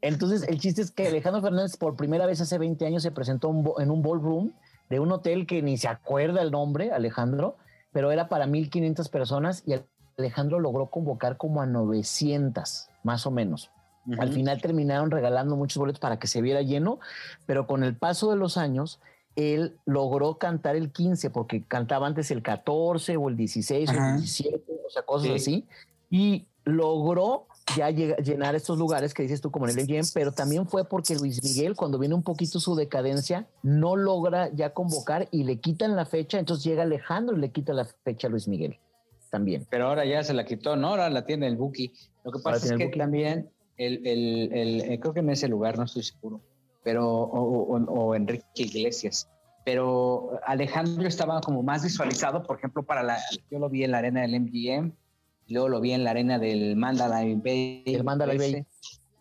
Entonces, 0.00 0.42
el 0.48 0.58
chiste 0.58 0.80
es 0.82 0.90
que 0.90 1.08
Alejandro 1.08 1.42
Fernández 1.42 1.76
por 1.76 1.94
primera 1.94 2.24
vez 2.26 2.40
hace 2.40 2.56
20 2.58 2.86
años 2.86 3.02
se 3.02 3.10
presentó 3.12 3.50
un 3.50 3.70
en 3.78 3.90
un 3.90 4.02
ballroom 4.02 4.52
de 4.88 4.98
un 4.98 5.12
hotel 5.12 5.46
que 5.46 5.60
ni 5.62 5.76
se 5.76 5.88
acuerda 5.88 6.40
el 6.42 6.50
nombre, 6.50 6.90
Alejandro, 6.90 7.56
pero 7.92 8.10
era 8.12 8.28
para 8.30 8.46
1500 8.46 9.08
personas 9.10 9.62
y 9.66 9.74
Alejandro 10.18 10.58
logró 10.58 10.86
convocar 10.88 11.36
como 11.36 11.60
a 11.60 11.66
900, 11.66 12.88
más 13.04 13.26
o 13.26 13.30
menos. 13.30 13.70
Al 14.18 14.32
final 14.32 14.60
terminaron 14.60 15.10
regalando 15.10 15.56
muchos 15.56 15.78
boletos 15.78 16.00
para 16.00 16.18
que 16.18 16.26
se 16.26 16.42
viera 16.42 16.62
lleno, 16.62 16.98
pero 17.46 17.66
con 17.66 17.84
el 17.84 17.94
paso 17.94 18.30
de 18.30 18.36
los 18.36 18.56
años, 18.56 19.00
él 19.36 19.76
logró 19.86 20.38
cantar 20.38 20.76
el 20.76 20.90
15, 20.90 21.30
porque 21.30 21.62
cantaba 21.62 22.06
antes 22.06 22.30
el 22.30 22.42
14 22.42 23.16
o 23.16 23.28
el 23.28 23.36
16 23.36 23.88
o 23.88 23.92
el 23.92 24.16
17, 24.18 24.62
o 24.86 24.90
sea, 24.90 25.02
cosas 25.02 25.28
Sí. 25.28 25.34
así, 25.34 25.66
y 26.10 26.46
logró 26.64 27.46
ya 27.76 27.90
llenar 27.90 28.54
estos 28.54 28.76
lugares 28.78 29.14
que 29.14 29.22
dices 29.22 29.40
tú 29.40 29.50
como 29.50 29.68
en 29.68 29.78
el 29.78 29.84
MGM, 29.84 30.04
pero 30.12 30.32
también 30.32 30.66
fue 30.66 30.84
porque 30.84 31.14
Luis 31.14 31.42
Miguel, 31.42 31.76
cuando 31.76 31.98
viene 31.98 32.14
un 32.14 32.22
poquito 32.22 32.60
su 32.60 32.74
decadencia, 32.74 33.46
no 33.62 33.96
logra 33.96 34.50
ya 34.52 34.74
convocar 34.74 35.28
y 35.30 35.44
le 35.44 35.58
quitan 35.60 35.96
la 35.96 36.04
fecha, 36.04 36.38
entonces 36.38 36.64
llega 36.64 36.82
Alejandro 36.82 37.36
y 37.36 37.40
le 37.40 37.50
quita 37.50 37.72
la 37.72 37.84
fecha 37.84 38.26
a 38.26 38.30
Luis 38.30 38.48
Miguel 38.48 38.78
también. 39.30 39.66
Pero 39.70 39.86
ahora 39.88 40.04
ya 40.04 40.22
se 40.22 40.34
la 40.34 40.44
quitó, 40.44 40.76
¿no? 40.76 40.88
Ahora 40.88 41.08
la 41.08 41.24
tiene 41.24 41.46
el 41.46 41.56
Buki. 41.56 41.92
Lo 42.22 42.32
que 42.32 42.38
pasa 42.40 42.66
es 42.66 42.72
que 42.72 42.88
también, 42.88 43.48
el, 43.76 44.06
el, 44.06 44.52
el- 44.52 44.80
eh, 44.92 44.98
creo 45.00 45.14
que 45.14 45.20
en 45.20 45.30
ese 45.30 45.48
lugar, 45.48 45.78
no 45.78 45.84
estoy 45.84 46.02
seguro, 46.02 46.40
pero, 46.84 47.08
o, 47.08 47.76
o- 47.76 47.84
o 47.84 48.14
Enrique 48.14 48.44
Iglesias, 48.56 49.28
pero 49.64 50.40
Alejandro 50.44 51.06
estaba 51.06 51.40
como 51.40 51.62
más 51.62 51.82
visualizado, 51.84 52.42
por 52.42 52.58
ejemplo, 52.58 52.82
para 52.82 53.02
la, 53.02 53.18
yo 53.50 53.58
lo 53.58 53.68
vi 53.68 53.84
en 53.84 53.92
la 53.92 53.98
arena 53.98 54.22
del 54.22 54.34
MGM, 54.40 54.92
y 55.46 55.54
luego 55.54 55.68
lo 55.68 55.80
vi 55.80 55.92
en 55.92 56.04
la 56.04 56.10
arena 56.10 56.38
del 56.38 56.76
Mandalay 56.76 57.34
Bay. 57.34 57.82
El 57.86 58.04
Mandalay 58.04 58.38
Bay. 58.38 58.50
ese, 58.54 58.66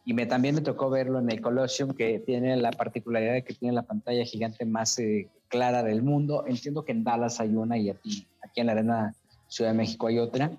Y 0.05 0.13
me, 0.13 0.25
también 0.25 0.55
me 0.55 0.61
tocó 0.61 0.89
verlo 0.89 1.19
en 1.19 1.29
el 1.31 1.41
Colosseum, 1.41 1.93
que 1.93 2.19
tiene 2.19 2.55
la 2.57 2.71
particularidad 2.71 3.33
de 3.33 3.43
que 3.43 3.53
tiene 3.53 3.73
la 3.73 3.83
pantalla 3.83 4.23
gigante 4.25 4.65
más 4.65 4.97
eh, 4.99 5.29
clara 5.47 5.83
del 5.83 6.01
mundo. 6.03 6.43
Entiendo 6.47 6.83
que 6.85 6.91
en 6.91 7.03
Dallas 7.03 7.39
hay 7.39 7.55
una 7.55 7.77
y 7.77 7.89
aquí, 7.89 8.27
aquí 8.43 8.61
en 8.61 8.67
la 8.67 8.71
Arena 8.73 9.15
Ciudad 9.47 9.71
de 9.71 9.77
México 9.77 10.07
hay 10.07 10.17
otra, 10.19 10.51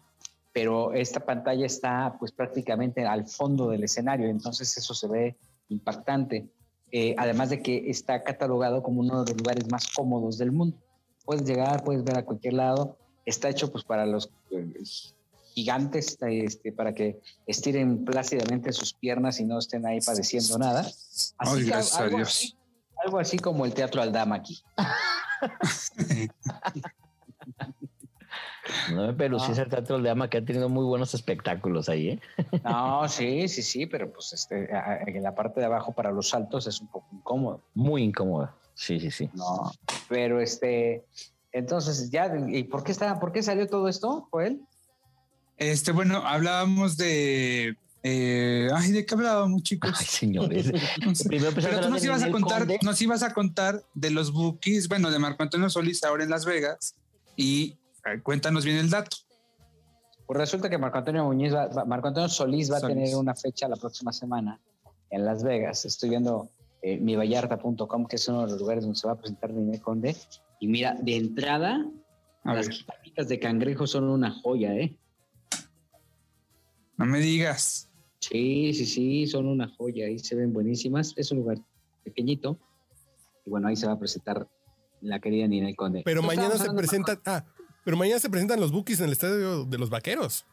pero 0.52 0.92
esta 0.92 1.20
pantalla 1.20 1.66
está 1.66 2.16
pues 2.18 2.32
prácticamente 2.32 3.04
al 3.06 3.26
fondo 3.26 3.68
del 3.70 3.84
escenario, 3.84 4.28
entonces 4.28 4.76
eso 4.76 4.94
se 4.94 5.08
ve 5.08 5.36
impactante. 5.68 6.46
Eh, 6.90 7.14
además 7.16 7.48
de 7.50 7.62
que 7.62 7.88
está 7.90 8.22
catalogado 8.22 8.82
como 8.82 9.00
uno 9.00 9.24
de 9.24 9.32
los 9.32 9.40
lugares 9.40 9.70
más 9.70 9.88
cómodos 9.94 10.36
del 10.38 10.52
mundo. 10.52 10.76
Puedes 11.24 11.44
llegar, 11.46 11.82
puedes 11.84 12.04
ver 12.04 12.18
a 12.18 12.24
cualquier 12.24 12.54
lado 12.54 12.98
está 13.24 13.48
hecho 13.48 13.70
pues 13.70 13.84
para 13.84 14.04
los 14.06 14.30
eh, 14.50 14.74
gigantes, 15.54 16.18
este, 16.20 16.72
para 16.72 16.92
que 16.94 17.20
estiren 17.46 18.04
plácidamente 18.04 18.72
sus 18.72 18.94
piernas 18.94 19.38
y 19.40 19.44
no 19.44 19.58
estén 19.58 19.86
ahí 19.86 20.00
padeciendo 20.00 20.58
nada. 20.58 20.80
Así 20.80 21.34
Ay, 21.38 21.58
que 21.64 21.70
gracias 21.70 21.96
a 22.00 22.04
algo 22.04 22.16
Dios. 22.16 22.28
así- 22.28 22.54
algo 23.04 23.18
así 23.18 23.38
como 23.38 23.64
el 23.64 23.74
Teatro 23.74 24.00
Aldama 24.02 24.36
aquí. 24.36 24.62
No, 28.92 29.16
pero 29.16 29.38
sí 29.38 29.52
es 29.52 29.58
el 29.58 29.68
Teatro 29.68 30.00
de 30.00 30.10
Ama 30.10 30.30
que 30.30 30.38
ha 30.38 30.44
tenido 30.44 30.68
muy 30.68 30.84
buenos 30.84 31.14
espectáculos 31.14 31.88
ahí, 31.88 32.10
¿eh? 32.10 32.20
No, 32.64 33.08
sí, 33.08 33.48
sí, 33.48 33.62
sí, 33.62 33.86
pero 33.86 34.12
pues 34.12 34.32
este, 34.32 34.68
en 35.06 35.22
la 35.22 35.34
parte 35.34 35.60
de 35.60 35.66
abajo 35.66 35.92
para 35.92 36.12
los 36.12 36.28
saltos 36.28 36.66
es 36.66 36.80
un 36.80 36.88
poco 36.88 37.06
incómodo. 37.12 37.62
Muy 37.74 38.02
incómoda. 38.02 38.54
Sí, 38.74 39.00
sí, 39.00 39.10
sí. 39.10 39.28
No, 39.34 39.72
pero 40.08 40.40
este, 40.40 41.04
entonces 41.52 42.10
ya, 42.10 42.32
¿y 42.48 42.64
por 42.64 42.84
qué 42.84 42.92
está, 42.92 43.18
por 43.18 43.32
qué 43.32 43.42
salió 43.42 43.66
todo 43.66 43.88
esto, 43.88 44.28
Joel? 44.30 44.62
Este, 45.58 45.92
bueno, 45.92 46.22
hablábamos 46.26 46.96
de. 46.96 47.76
eh, 48.02 48.68
ay, 48.74 48.92
¿de 48.92 49.04
qué 49.04 49.14
hablábamos, 49.14 49.62
chicos? 49.62 49.92
Ay, 49.98 50.06
señores. 50.06 50.72
Primero 51.26 51.52
Pero 51.54 51.80
tú 51.80 51.90
nos 51.90 52.04
ibas 52.04 52.22
a 52.22 52.30
contar, 52.30 52.66
nos 52.82 53.02
ibas 53.02 53.22
a 53.22 53.34
contar 53.34 53.82
de 53.94 54.10
los 54.10 54.32
bookies, 54.32 54.88
bueno, 54.88 55.10
de 55.10 55.18
Marco 55.18 55.42
Antonio 55.42 55.68
Solís 55.68 56.02
ahora 56.04 56.24
en 56.24 56.30
Las 56.30 56.44
Vegas. 56.44 56.94
Y 57.36 57.76
cuéntanos 58.22 58.64
bien 58.64 58.76
el 58.78 58.90
dato. 58.90 59.16
Pues 60.26 60.38
resulta 60.38 60.70
que 60.70 60.78
Marco 60.78 60.98
Antonio 60.98 61.24
Muñiz, 61.24 61.54
va- 61.54 61.66
va- 61.68 61.84
Marco 61.84 62.08
Antonio 62.08 62.28
Solís 62.28 62.70
va 62.70 62.80
Solís. 62.80 62.96
a 62.96 63.00
tener 63.00 63.16
una 63.16 63.34
fecha 63.34 63.68
la 63.68 63.76
próxima 63.76 64.12
semana 64.12 64.60
en 65.10 65.24
Las 65.24 65.42
Vegas. 65.42 65.84
Estoy 65.84 66.10
viendo 66.10 66.48
eh, 66.80 66.98
mivallarta.com, 66.98 68.06
que 68.06 68.16
es 68.16 68.28
uno 68.28 68.44
de 68.46 68.52
los 68.52 68.60
lugares 68.60 68.84
donde 68.84 68.98
se 68.98 69.06
va 69.06 69.12
a 69.14 69.16
presentar 69.18 69.52
Ninel 69.52 69.80
Conde. 69.80 70.16
Y 70.60 70.68
mira, 70.68 70.94
de 71.00 71.16
entrada, 71.16 71.84
A 72.44 72.54
las 72.54 72.82
patitas 72.82 73.28
de 73.28 73.38
cangrejo 73.38 73.86
son 73.86 74.04
una 74.08 74.30
joya, 74.30 74.74
¿eh? 74.74 74.96
no 76.96 77.06
me 77.06 77.20
digas. 77.20 77.88
Sí, 78.20 78.72
sí, 78.74 78.86
sí, 78.86 79.26
son 79.26 79.46
una 79.46 79.68
joya. 79.76 80.06
Ahí 80.06 80.18
se 80.18 80.36
ven 80.36 80.52
buenísimas. 80.52 81.12
Es 81.16 81.32
un 81.32 81.38
lugar 81.38 81.58
pequeñito. 82.04 82.58
Y 83.44 83.50
bueno, 83.50 83.68
ahí 83.68 83.76
se 83.76 83.86
va 83.86 83.92
a 83.94 83.98
presentar 83.98 84.46
la 85.00 85.18
querida 85.20 85.46
Ninel 85.48 85.74
Conde. 85.74 86.02
Pero 86.04 86.22
mañana 86.22 86.56
se 86.56 86.70
presentan. 86.72 87.20
Ah, 87.26 87.44
pero 87.84 87.96
mañana 87.96 88.18
se 88.20 88.30
presentan 88.30 88.60
los 88.60 88.72
bookies 88.72 89.00
en 89.00 89.06
el 89.06 89.12
estadio 89.12 89.64
de 89.64 89.78
los 89.78 89.90
vaqueros. 89.90 90.44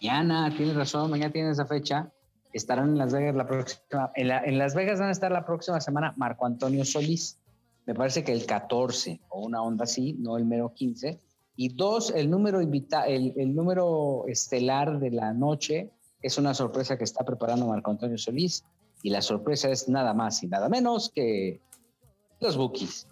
Mañana, 0.00 0.52
tienes 0.56 0.74
razón, 0.74 1.10
mañana 1.10 1.32
tienes 1.32 1.52
esa 1.52 1.66
fecha. 1.66 2.10
Estarán 2.52 2.90
en 2.90 2.98
Las 2.98 3.12
Vegas 3.12 3.34
la 3.36 3.46
próxima. 3.46 4.10
En, 4.14 4.28
la- 4.28 4.42
en 4.44 4.58
Las 4.58 4.74
Vegas 4.74 4.98
van 4.98 5.08
a 5.08 5.12
estar 5.12 5.30
la 5.30 5.44
próxima 5.44 5.80
semana 5.80 6.14
Marco 6.16 6.46
Antonio 6.46 6.84
Solís. 6.84 7.38
Me 7.86 7.94
parece 7.94 8.24
que 8.24 8.32
el 8.32 8.46
14 8.46 9.20
o 9.28 9.46
una 9.46 9.62
onda 9.62 9.84
así, 9.84 10.14
no 10.18 10.36
el 10.36 10.44
mero 10.44 10.72
15. 10.74 11.20
Y 11.56 11.68
dos, 11.74 12.10
el 12.10 12.28
número 12.30 12.60
invita, 12.60 13.06
el, 13.06 13.32
el 13.36 13.54
número 13.54 14.24
estelar 14.26 14.98
de 14.98 15.10
la 15.10 15.32
noche 15.32 15.90
es 16.20 16.36
una 16.36 16.52
sorpresa 16.54 16.98
que 16.98 17.04
está 17.04 17.24
preparando 17.24 17.66
Marco 17.66 17.90
Antonio 17.90 18.18
Solís. 18.18 18.64
Y 19.02 19.10
la 19.10 19.22
sorpresa 19.22 19.70
es 19.70 19.88
nada 19.88 20.14
más 20.14 20.42
y 20.42 20.48
nada 20.48 20.68
menos 20.68 21.10
que 21.14 21.60
los 22.40 22.56
bookies. 22.56 23.06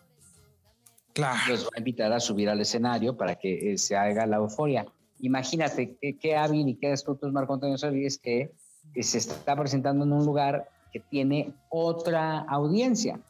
Claro. 1.14 1.38
los 1.48 1.64
va 1.64 1.70
a 1.76 1.78
invitar 1.78 2.12
a 2.12 2.18
subir 2.18 2.48
al 2.50 2.60
escenario 2.60 3.16
para 3.16 3.36
que 3.36 3.72
eh, 3.72 3.78
se 3.78 3.96
haga 3.96 4.26
la 4.26 4.36
euforia. 4.36 4.84
Imagínate 5.20 5.96
qué, 6.00 6.18
qué 6.18 6.36
hábil 6.36 6.68
y 6.68 6.74
qué 6.74 6.92
astuto 6.92 7.26
es 7.26 7.32
Marco 7.32 7.54
Antonio 7.54 7.78
Solís 7.78 8.18
que, 8.18 8.52
que 8.92 9.02
se 9.02 9.18
está 9.18 9.56
presentando 9.56 10.04
en 10.04 10.12
un 10.12 10.26
lugar 10.26 10.68
que 10.92 11.00
tiene 11.00 11.54
otra 11.70 12.40
audiencia, 12.40 13.20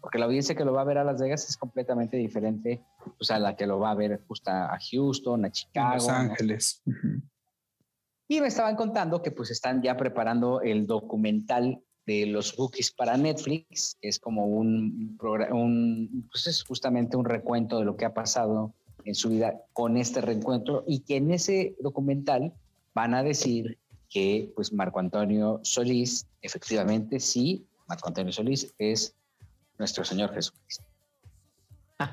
porque 0.00 0.18
la 0.18 0.26
audiencia 0.26 0.54
que 0.54 0.64
lo 0.64 0.72
va 0.72 0.82
a 0.82 0.84
ver 0.84 0.98
a 0.98 1.04
Las 1.04 1.20
Vegas 1.20 1.48
es 1.48 1.56
completamente 1.56 2.16
diferente 2.16 2.82
pues, 3.18 3.30
a 3.30 3.38
la 3.38 3.56
que 3.56 3.66
lo 3.66 3.78
va 3.78 3.90
a 3.90 3.94
ver 3.94 4.22
justo 4.28 4.50
a 4.50 4.78
Houston, 4.78 5.46
a 5.46 5.50
Chicago. 5.50 5.94
Los 5.94 6.08
¿no? 6.08 6.14
Ángeles. 6.14 6.82
Ujú. 6.86 7.22
Y 8.28 8.40
me 8.40 8.48
estaban 8.48 8.76
contando 8.76 9.22
que 9.22 9.30
pues 9.30 9.50
están 9.50 9.82
ya 9.82 9.96
preparando 9.96 10.60
el 10.60 10.86
documental 10.86 11.82
de 12.06 12.26
los 12.26 12.54
bookies 12.56 12.92
para 12.92 13.16
Netflix, 13.16 13.96
que 14.00 14.08
es 14.08 14.18
como 14.20 14.46
un 14.46 15.16
programa, 15.18 15.56
un, 15.56 16.28
pues 16.30 16.46
es 16.46 16.62
justamente 16.62 17.16
un 17.16 17.24
recuento 17.24 17.78
de 17.80 17.84
lo 17.84 17.96
que 17.96 18.04
ha 18.04 18.14
pasado 18.14 18.72
en 19.04 19.14
su 19.14 19.30
vida 19.30 19.60
con 19.72 19.96
este 19.96 20.20
reencuentro 20.20 20.84
y 20.86 21.00
que 21.00 21.16
en 21.16 21.32
ese 21.32 21.74
documental 21.80 22.52
van 22.94 23.14
a 23.14 23.22
decir 23.22 23.78
que 24.08 24.52
pues 24.54 24.72
Marco 24.72 25.00
Antonio 25.00 25.60
Solís, 25.62 26.26
efectivamente 26.42 27.18
sí, 27.18 27.66
Marco 27.88 28.08
Antonio 28.08 28.32
Solís 28.32 28.72
es 28.78 29.14
nuestro 29.78 30.04
Señor 30.04 30.32
Jesucristo. 30.32 30.84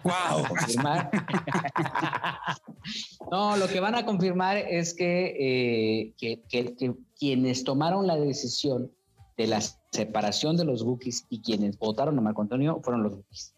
¡Wow! 0.03 0.47
confirmar. 0.47 1.11
no, 3.31 3.57
lo 3.57 3.67
que 3.67 3.79
van 3.79 3.95
a 3.95 4.05
confirmar 4.05 4.57
es 4.57 4.93
que, 4.93 5.35
eh, 5.39 6.13
que, 6.17 6.41
que- 6.49 6.75
que 6.75 6.93
quienes 7.17 7.63
tomaron 7.63 8.07
la 8.07 8.15
decisión 8.15 8.91
de 9.37 9.47
la 9.47 9.61
separación 9.91 10.57
de 10.57 10.65
los 10.65 10.83
bookies 10.83 11.25
y 11.29 11.41
quienes 11.41 11.77
votaron 11.77 12.17
a 12.17 12.21
Marco 12.21 12.41
Antonio 12.41 12.79
fueron 12.83 13.03
los 13.03 13.15
bookies. 13.15 13.55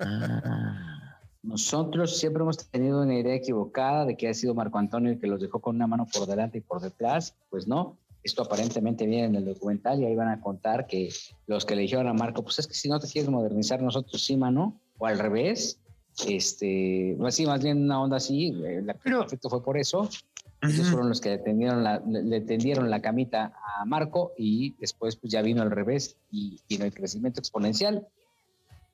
Ah, 0.00 1.00
Nosotros 1.42 2.16
siempre 2.16 2.42
hemos 2.42 2.56
tenido 2.70 3.02
una 3.02 3.18
idea 3.18 3.34
equivocada 3.34 4.06
de 4.06 4.16
que 4.16 4.28
ha 4.28 4.34
sido 4.34 4.54
Marco 4.54 4.78
Antonio 4.78 5.12
el 5.12 5.20
que 5.20 5.26
los 5.26 5.40
dejó 5.40 5.60
con 5.60 5.76
una 5.76 5.86
mano 5.86 6.06
por 6.10 6.26
delante 6.26 6.58
y 6.58 6.60
por 6.62 6.80
detrás. 6.80 7.36
Pues 7.50 7.68
no, 7.68 7.98
esto 8.22 8.42
aparentemente 8.42 9.06
viene 9.06 9.26
en 9.26 9.34
el 9.36 9.44
documental 9.44 10.00
y 10.00 10.06
ahí 10.06 10.14
van 10.16 10.28
a 10.28 10.40
contar 10.40 10.86
que 10.86 11.10
los 11.46 11.66
que 11.66 11.76
le 11.76 11.82
dijeron 11.82 12.08
a 12.08 12.14
Marco, 12.14 12.42
pues 12.42 12.58
es 12.58 12.66
que 12.66 12.72
si 12.72 12.88
no 12.88 12.98
te 12.98 13.06
quieres 13.06 13.30
modernizar, 13.30 13.82
nosotros 13.82 14.24
sí, 14.24 14.36
mano, 14.36 14.80
o 14.98 15.06
al 15.06 15.18
revés. 15.18 15.78
Este, 16.26 17.14
pues 17.18 17.34
sí, 17.34 17.44
más 17.44 17.62
bien 17.62 17.82
una 17.82 18.00
onda 18.00 18.16
así, 18.16 18.54
eh, 18.64 18.82
el 19.04 19.14
conflicto 19.16 19.50
fue 19.50 19.62
por 19.62 19.76
eso. 19.76 20.08
Ellos 20.68 20.88
fueron 20.88 21.08
los 21.08 21.20
que 21.20 21.30
le 21.30 21.38
tendieron 21.38 21.84
la, 21.84 22.02
le, 22.06 22.40
tendieron 22.40 22.90
la 22.90 23.02
camita 23.02 23.52
a 23.78 23.84
Marco 23.84 24.32
y 24.38 24.74
después 24.78 25.16
pues 25.16 25.32
ya 25.32 25.42
vino 25.42 25.62
al 25.62 25.70
revés 25.70 26.16
y 26.30 26.60
vino 26.68 26.84
el 26.84 26.94
crecimiento 26.94 27.40
exponencial 27.40 28.06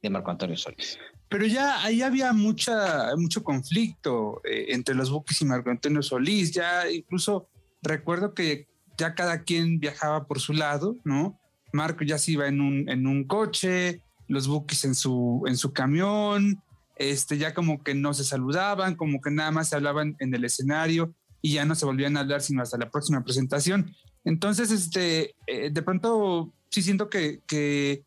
de 0.02 0.10
Marco 0.10 0.30
Antonio 0.30 0.56
Solís. 0.56 0.98
Pero 1.28 1.46
ya 1.46 1.82
ahí 1.84 2.02
había 2.02 2.32
mucha, 2.32 3.14
mucho 3.16 3.44
conflicto 3.44 4.40
eh, 4.44 4.66
entre 4.70 4.94
los 4.94 5.10
Bookies 5.10 5.42
y 5.42 5.44
Marco 5.44 5.70
Antonio 5.70 6.02
Solís. 6.02 6.50
Ya 6.50 6.90
incluso 6.90 7.48
recuerdo 7.82 8.34
que 8.34 8.66
ya 8.98 9.14
cada 9.14 9.42
quien 9.42 9.78
viajaba 9.78 10.26
por 10.26 10.40
su 10.40 10.52
lado, 10.52 10.96
¿no? 11.04 11.38
Marco 11.72 12.04
ya 12.04 12.18
se 12.18 12.32
iba 12.32 12.48
en 12.48 12.60
un, 12.60 12.88
en 12.88 13.06
un 13.06 13.24
coche, 13.24 14.02
los 14.26 14.48
Bookies 14.48 14.84
en 14.84 14.94
su, 14.94 15.44
en 15.46 15.56
su 15.56 15.72
camión, 15.72 16.62
este, 16.96 17.38
ya 17.38 17.54
como 17.54 17.82
que 17.82 17.94
no 17.94 18.12
se 18.12 18.24
saludaban, 18.24 18.96
como 18.96 19.20
que 19.20 19.30
nada 19.30 19.50
más 19.50 19.68
se 19.68 19.76
hablaban 19.76 20.16
en 20.18 20.34
el 20.34 20.44
escenario 20.44 21.14
y 21.42 21.54
ya 21.54 21.64
no 21.64 21.74
se 21.74 21.86
volvían 21.86 22.16
a 22.16 22.20
hablar 22.20 22.42
sino 22.42 22.62
hasta 22.62 22.78
la 22.78 22.90
próxima 22.90 23.24
presentación. 23.24 23.94
Entonces, 24.24 24.70
este, 24.70 25.34
eh, 25.46 25.70
de 25.70 25.82
pronto 25.82 26.52
sí 26.68 26.82
siento 26.82 27.08
que, 27.08 27.40
que 27.46 28.04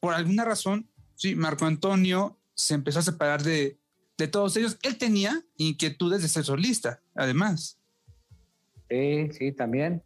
por 0.00 0.14
alguna 0.14 0.44
razón, 0.44 0.88
sí, 1.14 1.34
Marco 1.34 1.64
Antonio 1.64 2.38
se 2.54 2.74
empezó 2.74 2.98
a 2.98 3.02
separar 3.02 3.42
de, 3.42 3.78
de 4.18 4.28
todos 4.28 4.56
ellos. 4.56 4.78
Él 4.82 4.98
tenía 4.98 5.42
inquietudes 5.56 6.22
de 6.22 6.28
ser 6.28 6.44
solista, 6.44 7.00
además. 7.14 7.78
Sí, 8.88 9.30
sí, 9.32 9.52
también. 9.52 10.02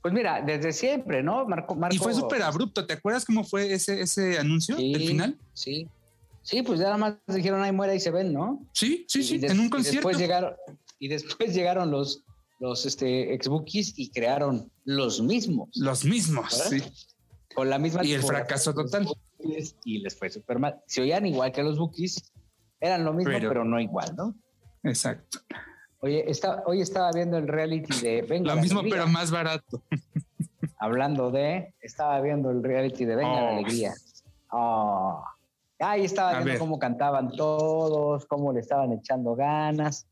Pues 0.00 0.14
mira, 0.14 0.40
desde 0.40 0.72
siempre, 0.72 1.22
¿no? 1.22 1.46
Marco, 1.46 1.74
Marco 1.74 1.94
Y 1.94 1.98
fue 1.98 2.14
súper 2.14 2.42
abrupto. 2.42 2.86
¿Te 2.86 2.94
acuerdas 2.94 3.24
cómo 3.24 3.44
fue 3.44 3.72
ese, 3.72 4.00
ese 4.00 4.38
anuncio 4.38 4.76
Sí, 4.76 4.92
del 4.92 5.06
final? 5.06 5.38
Sí. 5.52 5.88
Sí, 6.42 6.62
pues 6.62 6.78
ya 6.78 6.86
nada 6.86 6.96
más 6.96 7.14
dijeron, 7.26 7.60
ahí 7.60 7.72
muera 7.72 7.92
y 7.92 7.98
se 7.98 8.12
ven, 8.12 8.32
¿no? 8.32 8.64
Sí, 8.72 9.04
sí, 9.08 9.24
sí, 9.24 9.40
en 9.42 9.58
un 9.58 9.66
y 9.66 9.70
concierto. 9.70 10.08
Después 10.08 10.16
llegaron, 10.16 10.54
y 10.98 11.08
después 11.08 11.54
llegaron 11.54 11.90
los, 11.90 12.24
los 12.60 12.86
este, 12.86 13.34
ex 13.34 13.48
bookies 13.48 13.98
y 13.98 14.10
crearon 14.10 14.70
los 14.84 15.20
mismos. 15.20 15.68
Los 15.76 16.04
mismos, 16.04 16.58
¿verdad? 16.70 16.84
sí. 16.86 17.06
Con 17.54 17.70
la 17.70 17.78
misma 17.78 18.04
Y 18.04 18.12
el 18.12 18.22
fracaso 18.22 18.74
total. 18.74 19.06
Y 19.84 19.98
les 19.98 20.14
fue 20.18 20.28
súper 20.30 20.58
mal. 20.58 20.80
Se 20.86 21.00
oían 21.00 21.24
igual 21.26 21.52
que 21.52 21.62
los 21.62 21.78
bookies, 21.78 22.32
eran 22.80 23.04
lo 23.04 23.12
mismo, 23.14 23.32
Pero- 23.32 23.48
pero, 23.48 23.64
no 23.64 23.80
igual, 23.80 24.14
¿no? 24.16 24.34
Exacto. 24.82 25.38
Oye, 26.00 26.30
está, 26.30 26.62
hoy 26.66 26.82
estaba 26.82 27.10
viendo 27.12 27.38
el 27.38 27.48
reality 27.48 27.98
de 28.02 28.22
Venga 28.28 28.54
Lo 28.54 28.60
mismo, 28.60 28.80
Alegría. 28.80 29.02
pero 29.04 29.12
más 29.12 29.30
barato. 29.30 29.82
Hablando 30.78 31.30
de, 31.30 31.74
estaba 31.80 32.20
viendo 32.20 32.50
el 32.50 32.62
reality 32.62 33.04
de 33.06 33.16
Venga 33.16 33.40
la 33.40 33.44
Oh. 33.44 33.54
Alegría. 33.58 33.94
Oh. 34.52 35.24
Ahí 35.78 36.04
estaba 36.04 36.30
A 36.30 36.32
viendo 36.34 36.50
ver. 36.52 36.58
cómo 36.58 36.78
cantaban 36.78 37.30
todos, 37.32 38.26
cómo 38.26 38.52
le 38.52 38.60
estaban 38.60 38.92
echando 38.92 39.34
ganas. 39.34 40.06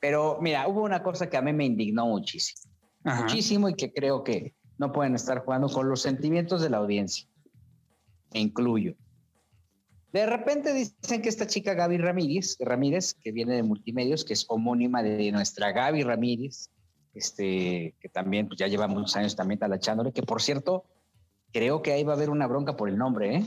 Pero 0.00 0.38
mira, 0.40 0.66
hubo 0.68 0.82
una 0.82 1.02
cosa 1.02 1.28
que 1.28 1.36
a 1.36 1.42
mí 1.42 1.52
me 1.52 1.64
indignó 1.64 2.06
muchísimo. 2.06 2.72
Ajá. 3.04 3.22
Muchísimo 3.22 3.68
y 3.68 3.74
que 3.74 3.92
creo 3.92 4.24
que 4.24 4.54
no 4.78 4.92
pueden 4.92 5.14
estar 5.14 5.44
jugando 5.44 5.68
con 5.68 5.88
los 5.88 6.02
sentimientos 6.02 6.62
de 6.62 6.70
la 6.70 6.78
audiencia. 6.78 7.26
Me 8.32 8.40
incluyo. 8.40 8.94
De 10.12 10.26
repente 10.26 10.72
dicen 10.72 11.20
que 11.20 11.28
esta 11.28 11.46
chica 11.46 11.74
Gaby 11.74 11.98
Ramírez, 11.98 12.56
Ramírez, 12.60 13.14
que 13.14 13.32
viene 13.32 13.54
de 13.54 13.62
multimedios, 13.62 14.24
que 14.24 14.32
es 14.32 14.46
homónima 14.48 15.02
de 15.02 15.30
nuestra 15.30 15.72
Gaby 15.72 16.04
Ramírez, 16.04 16.70
este, 17.14 17.94
que 18.00 18.08
también 18.08 18.48
pues, 18.48 18.58
ya 18.58 18.66
lleva 18.66 18.86
muchos 18.88 19.16
años 19.16 19.36
también 19.36 19.58
talachándole, 19.58 20.12
que 20.12 20.22
por 20.22 20.42
cierto, 20.42 20.84
creo 21.52 21.82
que 21.82 21.92
ahí 21.92 22.04
va 22.04 22.12
a 22.12 22.16
haber 22.16 22.30
una 22.30 22.46
bronca 22.46 22.76
por 22.76 22.88
el 22.88 22.96
nombre, 22.96 23.36
¿eh? 23.36 23.44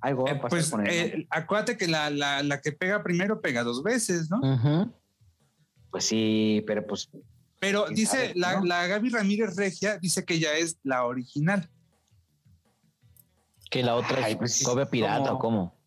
Algo 0.00 0.24
va 0.24 0.30
a 0.30 0.34
Eh, 0.34 0.36
pasar 0.36 0.50
pues 0.50 0.70
con 0.70 0.86
el 0.86 0.92
eh, 0.92 1.00
nombre. 1.02 1.26
acuérdate 1.30 1.76
que 1.76 1.88
la, 1.88 2.10
la, 2.10 2.42
la 2.42 2.60
que 2.60 2.72
pega 2.72 3.02
primero 3.02 3.40
pega 3.40 3.62
dos 3.64 3.82
veces, 3.82 4.30
¿no? 4.30 4.92
Pues 5.90 6.04
sí, 6.04 6.62
pero 6.66 6.86
pues 6.86 7.10
Pero 7.58 7.86
dice 7.88 8.28
sabe, 8.28 8.32
la, 8.36 8.60
¿no? 8.60 8.64
la 8.64 8.86
Gaby 8.86 9.08
Ramírez 9.10 9.56
Regia, 9.56 9.98
dice 9.98 10.24
que 10.24 10.34
ella 10.34 10.54
es 10.56 10.78
la 10.84 11.04
original. 11.04 11.68
Que 13.70 13.82
la 13.82 13.96
otra 13.96 14.24
Ay, 14.24 14.32
es 14.32 14.38
pues 14.38 14.64
pirata 14.90 15.24
¿cómo? 15.30 15.34
o 15.34 15.38
cómo. 15.38 15.78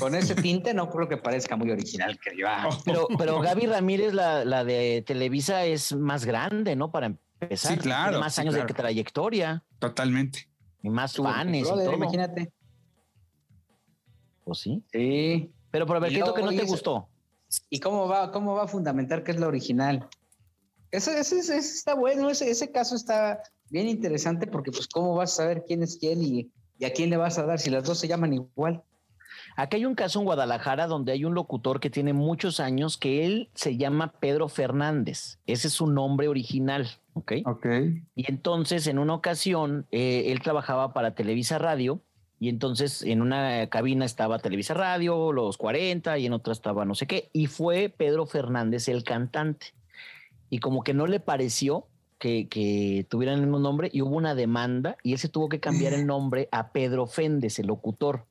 con 0.00 0.14
ese 0.14 0.34
tinte 0.34 0.74
no 0.74 0.90
creo 0.90 1.08
que 1.08 1.16
parezca 1.16 1.56
muy 1.56 1.70
original 1.70 2.18
que 2.18 2.36
yo. 2.36 2.46
ah, 2.48 2.68
Pero, 2.84 3.06
pero 3.16 3.40
Gaby 3.40 3.66
Ramírez, 3.66 4.12
la, 4.12 4.44
la 4.44 4.64
de 4.64 5.02
Televisa, 5.06 5.64
es 5.64 5.94
más 5.94 6.24
grande, 6.24 6.74
¿no? 6.76 6.90
Para 6.90 7.06
empezar. 7.40 7.72
Sí, 7.74 7.78
claro, 7.78 8.10
Tiene 8.10 8.24
más 8.24 8.34
sí, 8.34 8.40
años 8.42 8.54
claro. 8.54 8.68
de 8.68 8.74
trayectoria 8.74 9.62
Totalmente. 9.78 10.48
y 10.82 10.90
más 10.90 11.12
su 11.12 11.22
fans 11.22 11.56
y 11.56 11.62
brother, 11.62 11.84
todo. 11.86 11.96
Imagínate. 11.96 12.52
Pues 14.44 14.58
sí. 14.58 14.82
Sí. 14.92 15.50
Pero, 15.70 15.90
a 15.92 15.98
ver, 15.98 16.10
¿qué 16.10 16.18
es 16.20 16.26
lo 16.26 16.34
que 16.34 16.42
no 16.42 16.50
te 16.50 16.64
gustó? 16.64 17.08
¿Y 17.70 17.80
cómo 17.80 18.08
va, 18.08 18.30
cómo 18.32 18.54
va 18.54 18.64
a 18.64 18.68
fundamentar 18.68 19.24
que 19.24 19.30
es 19.32 19.40
la 19.40 19.46
original? 19.46 20.06
Ese, 20.90 21.18
ese- 21.18 21.38
ese 21.38 21.58
está 21.58 21.94
bueno, 21.94 22.28
ese, 22.30 22.50
ese 22.50 22.70
caso 22.70 22.94
está 22.96 23.42
bien 23.70 23.88
interesante 23.88 24.46
porque 24.46 24.70
pues 24.70 24.86
cómo 24.86 25.14
vas 25.14 25.32
a 25.32 25.36
saber 25.44 25.64
quién 25.66 25.82
es 25.82 25.96
quién 25.96 26.22
y, 26.22 26.50
y 26.78 26.84
a 26.84 26.92
quién 26.92 27.08
le 27.10 27.16
vas 27.16 27.38
a 27.38 27.46
dar 27.46 27.58
si 27.58 27.70
las 27.70 27.84
dos 27.84 27.98
se 27.98 28.08
llaman 28.08 28.32
igual. 28.34 28.82
Aquí 29.56 29.76
hay 29.76 29.86
un 29.86 29.94
caso 29.94 30.18
en 30.18 30.24
Guadalajara 30.26 30.86
donde 30.86 31.12
hay 31.12 31.24
un 31.24 31.34
locutor 31.34 31.80
que 31.80 31.90
tiene 31.90 32.12
muchos 32.12 32.60
años 32.60 32.96
que 32.98 33.24
él 33.26 33.48
se 33.54 33.76
llama 33.76 34.12
Pedro 34.12 34.48
Fernández. 34.48 35.38
Ese 35.46 35.68
es 35.68 35.74
su 35.74 35.86
nombre 35.86 36.28
original, 36.28 36.88
¿ok? 37.14 37.32
Ok. 37.46 37.66
Y 38.14 38.30
entonces, 38.30 38.86
en 38.86 38.98
una 38.98 39.14
ocasión, 39.14 39.86
eh, 39.90 40.24
él 40.28 40.40
trabajaba 40.42 40.92
para 40.94 41.14
Televisa 41.14 41.58
Radio 41.58 42.00
y 42.42 42.48
entonces 42.48 43.02
en 43.02 43.22
una 43.22 43.68
cabina 43.68 44.04
estaba 44.04 44.40
Televisa 44.40 44.74
Radio, 44.74 45.30
los 45.30 45.56
40 45.58 46.18
y 46.18 46.26
en 46.26 46.32
otra 46.32 46.52
estaba 46.52 46.84
no 46.84 46.96
sé 46.96 47.06
qué. 47.06 47.30
Y 47.32 47.46
fue 47.46 47.88
Pedro 47.88 48.26
Fernández 48.26 48.88
el 48.88 49.04
cantante. 49.04 49.66
Y 50.50 50.58
como 50.58 50.82
que 50.82 50.92
no 50.92 51.06
le 51.06 51.20
pareció 51.20 51.86
que, 52.18 52.48
que 52.48 53.06
tuvieran 53.08 53.36
el 53.36 53.42
mismo 53.42 53.60
nombre 53.60 53.90
y 53.92 54.02
hubo 54.02 54.16
una 54.16 54.34
demanda 54.34 54.96
y 55.04 55.12
él 55.12 55.20
se 55.20 55.28
tuvo 55.28 55.48
que 55.48 55.60
cambiar 55.60 55.92
el 55.92 56.04
nombre 56.08 56.48
a 56.50 56.72
Pedro 56.72 57.06
Féndez, 57.06 57.60
el 57.60 57.68
locutor. 57.68 58.26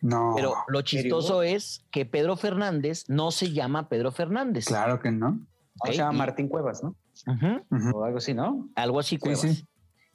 No. 0.00 0.34
Pero 0.36 0.54
lo 0.68 0.82
chistoso 0.82 1.42
es 1.42 1.84
que 1.90 2.06
Pedro 2.06 2.36
Fernández 2.36 3.06
no 3.08 3.32
se 3.32 3.50
llama 3.50 3.88
Pedro 3.88 4.12
Fernández. 4.12 4.66
Claro 4.66 5.00
que 5.00 5.10
no. 5.10 5.30
O 5.80 5.88
Ok, 5.88 5.90
se 5.90 5.96
llama 5.96 6.14
y- 6.14 6.18
Martín 6.18 6.46
Cuevas, 6.48 6.84
¿no? 6.84 6.94
O 7.92 8.04
algo 8.04 8.18
así, 8.18 8.34
¿no? 8.34 8.68
algo 8.76 9.00
así. 9.00 9.18
Cuevas. 9.18 9.40
sí. 9.40 9.66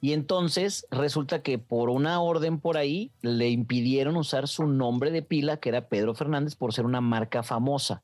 Y 0.04 0.12
entonces 0.12 0.86
resulta 0.90 1.40
que 1.40 1.58
por 1.58 1.88
una 1.88 2.20
orden 2.20 2.60
por 2.60 2.76
ahí 2.76 3.10
le 3.22 3.48
impidieron 3.48 4.16
usar 4.18 4.48
su 4.48 4.66
nombre 4.66 5.10
de 5.10 5.22
pila, 5.22 5.56
que 5.56 5.70
era 5.70 5.88
Pedro 5.88 6.14
Fernández, 6.14 6.56
por 6.56 6.74
ser 6.74 6.84
una 6.84 7.00
marca 7.00 7.42
famosa. 7.42 8.02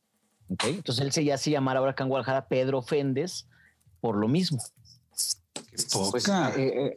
Entonces 0.48 1.04
él 1.04 1.12
se 1.12 1.24
ya 1.26 1.36
se 1.36 1.50
llamara 1.50 1.78
ahora 1.80 1.92
acá 1.92 2.04
en 2.04 2.08
Guadalajara 2.08 2.48
Pedro 2.48 2.80
Féndez 2.80 3.46
por 4.00 4.16
lo 4.16 4.28
mismo. 4.28 4.62
Pues, 5.10 6.24
Poca. 6.24 6.54
eh, 6.56 6.86
eh, 6.86 6.94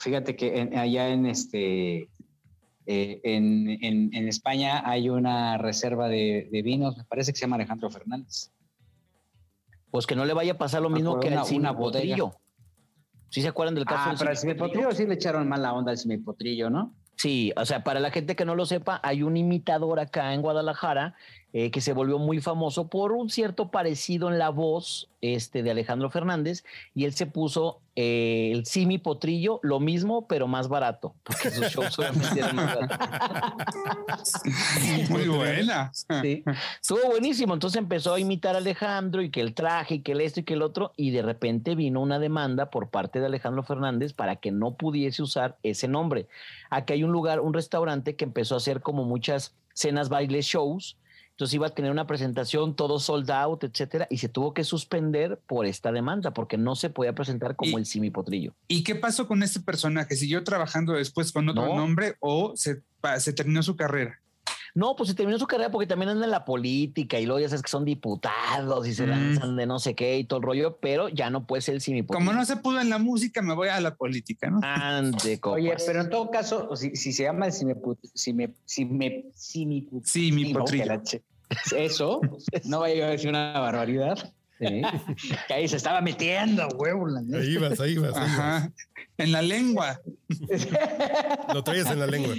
fíjate 0.00 0.34
que 0.34 0.58
en- 0.58 0.76
allá 0.76 1.10
en 1.10 1.26
este 1.26 2.08
eh, 2.86 3.20
en, 3.22 3.68
en- 3.80 4.12
en 4.12 4.26
España 4.26 4.82
hay 4.84 5.08
una 5.08 5.56
reserva 5.56 6.08
de, 6.08 6.48
de 6.50 6.62
vinos, 6.62 6.96
me 6.96 7.04
parece 7.04 7.30
que 7.32 7.38
se 7.38 7.42
llama 7.42 7.54
Alejandro 7.54 7.90
Fernández. 7.90 8.50
Pues 9.92 10.04
que 10.04 10.16
no 10.16 10.24
le 10.24 10.32
vaya 10.34 10.54
a 10.54 10.58
pasar 10.58 10.82
lo 10.82 10.90
mismo 10.90 11.20
que 11.20 11.28
una- 11.28 11.42
al 11.42 11.54
una 11.54 11.70
bodega. 11.70 12.16
Simipotrillo. 12.16 12.41
¿Sí 13.32 13.40
se 13.40 13.48
acuerdan 13.48 13.74
del 13.74 13.86
caso 13.86 14.02
Ah, 14.04 14.08
del 14.10 14.18
pero? 14.18 14.36
Simipotrillo 14.36 14.92
sí 14.92 15.06
le 15.06 15.14
echaron 15.14 15.48
mala 15.48 15.72
onda 15.72 15.90
al 15.90 15.96
Simipotrillo, 15.96 16.68
¿no? 16.68 16.92
Sí, 17.16 17.50
o 17.56 17.64
sea, 17.64 17.82
para 17.82 17.98
la 17.98 18.10
gente 18.10 18.36
que 18.36 18.44
no 18.44 18.54
lo 18.54 18.66
sepa, 18.66 19.00
hay 19.02 19.22
un 19.22 19.36
imitador 19.38 20.00
acá 20.00 20.34
en 20.34 20.42
Guadalajara 20.42 21.14
eh, 21.52 21.70
que 21.70 21.80
se 21.80 21.92
volvió 21.92 22.18
muy 22.18 22.40
famoso 22.40 22.88
por 22.88 23.12
un 23.12 23.28
cierto 23.28 23.70
parecido 23.70 24.30
en 24.30 24.38
la 24.38 24.48
voz 24.48 25.10
este, 25.20 25.62
de 25.62 25.70
Alejandro 25.70 26.08
Fernández 26.10 26.64
y 26.94 27.04
él 27.04 27.12
se 27.12 27.26
puso 27.26 27.80
eh, 27.94 28.50
el 28.52 28.64
Simi 28.64 28.96
Potrillo, 28.96 29.60
lo 29.62 29.78
mismo, 29.78 30.26
pero 30.26 30.48
más 30.48 30.68
barato, 30.68 31.14
porque 31.22 31.50
sus 31.50 31.66
shows 31.66 31.98
obviamente 31.98 32.40
eran 32.40 32.56
más 32.56 32.74
baratos. 32.74 34.32
Muy 35.10 35.28
buena. 35.28 35.92
Sí. 35.92 36.42
Estuvo 36.80 37.10
buenísimo. 37.10 37.52
Entonces 37.52 37.78
empezó 37.78 38.14
a 38.14 38.20
imitar 38.20 38.54
a 38.54 38.58
Alejandro 38.58 39.20
y 39.20 39.30
que 39.30 39.42
el 39.42 39.52
traje 39.52 39.96
y 39.96 40.00
que 40.00 40.12
el 40.12 40.22
esto 40.22 40.40
y 40.40 40.44
que 40.44 40.54
el 40.54 40.62
otro. 40.62 40.92
Y 40.96 41.10
de 41.10 41.20
repente 41.20 41.74
vino 41.74 42.00
una 42.00 42.18
demanda 42.18 42.70
por 42.70 42.88
parte 42.88 43.20
de 43.20 43.26
Alejandro 43.26 43.62
Fernández 43.62 44.14
para 44.14 44.36
que 44.36 44.52
no 44.52 44.74
pudiese 44.74 45.22
usar 45.22 45.58
ese 45.62 45.86
nombre. 45.86 46.28
Aquí 46.70 46.94
hay 46.94 47.04
un 47.04 47.12
lugar, 47.12 47.40
un 47.40 47.52
restaurante 47.52 48.16
que 48.16 48.24
empezó 48.24 48.54
a 48.54 48.58
hacer 48.58 48.80
como 48.80 49.04
muchas 49.04 49.54
cenas, 49.74 50.08
bailes, 50.08 50.46
shows. 50.46 50.96
Entonces 51.42 51.54
iba 51.56 51.66
a 51.66 51.70
tener 51.70 51.90
una 51.90 52.06
presentación 52.06 52.76
todo 52.76 53.00
sold 53.00 53.28
out, 53.32 53.64
etcétera, 53.64 54.06
y 54.08 54.18
se 54.18 54.28
tuvo 54.28 54.54
que 54.54 54.62
suspender 54.62 55.40
por 55.48 55.66
esta 55.66 55.90
demanda 55.90 56.32
porque 56.32 56.56
no 56.56 56.76
se 56.76 56.88
podía 56.88 57.14
presentar 57.16 57.56
como 57.56 57.78
el 57.78 57.84
Simi 57.84 58.10
Potrillo. 58.10 58.54
¿Y 58.68 58.84
qué 58.84 58.94
pasó 58.94 59.26
con 59.26 59.42
este 59.42 59.58
personaje? 59.58 60.14
¿Siguió 60.14 60.44
trabajando 60.44 60.92
después 60.92 61.32
con 61.32 61.48
otro 61.48 61.66
No. 61.66 61.74
nombre 61.74 62.14
o 62.20 62.52
se, 62.54 62.84
terminó 63.34 63.60
su 63.64 63.74
carrera? 63.74 64.20
No, 64.74 64.96
pues 64.96 65.10
se 65.10 65.14
terminó 65.14 65.38
su 65.38 65.46
carrera 65.46 65.70
porque 65.70 65.86
también 65.86 66.08
anda 66.10 66.24
en 66.24 66.30
la 66.30 66.46
política 66.46 67.18
y 67.20 67.26
luego 67.26 67.40
ya 67.40 67.48
sabes 67.48 67.60
que 67.62 67.68
son 67.68 67.84
diputados 67.84 68.86
y 68.86 68.94
se 68.94 69.04
Mm. 69.06 69.10
lanzan 69.10 69.56
de 69.56 69.66
no 69.66 69.78
sé 69.78 69.94
qué 69.94 70.18
y 70.18 70.24
todo 70.24 70.38
el 70.38 70.44
rollo, 70.46 70.78
pero 70.80 71.08
ya 71.10 71.28
no 71.28 71.46
puede 71.46 71.60
ser 71.60 71.74
el 71.74 71.80
Simi 71.82 72.02
Potrillo. 72.02 72.24
Como 72.24 72.38
no 72.38 72.44
se 72.46 72.56
pudo 72.56 72.80
en 72.80 72.88
la 72.88 72.96
música, 72.98 73.42
me 73.42 73.52
voy 73.54 73.68
a 73.68 73.80
la 73.80 73.96
política, 73.96 74.48
¿no? 74.48 74.60
Ande, 74.62 75.40
copas. 75.40 75.60
Oye, 75.60 75.74
pero 75.84 76.00
en 76.02 76.08
todo 76.08 76.30
caso, 76.30 76.74
si, 76.76 76.94
si 76.96 77.12
se 77.12 77.24
llama 77.24 77.46
el 77.46 77.52
Sí, 77.52 78.32
mi 78.32 78.48
Sí, 80.04 80.30
¿no? 80.54 80.60
potrillo. 80.60 80.84
Que 80.84 80.88
la 80.88 81.02
che- 81.02 81.22
Eso, 81.76 82.20
no 82.64 82.80
vaya 82.80 83.06
a 83.06 83.10
decir 83.10 83.30
una 83.30 83.58
barbaridad. 83.58 84.32
Sí. 84.58 84.82
Que 85.48 85.54
ahí 85.54 85.68
se 85.68 85.76
estaba 85.76 86.00
metiendo, 86.00 86.68
huevo. 86.68 87.06
Ahí 87.06 87.56
vas, 87.56 87.80
ahí 87.80 87.96
vas. 87.96 88.10
ahí 88.10 88.12
vas. 88.12 88.16
Ajá. 88.16 88.72
En 89.18 89.32
la 89.32 89.42
lengua. 89.42 90.00
Lo 91.52 91.64
traes 91.64 91.86
en 91.86 91.98
la 91.98 92.06
lengua. 92.06 92.34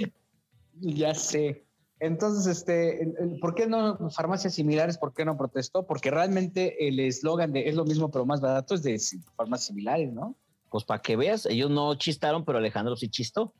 Ya 0.80 1.14
sé. 1.14 1.64
Entonces, 2.00 2.46
este, 2.46 3.14
¿por 3.40 3.54
qué 3.54 3.66
no 3.66 4.10
farmacias 4.10 4.54
similares? 4.54 4.98
¿Por 4.98 5.14
qué 5.14 5.24
no 5.24 5.36
protestó? 5.36 5.86
Porque 5.86 6.10
realmente 6.10 6.88
el 6.88 6.98
eslogan 7.00 7.52
de 7.52 7.68
es 7.68 7.74
lo 7.74 7.84
mismo 7.84 8.10
pero 8.10 8.26
más 8.26 8.40
barato 8.40 8.74
es 8.74 8.82
de 8.82 9.00
farmacias 9.36 9.68
similares, 9.68 10.12
¿no? 10.12 10.36
Pues 10.70 10.84
para 10.84 11.00
que 11.00 11.16
veas, 11.16 11.46
ellos 11.46 11.70
no 11.70 11.94
chistaron, 11.94 12.44
pero 12.44 12.58
Alejandro 12.58 12.96
sí 12.96 13.08
chistó. 13.08 13.54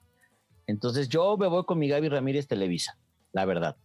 Entonces 0.67 1.09
yo 1.09 1.37
me 1.37 1.47
voy 1.47 1.65
con 1.65 1.79
mi 1.79 1.89
Gaby 1.89 2.09
Ramírez 2.09 2.47
Televisa, 2.49 2.99
la 3.33 3.45
verdad. 3.45 3.77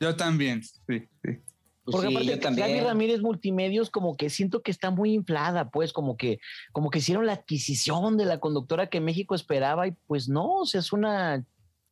Yo 0.00 0.16
también. 0.16 0.62
Sí, 0.62 0.80
sí. 0.86 1.38
Pues 1.84 1.96
Porque 2.04 2.08
sí, 2.08 2.32
aparte. 2.32 2.60
Gaby 2.60 2.80
Ramírez 2.80 3.22
Multimedios 3.22 3.88
como 3.90 4.16
que 4.16 4.28
siento 4.28 4.60
que 4.62 4.70
está 4.70 4.90
muy 4.90 5.12
inflada, 5.14 5.70
pues 5.70 5.92
como 5.94 6.16
que 6.18 6.38
como 6.72 6.90
que 6.90 6.98
hicieron 6.98 7.24
la 7.24 7.32
adquisición 7.32 8.18
de 8.18 8.26
la 8.26 8.40
conductora 8.40 8.88
que 8.90 9.00
México 9.00 9.34
esperaba 9.34 9.86
y 9.86 9.92
pues 10.06 10.28
no, 10.28 10.56
o 10.56 10.66
sea, 10.66 10.80
es 10.80 10.92
una 10.92 11.44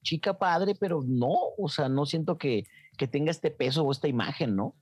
chica 0.03 0.39
padre, 0.39 0.75
pero 0.79 1.03
no, 1.07 1.33
o 1.57 1.69
sea, 1.69 1.89
no 1.89 2.05
siento 2.05 2.37
que, 2.37 2.67
que 2.99 3.09
tenga 3.09 3.31
este 3.31 3.51
peso 3.51 3.85
o 3.85 3.91
esta 3.91 4.07
imagen, 4.07 4.55
¿no? 4.55 4.75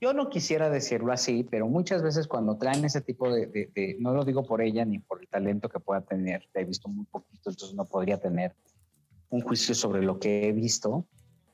Yo 0.00 0.12
no 0.12 0.28
quisiera 0.30 0.70
decirlo 0.70 1.12
así, 1.12 1.44
pero 1.50 1.66
muchas 1.68 2.02
veces 2.02 2.26
cuando 2.26 2.56
traen 2.56 2.84
ese 2.84 3.00
tipo 3.02 3.30
de, 3.32 3.46
de- 3.46 3.70
de- 3.74 3.96
no 4.00 4.12
lo 4.12 4.24
digo 4.24 4.44
por 4.46 4.60
ella 4.62 4.84
ni 4.86 4.98
por 4.98 5.20
el 5.20 5.28
talento 5.28 5.68
que 5.68 5.80
pueda 5.80 6.00
tener, 6.00 6.48
la 6.54 6.62
he 6.62 6.64
visto 6.64 6.88
muy 6.88 7.04
poquito, 7.06 7.50
entonces 7.50 7.74
no 7.74 7.84
podría 7.84 8.18
tener 8.18 8.54
un 9.28 9.42
juicio 9.42 9.74
sobre 9.74 10.02
lo 10.02 10.18
que 10.18 10.48
he 10.48 10.52
visto, 10.52 11.06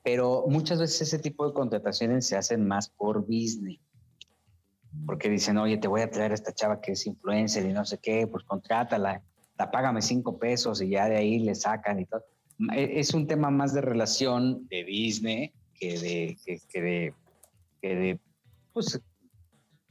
pero 0.03 0.45
muchas 0.47 0.79
veces 0.79 1.01
ese 1.01 1.19
tipo 1.19 1.47
de 1.47 1.53
contrataciones 1.53 2.27
se 2.27 2.35
hacen 2.35 2.67
más 2.67 2.89
por 2.89 3.21
business. 3.21 3.79
Porque 5.05 5.29
dicen, 5.29 5.57
oye, 5.57 5.77
te 5.77 5.87
voy 5.87 6.01
a 6.01 6.11
traer 6.11 6.31
a 6.31 6.35
esta 6.35 6.53
chava 6.53 6.79
que 6.79 6.91
es 6.91 7.07
influencer 7.07 7.65
y 7.65 7.73
no 7.73 7.83
sé 7.85 7.97
qué, 7.97 8.27
pues 8.27 8.43
contrátala, 8.43 9.23
la 9.57 9.71
págame 9.71 10.01
cinco 10.01 10.37
pesos 10.37 10.81
y 10.81 10.89
ya 10.89 11.07
de 11.07 11.17
ahí 11.17 11.39
le 11.39 11.55
sacan 11.55 11.99
y 11.99 12.05
todo. 12.05 12.23
E- 12.73 12.99
Es 12.99 13.13
un 13.13 13.25
tema 13.25 13.49
más 13.49 13.73
de 13.73 13.81
relación 13.81 14.67
de 14.67 14.83
Disney 14.83 15.51
que 15.79 15.99
de, 15.99 16.37
que, 16.45 16.59
que 16.69 16.81
de, 16.81 17.13
que 17.81 17.95
de, 17.95 18.19
pues, 18.71 19.01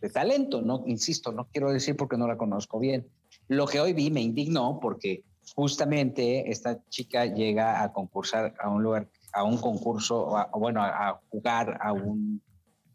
de 0.00 0.08
talento, 0.10 0.62
¿no? 0.62 0.84
Insisto, 0.86 1.32
no 1.32 1.48
quiero 1.52 1.72
decir 1.72 1.96
porque 1.96 2.16
no 2.16 2.26
la 2.28 2.36
conozco 2.36 2.78
bien. 2.78 3.06
Lo 3.48 3.66
que 3.66 3.80
hoy 3.80 3.92
vi 3.92 4.10
me 4.10 4.20
indignó 4.20 4.78
porque 4.80 5.24
justamente 5.54 6.50
esta 6.50 6.80
chica 6.88 7.26
llega 7.26 7.82
a 7.82 7.92
concursar 7.92 8.54
a 8.60 8.68
un 8.68 8.82
lugar, 8.82 9.08
a 9.32 9.44
un 9.44 9.58
concurso, 9.58 10.36
a- 10.36 10.50
bueno, 10.54 10.82
a, 10.82 11.08
a 11.08 11.20
jugar 11.30 11.78
a 11.80 11.92
un 11.92 12.42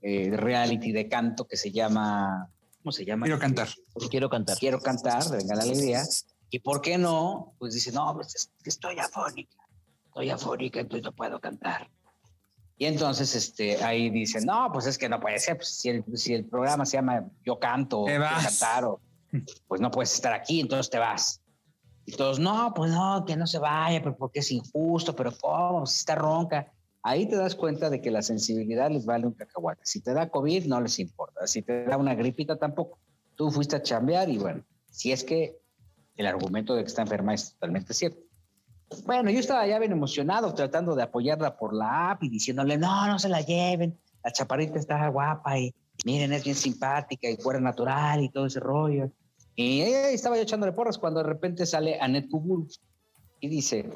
eh, 0.01 0.29
reality 0.35 0.91
de 0.91 1.07
canto 1.09 1.47
que 1.47 1.57
se 1.57 1.71
llama, 1.71 2.49
¿cómo 2.83 2.91
se 2.91 3.03
llama? 3.05 3.25
Quiero 3.25 3.39
cantar. 3.39 3.67
Quiero 4.09 4.29
cantar. 4.29 4.57
Quiero 4.57 4.79
cantar, 4.79 5.23
Venga 5.31 5.55
la 5.55 5.63
Alegría. 5.63 6.03
¿Y 6.49 6.59
por 6.59 6.81
qué 6.81 6.97
no? 6.97 7.53
Pues 7.59 7.73
dice, 7.73 7.91
no, 7.91 8.13
pues 8.13 8.33
es 8.35 8.51
que 8.63 8.69
estoy 8.69 8.97
afónica. 8.99 9.57
Estoy 10.05 10.29
afónica, 10.29 10.79
entonces 10.79 11.03
no 11.03 11.11
puedo 11.11 11.39
cantar. 11.39 11.89
Y 12.77 12.85
entonces 12.85 13.33
este, 13.35 13.83
ahí 13.83 14.09
dicen, 14.11 14.45
no, 14.45 14.69
pues 14.71 14.85
es 14.85 14.97
que 14.97 15.09
no 15.09 15.19
puede 15.19 15.39
ser. 15.39 15.57
Pues 15.57 15.69
si, 15.69 15.89
el, 15.89 16.03
si 16.15 16.33
el 16.35 16.45
programa 16.45 16.85
se 16.85 16.97
llama 16.97 17.25
Yo 17.43 17.57
canto, 17.59 18.01
o 18.01 18.05
Te 18.05 18.11
Quiero 18.11 18.23
vas. 18.25 18.43
cantar, 18.59 18.85
o, 18.85 19.01
pues 19.67 19.81
no 19.81 19.89
puedes 19.91 20.13
estar 20.13 20.31
aquí, 20.33 20.61
entonces 20.61 20.89
te 20.89 20.99
vas. 20.99 21.41
Y 22.07 22.13
todos, 22.13 22.39
no, 22.39 22.73
pues 22.73 22.89
no, 22.89 23.25
que 23.25 23.35
no 23.35 23.45
se 23.45 23.59
vaya, 23.59 24.01
pero 24.01 24.15
porque 24.15 24.39
es 24.39 24.49
injusto, 24.49 25.13
pero 25.13 25.33
¿cómo? 25.41 25.85
Si 25.85 25.99
está 25.99 26.15
ronca. 26.15 26.71
ahí 27.03 27.27
te 27.27 27.35
das 27.35 27.53
cuenta 27.53 27.89
de 27.89 28.01
que 28.01 28.09
la 28.09 28.21
sensibilidad 28.21 28.89
les 28.89 29.05
vale 29.05 29.27
un 29.27 29.33
cacahuate. 29.33 29.81
Si 29.83 29.99
te 29.99 30.13
da 30.13 30.29
COVID, 30.29 30.67
no 30.67 30.79
les 30.79 30.99
importa. 30.99 31.45
Si 31.47 31.63
te 31.63 31.83
da 31.83 31.97
una 31.97 32.15
gripita, 32.15 32.55
tampoco. 32.55 32.99
Tú 33.35 33.51
fuiste 33.51 33.75
a 33.75 33.83
chambear 33.83 34.29
y 34.29 34.37
bueno, 34.37 34.63
si 34.89 35.11
es 35.11 35.25
que 35.25 35.59
el 36.15 36.27
argumento 36.27 36.75
de 36.75 36.83
que 36.83 36.87
está 36.87 37.01
enferma 37.01 37.33
es 37.33 37.51
totalmente 37.51 37.93
cierto. 37.93 38.21
Bueno, 39.05 39.29
yo 39.29 39.39
estaba 39.39 39.67
ya 39.67 39.77
bien 39.77 39.91
emocionado 39.91 40.53
tratando 40.53 40.95
de 40.95 41.03
apoyarla 41.03 41.57
por 41.57 41.73
la 41.73 42.11
app 42.11 42.23
y 42.23 42.29
diciéndole, 42.29 42.77
no, 42.77 43.05
no 43.05 43.19
se 43.19 43.27
la 43.27 43.41
lleven. 43.41 43.99
La 44.23 44.31
chaparrita 44.31 44.79
está 44.79 45.09
guapa 45.09 45.59
y 45.59 45.75
miren, 46.05 46.31
es 46.31 46.45
bien 46.45 46.55
simpática 46.55 47.29
y 47.29 47.35
fuera 47.35 47.59
natural 47.59 48.23
y 48.23 48.29
todo 48.29 48.45
ese 48.45 48.61
rollo. 48.61 49.11
Y 49.59 49.81
estaba 49.81 50.35
yo 50.35 50.43
echándole 50.43 50.71
porras 50.71 50.99
cuando 50.99 51.19
de 51.23 51.25
repente 51.25 51.65
sale 51.65 51.99
Anet 51.99 52.29
Kubul 52.29 52.67
y 53.39 53.49
dice, 53.49 53.89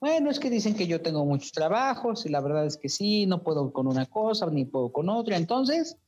bueno, 0.00 0.30
es 0.30 0.40
que 0.40 0.48
dicen 0.48 0.74
que 0.74 0.86
yo 0.86 1.02
tengo 1.02 1.26
muchos 1.26 1.52
trabajos 1.52 2.24
y 2.24 2.30
la 2.30 2.40
verdad 2.40 2.64
es 2.64 2.78
que 2.78 2.88
sí, 2.88 3.26
no 3.26 3.42
puedo 3.42 3.70
con 3.70 3.86
una 3.86 4.06
cosa 4.06 4.46
ni 4.46 4.64
puedo 4.64 4.90
con 4.90 5.10
otra. 5.10 5.36
Entonces, 5.36 5.98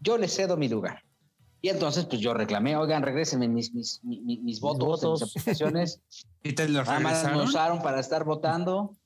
yo 0.00 0.18
le 0.18 0.28
cedo 0.28 0.56
mi 0.56 0.68
lugar. 0.68 1.02
Y 1.62 1.68
entonces, 1.68 2.04
pues 2.04 2.20
yo 2.20 2.32
reclamé, 2.32 2.76
oigan, 2.76 3.02
regrésenme 3.02 3.48
mis, 3.48 3.74
mis, 3.74 4.00
mis, 4.04 4.40
mis 4.40 4.60
votos, 4.60 5.02
votos. 5.02 5.22
mis 5.22 5.30
aplicaciones. 5.30 6.00
¿Y 6.44 6.52
te 6.52 6.68
los 6.68 6.86
más 6.86 7.00
me 7.00 7.08
regresaron? 7.08 7.40
usaron 7.40 7.82
para 7.82 7.98
estar 7.98 8.22
votando. 8.22 8.96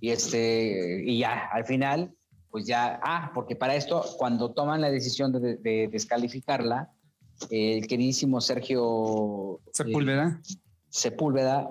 Y 0.00 0.10
este, 0.10 1.04
y 1.06 1.18
ya, 1.20 1.50
al 1.52 1.64
final, 1.66 2.12
pues 2.50 2.66
ya, 2.66 2.98
ah, 3.04 3.30
porque 3.32 3.54
para 3.54 3.76
esto, 3.76 4.04
cuando 4.18 4.52
toman 4.52 4.80
la 4.80 4.90
decisión 4.90 5.30
de, 5.30 5.54
de 5.58 5.86
descalificarla, 5.86 6.90
el 7.50 7.86
queridísimo 7.86 8.40
Sergio 8.40 9.60
eh, 9.66 9.70
Sepúlveda. 9.72 10.40
Sepúlveda 10.88 11.68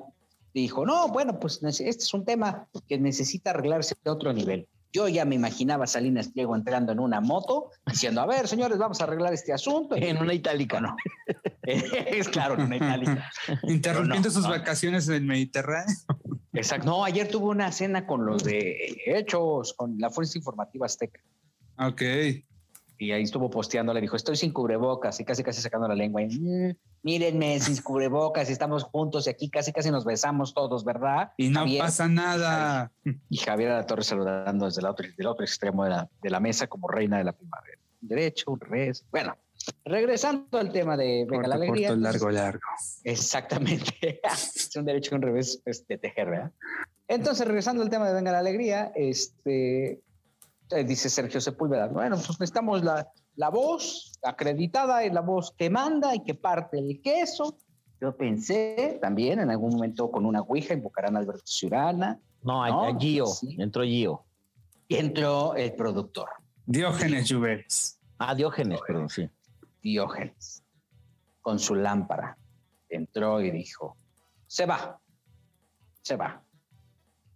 dijo, 0.53 0.86
no, 0.86 1.07
bueno, 1.09 1.39
pues 1.39 1.59
este 1.63 1.89
es 1.89 2.13
un 2.13 2.26
tema 2.26 2.67
que 2.88 2.97
necesita 2.97 3.51
arreglarse 3.51 3.95
a 4.05 4.11
otro 4.11 4.34
nivel. 4.34 4.67
Yo 4.93 5.07
ya 5.07 5.24
me 5.24 5.36
imaginaba 5.36 5.86
a 5.86 5.88
Salinas 5.88 6.30
Pliego 6.30 6.53
entrando 6.53 6.91
en 6.91 6.99
una 6.99 7.22
moto 7.22 7.69
diciendo, 7.86 8.19
a 8.22 8.26
ver, 8.26 8.47
señores, 8.47 8.78
vamos 8.78 8.99
a 8.99 9.05
arreglar 9.05 9.34
este 9.34 9.53
asunto. 9.53 9.95
En 9.95 10.17
una 10.17 10.34
itálica. 10.34 10.82
no. 10.82 10.97
es 11.63 12.28
claro, 12.28 12.55
en 12.55 12.61
una 12.63 12.76
itálica. 12.76 13.30
Interrumpiendo 13.63 14.28
no, 14.28 14.34
sus 14.34 14.43
no. 14.43 14.49
vacaciones 14.49 15.07
en 15.07 15.15
el 15.15 15.24
Mediterráneo. 15.24 15.95
Exacto. 16.53 16.86
No, 16.86 17.05
ayer 17.05 17.30
tuve 17.30 17.45
una 17.45 17.72
cena 17.72 18.05
con 18.05 18.26
los 18.26 18.43
de 18.43 18.97
Hechos, 19.05 19.74
con 19.74 19.97
la 19.97 20.09
Fuerza 20.09 20.38
Informativa 20.38 20.86
Azteca. 20.86 21.22
Ok. 21.78 22.01
Y 23.02 23.12
ahí 23.14 23.24
estuvo 23.24 23.49
posteando, 23.49 23.95
le 23.95 23.99
dijo, 23.99 24.16
estoy 24.16 24.36
sin 24.36 24.54
cubrebocas 24.54 25.20
y 25.20 25.26
casi 25.26 25.43
casi 25.43 25.60
sacando 25.60 25.88
la 25.88 25.95
lengua. 25.95 26.22
Y, 26.22 26.28
"Mm, 26.39 26.76
mírenme, 27.02 27.60
sin 27.60 27.82
cubrebocas, 27.82 28.47
y 28.47 28.52
estamos 28.54 28.84
juntos 28.84 29.26
y 29.26 29.32
aquí 29.32 29.49
casi 29.49 29.74
casi 29.74 29.89
nos 29.89 30.06
besamos 30.06 30.54
todos, 30.54 30.86
¿verdad? 30.86 31.32
Y 31.36 31.49
no 31.49 31.62
Javier? 31.62 31.82
pasa 31.82 32.08
nada. 32.08 32.91
Y 33.28 33.38
Javier 33.38 33.72
La 33.72 33.88
Torre 33.88 34.04
saludando 34.04 34.66
desde 34.68 34.82
el 34.82 34.86
otro, 34.86 35.08
del 35.18 35.26
otro 35.26 35.43
extremo 35.43 35.84
de 35.84 35.89
la, 35.89 36.10
de 36.22 36.30
la 36.30 36.39
mesa 36.39 36.68
como 36.68 36.88
reina 36.88 37.18
de 37.18 37.24
la 37.24 37.32
primavera. 37.32 37.80
Un 38.04 38.08
derecho, 38.08 38.52
un 38.52 38.60
revés. 38.60 39.04
Bueno, 39.10 39.36
regresando 39.84 40.60
al 40.60 40.72
tema 40.72 40.95
de 40.95 41.26
Venga 41.28 41.47
la 41.47 41.56
Corto, 41.56 41.72
Alegría. 41.72 41.88
corto, 41.88 42.02
largo, 42.04 42.30
largo. 42.30 42.62
Exactamente. 43.04 44.22
es 44.24 44.76
un 44.76 44.86
derecho 44.86 45.16
y 45.16 45.18
un 45.18 45.22
revés 45.24 45.60
de 45.88 45.97
tejer, 45.97 46.30
¿verdad? 46.30 46.52
Entonces, 47.08 47.47
regresando 47.47 47.82
al 47.82 47.89
tema 47.89 48.08
de 48.08 48.14
Venga 48.14 48.32
la 48.32 48.39
Alegría, 48.39 48.91
este, 48.95 50.02
eh, 50.72 50.84
dice 50.84 51.09
Sergio 51.09 51.39
Sepúlveda, 51.41 51.88
bueno, 51.88 52.15
pues 52.15 52.30
necesitamos 52.39 52.84
la, 52.84 53.07
la 53.36 53.49
voz 53.49 54.13
acreditada 54.24 55.05
y 55.05 55.09
la 55.09 55.22
voz 55.22 55.51
que 55.57 55.69
manda 55.69 56.15
y 56.15 56.24
que 56.24 56.36
parte 56.36 56.78
el 56.80 57.01
queso. 57.01 57.57
Yo 57.99 58.15
pensé 58.17 58.97
también 59.01 59.39
en 59.39 59.49
algún 59.51 59.74
momento 59.74 60.09
con 60.09 60.26
una 60.26 60.41
ouija 60.41 60.74
invocarán 60.74 61.15
a 61.15 61.19
Alberto 61.19 61.43
Ciurana 61.45 62.19
No, 62.41 62.63
a, 62.63 62.69
No, 62.69 62.84
a 62.86 62.97
Gio. 62.97 63.28
sí. 63.28 63.55
Entró 63.59 63.84
Gio. 63.84 64.24
y 64.88 64.95
entró 64.95 65.55
el 65.55 65.74
productor, 65.76 66.30
Diógenes 66.65 67.28
Lluveres. 67.30 67.99
Ah, 68.17 68.34
Diógenes, 68.36 68.80
perdón, 68.86 69.09
sí. 69.09 69.30
Diógenes, 69.82 70.63
con 71.41 71.59
su 71.59 71.76
lámpara. 71.76 72.38
Entró 72.89 73.39
y 73.41 73.51
dijo, 73.51 73.95
se 74.47 74.65
va, 74.65 74.99
se 76.01 76.15
va. 76.15 76.43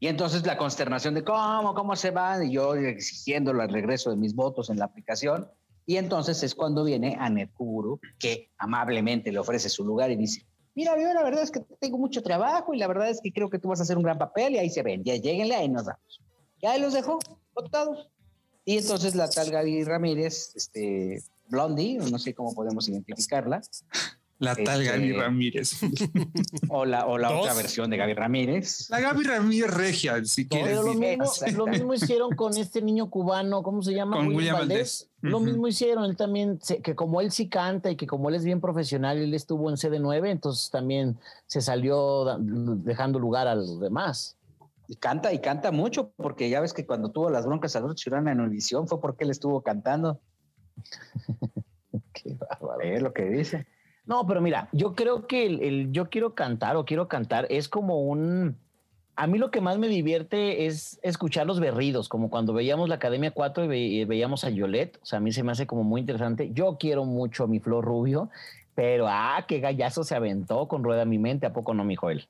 Y 0.06 0.08
entonces 0.08 0.46
la 0.46 0.56
consternación 0.56 1.16
de 1.16 1.24
cómo, 1.24 1.74
cómo 1.74 1.96
se 1.96 2.12
va, 2.12 2.46
y 2.46 2.52
yo 2.52 2.76
exigiéndole 2.76 3.64
el 3.64 3.72
regreso 3.72 4.12
de 4.12 4.16
mis 4.16 4.36
votos 4.36 4.70
en 4.70 4.78
la 4.78 4.86
aplicación. 4.86 5.50
Y 5.88 5.98
entonces 5.98 6.44
es 6.44 6.54
cuando 6.54 6.84
viene 6.84 7.18
Anet 7.20 7.52
Kuburu, 7.54 8.00
que 8.20 8.52
amablemente 8.60 9.32
le 9.32 9.40
ofrece 9.40 9.68
su 9.68 9.84
lugar 9.84 10.12
y 10.12 10.16
dice, 10.16 10.46
mira, 10.76 10.96
yo 10.96 11.12
la 11.12 11.24
verdad 11.24 11.42
es 11.42 11.50
que 11.50 11.62
tengo 11.80 11.98
mucho 11.98 12.22
trabajo 12.22 12.76
y 12.76 12.78
la 12.78 12.86
verdad 12.86 13.10
es 13.10 13.20
que 13.20 13.34
creo 13.34 13.50
que 13.50 13.58
tú 13.58 13.70
vas 13.70 13.80
a 13.80 13.82
hacer 13.82 13.98
un 13.98 14.04
gran 14.04 14.20
papel 14.20 14.54
y 14.54 14.60
ahí 14.60 14.70
se 14.70 14.84
ven, 14.84 15.04
ya 15.04 15.16
lleguenle, 15.16 15.56
ahí 15.56 15.70
nos 15.70 15.88
damos. 15.88 16.22
Y 16.62 16.68
ahí 16.68 16.80
los 16.80 16.94
dejó 16.94 17.18
votados. 17.56 18.08
Y 18.64 18.78
entonces 18.78 19.16
la 19.16 19.28
tal 19.28 19.50
Gaby 19.50 19.86
Ramírez, 19.86 20.56
este, 20.56 21.24
Blondie, 21.48 21.98
no 21.98 22.20
sé 22.20 22.36
cómo 22.36 22.54
podemos 22.54 22.88
identificarla, 22.88 23.60
La 24.38 24.54
tal 24.54 24.82
Este- 24.82 24.92
Gaby 24.92 25.14
Ramírez. 25.14 25.80
o 26.70 26.84
la, 26.86 27.06
o 27.06 27.18
la 27.18 27.30
Dos. 27.30 27.42
otra 27.42 27.54
versión 27.54 27.90
de 27.90 27.96
Gaby 27.98 28.14
Ramírez. 28.16 28.90
La 28.90 29.00
Gaby 29.00 29.24
Ramírez 29.24 29.72
Regia, 29.74 30.26
si 30.26 30.48
quieres. 30.48 30.70
Pero 30.70 30.84
lo 30.84 30.94
mismo, 30.94 31.26
lo 31.56 31.68
mismo 31.68 31.94
hicieron 31.94 32.36
con 32.36 32.58
este 32.58 32.82
niño 32.82 33.10
cubano, 33.10 33.64
¿cómo 33.64 33.82
se 33.82 33.94
llama? 33.94 34.18
Con 34.18 34.36
William 34.36 34.58
Valdés. 34.58 35.10
Lo 35.22 35.40
mismo 35.40 35.68
hicieron, 35.68 36.04
él 36.04 36.18
también, 36.18 36.60
que 36.84 36.96
como 36.96 37.22
él 37.22 37.32
sí 37.32 37.48
canta 37.48 37.90
y 37.90 37.96
que 37.96 38.06
como 38.08 38.28
él 38.30 38.36
es 38.36 38.44
bien 38.44 38.60
profesional, 38.60 39.18
él 39.18 39.34
estuvo 39.34 39.70
en 39.70 39.78
CD9, 39.78 40.30
entonces 40.30 40.70
también 40.70 41.18
se 41.48 41.62
salió 41.62 42.38
dejando 42.38 43.20
lugar 43.20 43.48
a 43.48 43.56
los 43.56 43.80
demás. 43.80 44.38
Y 44.88 44.98
canta 44.98 45.34
y 45.34 45.40
canta 45.40 45.72
mucho, 45.72 46.12
porque 46.18 46.50
ya 46.50 46.60
ves 46.60 46.74
que 46.74 46.86
cuando 46.86 47.10
tuvo 47.10 47.30
las 47.32 47.46
broncas 47.46 47.76
a 47.76 47.80
Alberto 47.80 47.98
Ciurana 47.98 48.34
en 48.34 48.42
Univisión 48.42 48.88
fue 48.88 49.00
porque 49.02 49.24
él 49.24 49.32
estuvo 49.32 49.62
cantando. 49.64 50.20
Qué 52.14 52.36
bárbaro. 52.36 52.82
Es 52.82 53.02
lo 53.02 53.14
que 53.14 53.24
dice. 53.24 53.66
No, 54.06 54.26
pero 54.28 54.40
mira, 54.42 54.70
yo 54.72 54.94
creo 54.94 55.26
que 55.28 55.46
el, 55.46 55.92
yo 55.92 56.10
quiero 56.10 56.36
cantar 56.36 56.76
o 56.76 56.86
quiero 56.86 57.08
cantar 57.08 57.48
es 57.50 57.68
como 57.70 58.02
un... 58.04 58.56
A 59.18 59.28
mí 59.28 59.38
lo 59.40 59.50
que 59.50 59.62
más 59.62 59.78
me 59.80 59.88
divierte 59.88 60.66
es 60.66 61.00
escuchar 61.02 61.48
los 61.48 61.60
berridos, 61.62 62.10
como 62.10 62.30
cuando 62.30 62.54
veíamos 62.54 62.90
la 62.90 62.96
Academia 62.96 63.32
4 63.32 63.64
y, 63.64 63.68
ve- 63.68 63.80
y 63.80 64.06
veíamos 64.06 64.44
a 64.44 64.50
Yolette. 64.50 65.00
O 65.02 65.06
sea, 65.06 65.18
a 65.18 65.22
mí 65.22 65.32
se 65.32 65.42
me 65.42 65.54
hace 65.54 65.66
como 65.66 65.84
muy 65.84 66.02
interesante. 66.02 66.52
Yo 66.54 66.78
quiero 66.78 67.06
mucho 67.06 67.46
a 67.46 67.48
mi 67.48 67.60
Flor 67.62 67.86
Rubio, 67.86 68.30
pero 68.76 69.08
ah, 69.08 69.46
qué 69.48 69.60
gallazo 69.62 70.04
se 70.04 70.16
aventó 70.16 70.68
con 70.68 70.84
Rueda 70.84 71.06
mi 71.06 71.18
mente. 71.18 71.46
¿A 71.46 71.54
poco 71.54 71.74
no, 71.74 71.86
mi 71.86 71.96
Joel? 71.96 72.28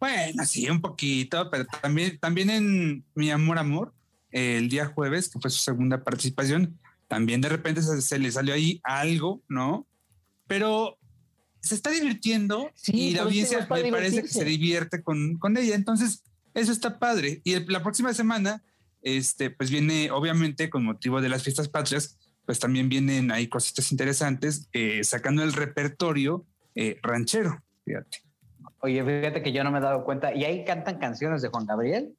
Bueno, 0.00 0.44
sí, 0.46 0.70
un 0.70 0.80
poquito, 0.80 1.50
pero 1.50 1.66
también, 1.82 2.18
también 2.18 2.50
en 2.50 3.04
Mi 3.14 3.30
Amor 3.30 3.58
Amor, 3.58 3.92
el 4.30 4.68
día 4.70 4.86
jueves, 4.86 5.28
que 5.28 5.38
fue 5.38 5.50
su 5.50 5.58
segunda 5.58 6.02
participación, 6.02 6.78
también 7.08 7.40
de 7.40 7.48
repente 7.50 7.82
se, 7.82 8.00
se 8.00 8.18
le 8.18 8.30
salió 8.30 8.54
ahí 8.54 8.80
algo, 8.84 9.42
¿no? 9.48 9.86
Pero 10.48 10.98
se 11.60 11.74
está 11.76 11.90
divirtiendo 11.90 12.70
Sí, 12.74 12.92
y 13.10 13.14
la 13.14 13.22
audiencia 13.22 13.60
me 13.70 13.90
parece 13.90 14.22
que 14.22 14.28
se 14.28 14.44
divierte 14.44 15.02
con, 15.02 15.38
con 15.38 15.56
ella. 15.56 15.74
Entonces, 15.76 16.24
eso 16.54 16.72
está 16.72 16.98
padre. 16.98 17.40
Y 17.44 17.52
el- 17.52 17.66
la 17.68 17.82
próxima 17.82 18.12
semana, 18.14 18.62
este, 19.02 19.50
pues 19.50 19.70
viene, 19.70 20.10
obviamente, 20.10 20.70
con 20.70 20.84
motivo 20.84 21.20
de 21.20 21.28
las 21.28 21.42
fiestas 21.44 21.68
patrias, 21.68 22.18
pues 22.46 22.58
también 22.58 22.88
vienen 22.88 23.30
ahí 23.30 23.46
cositas 23.46 23.92
interesantes, 23.92 24.68
eh, 24.72 25.04
sacando 25.04 25.42
el 25.44 25.52
repertorio 25.52 26.46
eh, 26.74 26.98
ranchero, 27.02 27.62
fíjate. 27.84 28.22
Oye, 28.80 29.04
fíjate 29.04 29.42
que 29.42 29.52
yo 29.52 29.64
no 29.64 29.70
me 29.72 29.78
he 29.78 29.82
dado 29.82 30.04
cuenta. 30.04 30.32
¿Y 30.34 30.44
ahí 30.44 30.64
cantan 30.64 30.98
canciones 30.98 31.42
de 31.42 31.48
Juan 31.48 31.66
Gabriel? 31.66 32.14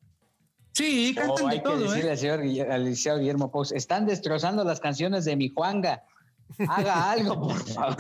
Sí, 0.74 1.16
Oh, 1.18 1.22
cantan 1.36 1.48
hay 1.50 1.58
de 1.58 1.64
que 1.64 1.70
todo, 1.70 1.80
decirle 1.90 2.08
¿eh? 2.10 2.12
al 2.12 2.18
señor 2.18 2.42
Guille- 2.42 2.70
al 2.70 2.82
licenciado 2.82 3.20
Guillermo 3.20 3.52
Pous, 3.52 3.72
están 3.72 4.06
destrozando 4.06 4.64
las 4.66 4.80
canciones 4.82 5.26
de 5.26 5.36
mi 5.36 5.50
Juanga. 5.50 6.04
Haga 6.68 7.12
algo, 7.12 7.48
por 7.48 7.58
favor. 7.74 7.98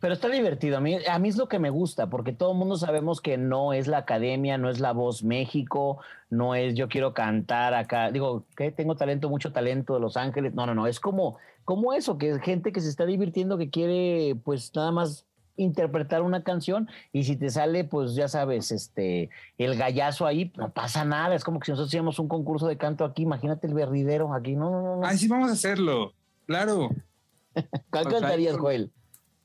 Pero 0.00 0.14
está 0.14 0.28
divertido. 0.28 0.76
A 0.76 0.80
mí, 0.80 0.96
a 1.06 1.18
mí 1.18 1.28
es 1.28 1.36
lo 1.36 1.48
que 1.48 1.58
me 1.58 1.70
gusta, 1.70 2.08
porque 2.08 2.32
todo 2.32 2.52
el 2.52 2.58
mundo 2.58 2.76
sabemos 2.76 3.20
que 3.20 3.36
no 3.36 3.72
es 3.72 3.88
la 3.88 3.98
academia, 3.98 4.56
no 4.56 4.70
es 4.70 4.78
la 4.78 4.92
voz 4.92 5.24
México, 5.24 5.98
no 6.30 6.54
es 6.54 6.74
yo 6.74 6.88
quiero 6.88 7.14
cantar 7.14 7.74
acá. 7.74 8.12
Digo, 8.12 8.44
que 8.56 8.70
tengo 8.70 8.94
talento, 8.94 9.28
mucho 9.28 9.52
talento 9.52 9.94
de 9.94 10.00
Los 10.00 10.16
Ángeles. 10.16 10.54
No, 10.54 10.66
no, 10.66 10.74
no. 10.74 10.86
Es 10.86 11.00
como, 11.00 11.38
como 11.64 11.92
eso, 11.92 12.16
que 12.16 12.30
es 12.30 12.40
gente 12.40 12.70
que 12.70 12.80
se 12.80 12.88
está 12.88 13.06
divirtiendo, 13.06 13.58
que 13.58 13.70
quiere, 13.70 14.36
pues 14.44 14.70
nada 14.74 14.92
más 14.92 15.27
interpretar 15.58 16.22
una 16.22 16.42
canción 16.42 16.88
y 17.12 17.24
si 17.24 17.36
te 17.36 17.50
sale, 17.50 17.84
pues 17.84 18.14
ya 18.14 18.28
sabes, 18.28 18.70
este, 18.72 19.28
el 19.58 19.76
gallazo 19.76 20.24
ahí, 20.24 20.52
no 20.56 20.70
pasa 20.72 21.04
nada. 21.04 21.34
Es 21.34 21.44
como 21.44 21.60
que 21.60 21.66
si 21.66 21.72
nosotros 21.72 21.88
hiciéramos 21.88 22.18
un 22.18 22.28
concurso 22.28 22.66
de 22.66 22.78
canto 22.78 23.04
aquí, 23.04 23.22
imagínate 23.22 23.66
el 23.66 23.74
berridero 23.74 24.32
aquí. 24.32 24.56
No, 24.56 24.70
no, 24.70 24.96
no. 24.96 25.16
sí, 25.16 25.28
vamos 25.28 25.50
a 25.50 25.52
hacerlo. 25.52 26.14
Claro. 26.46 26.88
¿Cuál 27.90 28.06
o 28.06 28.10
sea, 28.10 28.20
cantarías, 28.20 28.56
Joel? 28.56 28.90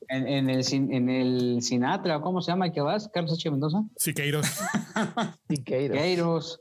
En, 0.08 0.28
en 0.28 0.50
el, 0.50 0.64
en 0.72 1.08
el 1.08 1.62
Sinatra, 1.62 2.20
¿cómo 2.20 2.40
se 2.40 2.52
llama? 2.52 2.70
¿Qué 2.72 2.80
vas? 2.80 3.08
Carlos 3.12 3.32
H. 3.32 3.50
Mendoza. 3.50 3.82
Siqueiros. 3.96 4.46
Siqueiros. 5.48 5.98
Queiros. 5.98 6.60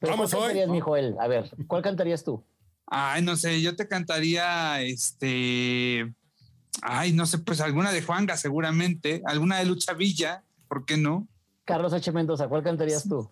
Pero 0.00 0.12
Vamos 0.12 0.30
¿Cuál 0.30 0.42
hoy. 0.42 0.48
cantarías, 0.48 0.68
mi 0.68 0.80
Joel? 0.80 1.16
A 1.18 1.28
ver, 1.28 1.50
¿cuál 1.66 1.82
cantarías 1.82 2.24
tú? 2.24 2.44
Ay, 2.86 3.22
no 3.22 3.36
sé, 3.36 3.60
yo 3.62 3.74
te 3.74 3.88
cantaría 3.88 4.82
este. 4.82 6.12
Ay, 6.82 7.12
no 7.12 7.26
sé, 7.26 7.38
pues 7.38 7.60
alguna 7.60 7.92
de 7.92 8.02
Juanga, 8.02 8.36
seguramente. 8.36 9.22
Alguna 9.26 9.58
de 9.58 9.64
Lucha 9.66 9.92
Villa, 9.94 10.42
¿por 10.68 10.84
qué 10.84 10.96
no? 10.96 11.26
Carlos 11.64 11.92
H. 11.92 12.12
Mendoza, 12.12 12.48
¿cuál 12.48 12.62
cantarías 12.62 13.08
tú? 13.08 13.30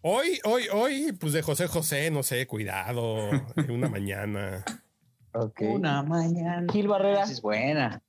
Hoy, 0.00 0.40
hoy, 0.44 0.64
hoy, 0.72 1.12
pues 1.12 1.32
de 1.32 1.42
José 1.42 1.66
José, 1.66 2.10
no 2.10 2.22
sé, 2.22 2.46
cuidado, 2.46 3.30
una 3.68 3.88
mañana. 3.88 4.64
Ok. 5.32 5.60
Una 5.60 6.02
mañana. 6.02 6.66
Gil 6.72 6.88
Barrera. 6.88 7.22
Es 7.22 7.42
buena. 7.42 8.02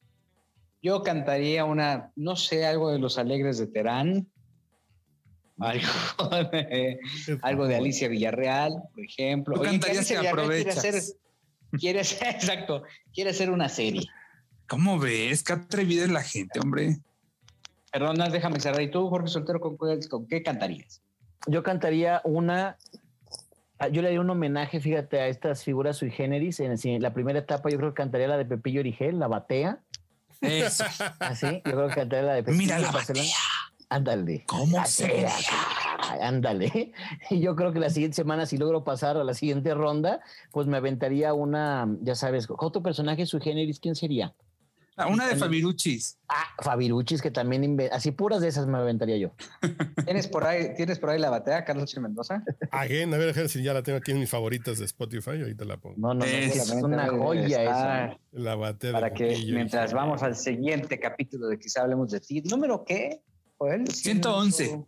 Yo 0.81 1.03
cantaría 1.03 1.65
una, 1.65 2.11
no 2.15 2.35
sé, 2.37 2.65
algo 2.65 2.89
de 2.91 2.97
los 2.97 3.17
alegres 3.17 3.57
de 3.59 3.67
Terán. 3.67 4.27
Algo 5.59 6.49
de, 6.51 6.99
algo 7.41 7.67
de 7.67 7.75
Alicia 7.75 8.07
Villarreal, 8.07 8.81
por 8.95 9.03
ejemplo. 9.03 9.55
Tú 9.55 9.61
Oye, 9.61 9.71
cantarías 9.71 9.97
Alicia 9.97 10.15
que 10.15 10.21
Villarreal 10.21 10.47
quiere 10.47 10.71
aprovechas. 10.71 10.77
hacer, 10.77 11.17
quiere 11.77 11.99
hacer, 11.99 12.27
exacto, 12.35 12.83
quiere 13.13 13.29
hacer 13.31 13.51
una 13.51 13.67
serie. 13.67 14.07
¿Cómo 14.69 14.99
ves? 14.99 15.43
Qué 15.43 15.53
atrevida 15.53 16.03
es 16.03 16.11
la 16.11 16.21
gente, 16.23 16.59
hombre. 16.59 16.99
Perdona, 17.91 18.29
déjame 18.29 18.59
cerrar. 18.59 18.81
¿Y 18.81 18.91
tú, 18.91 19.09
Jorge 19.09 19.27
Soltero, 19.27 19.59
con, 19.59 19.77
qué 20.27 20.43
cantarías? 20.43 21.01
Yo 21.47 21.63
cantaría 21.63 22.21
una. 22.23 22.77
ah, 23.79 23.87
Yo 23.87 24.01
le 24.01 24.09
haría 24.09 24.21
un 24.21 24.29
homenaje, 24.29 24.79
fíjate, 24.79 25.19
a 25.19 25.27
estas 25.27 25.63
figuras 25.63 25.97
sui 25.97 26.11
generis. 26.11 26.59
En 26.59 26.71
el- 26.71 27.01
la 27.01 27.13
primera 27.13 27.39
etapa, 27.39 27.69
yo 27.69 27.77
creo 27.77 27.89
que 27.93 27.97
cantaría 27.97 28.27
la 28.27 28.37
de 28.37 28.45
Pepillo 28.45 28.81
Origel, 28.81 29.17
la 29.19 29.27
batea. 29.27 29.79
Eso. 30.41 30.85
Así, 31.19 31.47
yo 31.65 31.71
creo 31.71 31.87
que 31.87 31.95
cantaría 31.95 32.25
la 32.27 32.33
de 32.35 32.43
Pepillo. 32.43 32.61
Mira 32.63 32.79
la 32.79 32.91
Barcelona. 32.91 33.27
Ándale. 33.91 34.43
¿Cómo 34.45 34.85
se 34.85 35.03
Batea, 35.07 35.31
Ándale. 36.21 36.93
Y 37.31 37.39
yo 37.39 37.55
creo 37.55 37.73
que 37.73 37.79
la 37.79 37.89
siguiente 37.89 38.15
semana, 38.17 38.45
si 38.45 38.57
logro 38.57 38.83
pasar 38.83 39.17
a 39.17 39.23
la 39.23 39.33
siguiente 39.33 39.73
ronda, 39.73 40.21
pues 40.51 40.67
me 40.67 40.77
aventaría 40.77 41.33
una, 41.33 41.87
ya 42.01 42.13
sabes, 42.13 42.47
otro 42.49 42.83
personaje 42.83 43.25
sui 43.25 43.41
generis, 43.41 43.79
¿quién 43.79 43.95
sería? 43.95 44.35
Ah, 45.01 45.07
Una 45.07 45.27
de 45.27 45.37
Fabiruchis. 45.37 46.17
Ah, 46.27 46.43
Fabiruchis, 46.61 47.21
que 47.21 47.31
también 47.31 47.77
así 47.91 48.11
puras 48.11 48.41
de 48.41 48.49
esas 48.49 48.67
me 48.67 48.77
aventaría 48.77 49.15
yo. 49.17 49.31
¿Tienes 50.05 50.27
por 50.27 50.45
ahí, 50.45 50.73
¿tienes 50.75 50.99
por 50.99 51.09
ahí 51.11 51.19
la 51.19 51.29
batea, 51.29 51.63
Carlos 51.63 51.85
H. 51.91 52.01
Mendoza? 52.01 52.43
Again, 52.71 53.13
a 53.13 53.17
ver, 53.17 53.29
a 53.29 53.31
ver 53.33 53.47
si 53.49 53.63
ya 53.63 53.73
la 53.73 53.81
tengo 53.81 53.97
aquí 53.97 54.11
en 54.11 54.19
mis 54.19 54.29
favoritas 54.29 54.77
de 54.77 54.83
Spotify, 54.85 55.41
ahorita 55.41 55.63
la 55.63 55.77
pongo. 55.77 55.95
No, 55.97 56.13
no, 56.13 56.19
no, 56.19 56.25
Es 56.25 56.55
es 56.55 56.71
una 56.71 57.07
joya 57.07 57.63
esa. 57.63 58.19
La 58.33 58.55
batea 58.55 58.89
de 58.89 58.93
Para 58.93 59.13
que 59.13 59.37
mientras 59.53 59.85
dije. 59.91 59.95
vamos 59.95 60.21
al 60.21 60.35
siguiente 60.35 60.99
capítulo 60.99 61.47
de 61.47 61.57
Quizá 61.57 61.81
hablemos 61.83 62.11
de 62.11 62.19
ti. 62.19 62.41
¿Número 62.41 62.83
qué? 62.83 63.21
Joel? 63.57 63.87
111. 63.87 64.83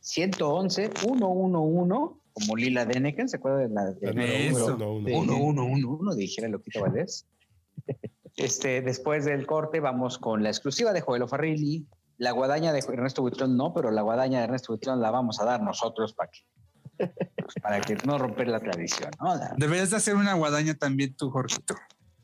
111, 0.00 0.90
111, 0.94 2.20
como 2.32 2.56
Lila 2.56 2.84
Deneken, 2.86 3.28
¿se 3.28 3.36
acuerda 3.36 3.58
de 3.58 3.68
la 3.68 3.84
de 3.92 4.06
La 4.06 4.12
número 4.12 4.32
Eso. 4.32 4.76
uno, 4.76 4.90
uno, 4.90 5.06
Sí. 5.06 5.12
uno. 5.14 5.64
1111, 5.68 6.18
dijera 6.18 6.48
Loquito 6.48 6.80
Valdés? 6.80 7.26
Este, 8.36 8.82
después 8.82 9.24
del 9.24 9.46
corte 9.46 9.80
vamos 9.80 10.18
con 10.18 10.42
la 10.42 10.48
exclusiva 10.50 10.92
de 10.92 11.00
Joel 11.00 11.28
Farrilli. 11.28 11.86
La 12.18 12.30
guadaña 12.32 12.72
de 12.72 12.78
Ernesto 12.80 13.22
Buitrón 13.22 13.56
no, 13.56 13.72
pero 13.74 13.90
la 13.90 14.02
guadaña 14.02 14.38
de 14.38 14.44
Ernesto 14.44 14.72
Buitrón 14.72 15.00
la 15.00 15.10
vamos 15.10 15.40
a 15.40 15.44
dar 15.44 15.62
nosotros 15.62 16.14
para 16.14 16.30
que, 16.30 16.40
pues, 16.96 17.54
para 17.62 17.80
que 17.80 17.96
no 18.06 18.18
romper 18.18 18.48
la 18.48 18.60
tradición. 18.60 19.10
¿no? 19.20 19.34
La- 19.34 19.54
Deberías 19.56 19.90
de 19.90 19.96
hacer 19.96 20.14
una 20.14 20.34
guadaña 20.34 20.74
también 20.74 21.14
tú, 21.14 21.30
Jorgito. 21.30 21.74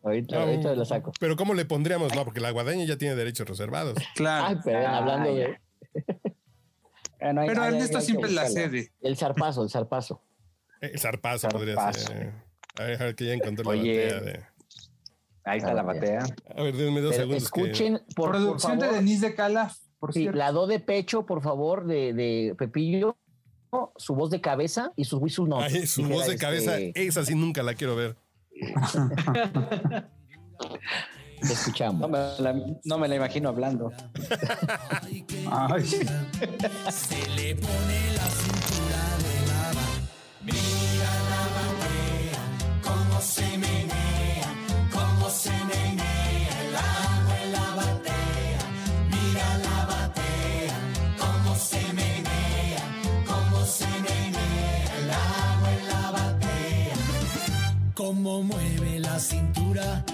Ahorita, 0.02 0.36
Ah, 0.38 0.42
ahorita 0.44 0.74
la 0.74 0.84
saco. 0.84 1.12
Pero 1.20 1.36
¿cómo 1.36 1.54
le 1.54 1.64
pondríamos? 1.66 2.14
No, 2.14 2.24
porque 2.24 2.40
la 2.40 2.50
guadaña 2.52 2.84
ya 2.86 2.96
tiene 2.96 3.14
derechos 3.16 3.46
reservados. 3.48 3.98
Claro. 4.14 4.60
Ay, 4.64 4.72
Ah, 4.86 4.98
hablando 4.98 5.30
ya. 5.36 5.48
de 5.48 5.60
Bueno, 7.20 7.40
hay- 7.42 7.48
Pero 7.48 7.62
hay- 7.62 7.74
Ernesto 7.74 7.98
hay 7.98 8.04
siempre 8.04 8.30
la 8.30 8.46
cede. 8.48 8.92
el 9.02 9.16
zarpazo, 9.16 9.62
el 9.62 9.70
zarpazo. 9.70 10.22
El 10.80 10.98
zarpazo, 10.98 11.48
podría 11.48 11.92
ser. 11.92 12.32
A 12.78 12.84
ver, 12.84 13.02
a 13.02 13.04
ver 13.06 13.14
que 13.14 13.26
ya 13.26 13.34
encontré 13.34 13.64
la 13.64 13.70
Oye, 13.72 14.04
batea 14.04 14.20
de... 14.20 14.49
Ahí 15.50 15.58
está 15.58 15.74
la 15.74 15.82
batea. 15.82 16.24
A 16.56 16.62
ver, 16.62 16.76
denme 16.76 17.00
dos 17.00 17.10
Pero 17.16 17.22
segundos. 17.24 17.50
que- 17.50 17.60
escuchen, 17.62 18.00
por, 18.14 18.30
por 18.30 18.30
Producción 18.32 18.78
de 18.78 18.86
favor, 18.86 18.94
Denise 19.00 19.26
de 19.28 19.34
Calaf, 19.34 19.76
por 19.98 20.12
sí, 20.12 20.20
cierto. 20.20 20.38
la 20.38 20.52
do 20.52 20.66
de 20.66 20.80
pecho, 20.80 21.26
por 21.26 21.42
favor, 21.42 21.86
de, 21.86 22.12
de 22.14 22.54
Pepillo, 22.58 23.16
su 23.96 24.14
voz 24.14 24.30
de 24.30 24.40
cabeza 24.40 24.92
y 24.96 25.04
sus 25.04 25.20
whistle 25.20 25.46
notes. 25.46 25.74
Ay, 25.74 25.86
su 25.86 26.02
voz 26.04 26.26
de 26.26 26.36
cabeza, 26.36 26.78
este, 26.78 27.06
esa 27.06 27.24
sí 27.24 27.34
nunca 27.34 27.62
la 27.62 27.74
quiero 27.74 27.94
ver. 27.96 28.16
te 31.40 31.52
escuchamos. 31.52 32.00
No 32.00 32.08
me, 32.08 32.18
la, 32.18 32.54
no 32.84 32.98
me 32.98 33.08
la 33.08 33.14
imagino 33.16 33.48
hablando. 33.48 33.92
Ay. 35.50 35.84
Se 35.84 37.28
le 37.36 37.54
pone 37.56 38.12
la 38.14 38.26
cintura 38.26 39.02
de 39.18 39.46
lava. 39.48 39.86
Mira 40.44 41.12
Cómo 58.10 58.42
mueve 58.42 58.98
la 58.98 59.20
cintura 59.20 60.04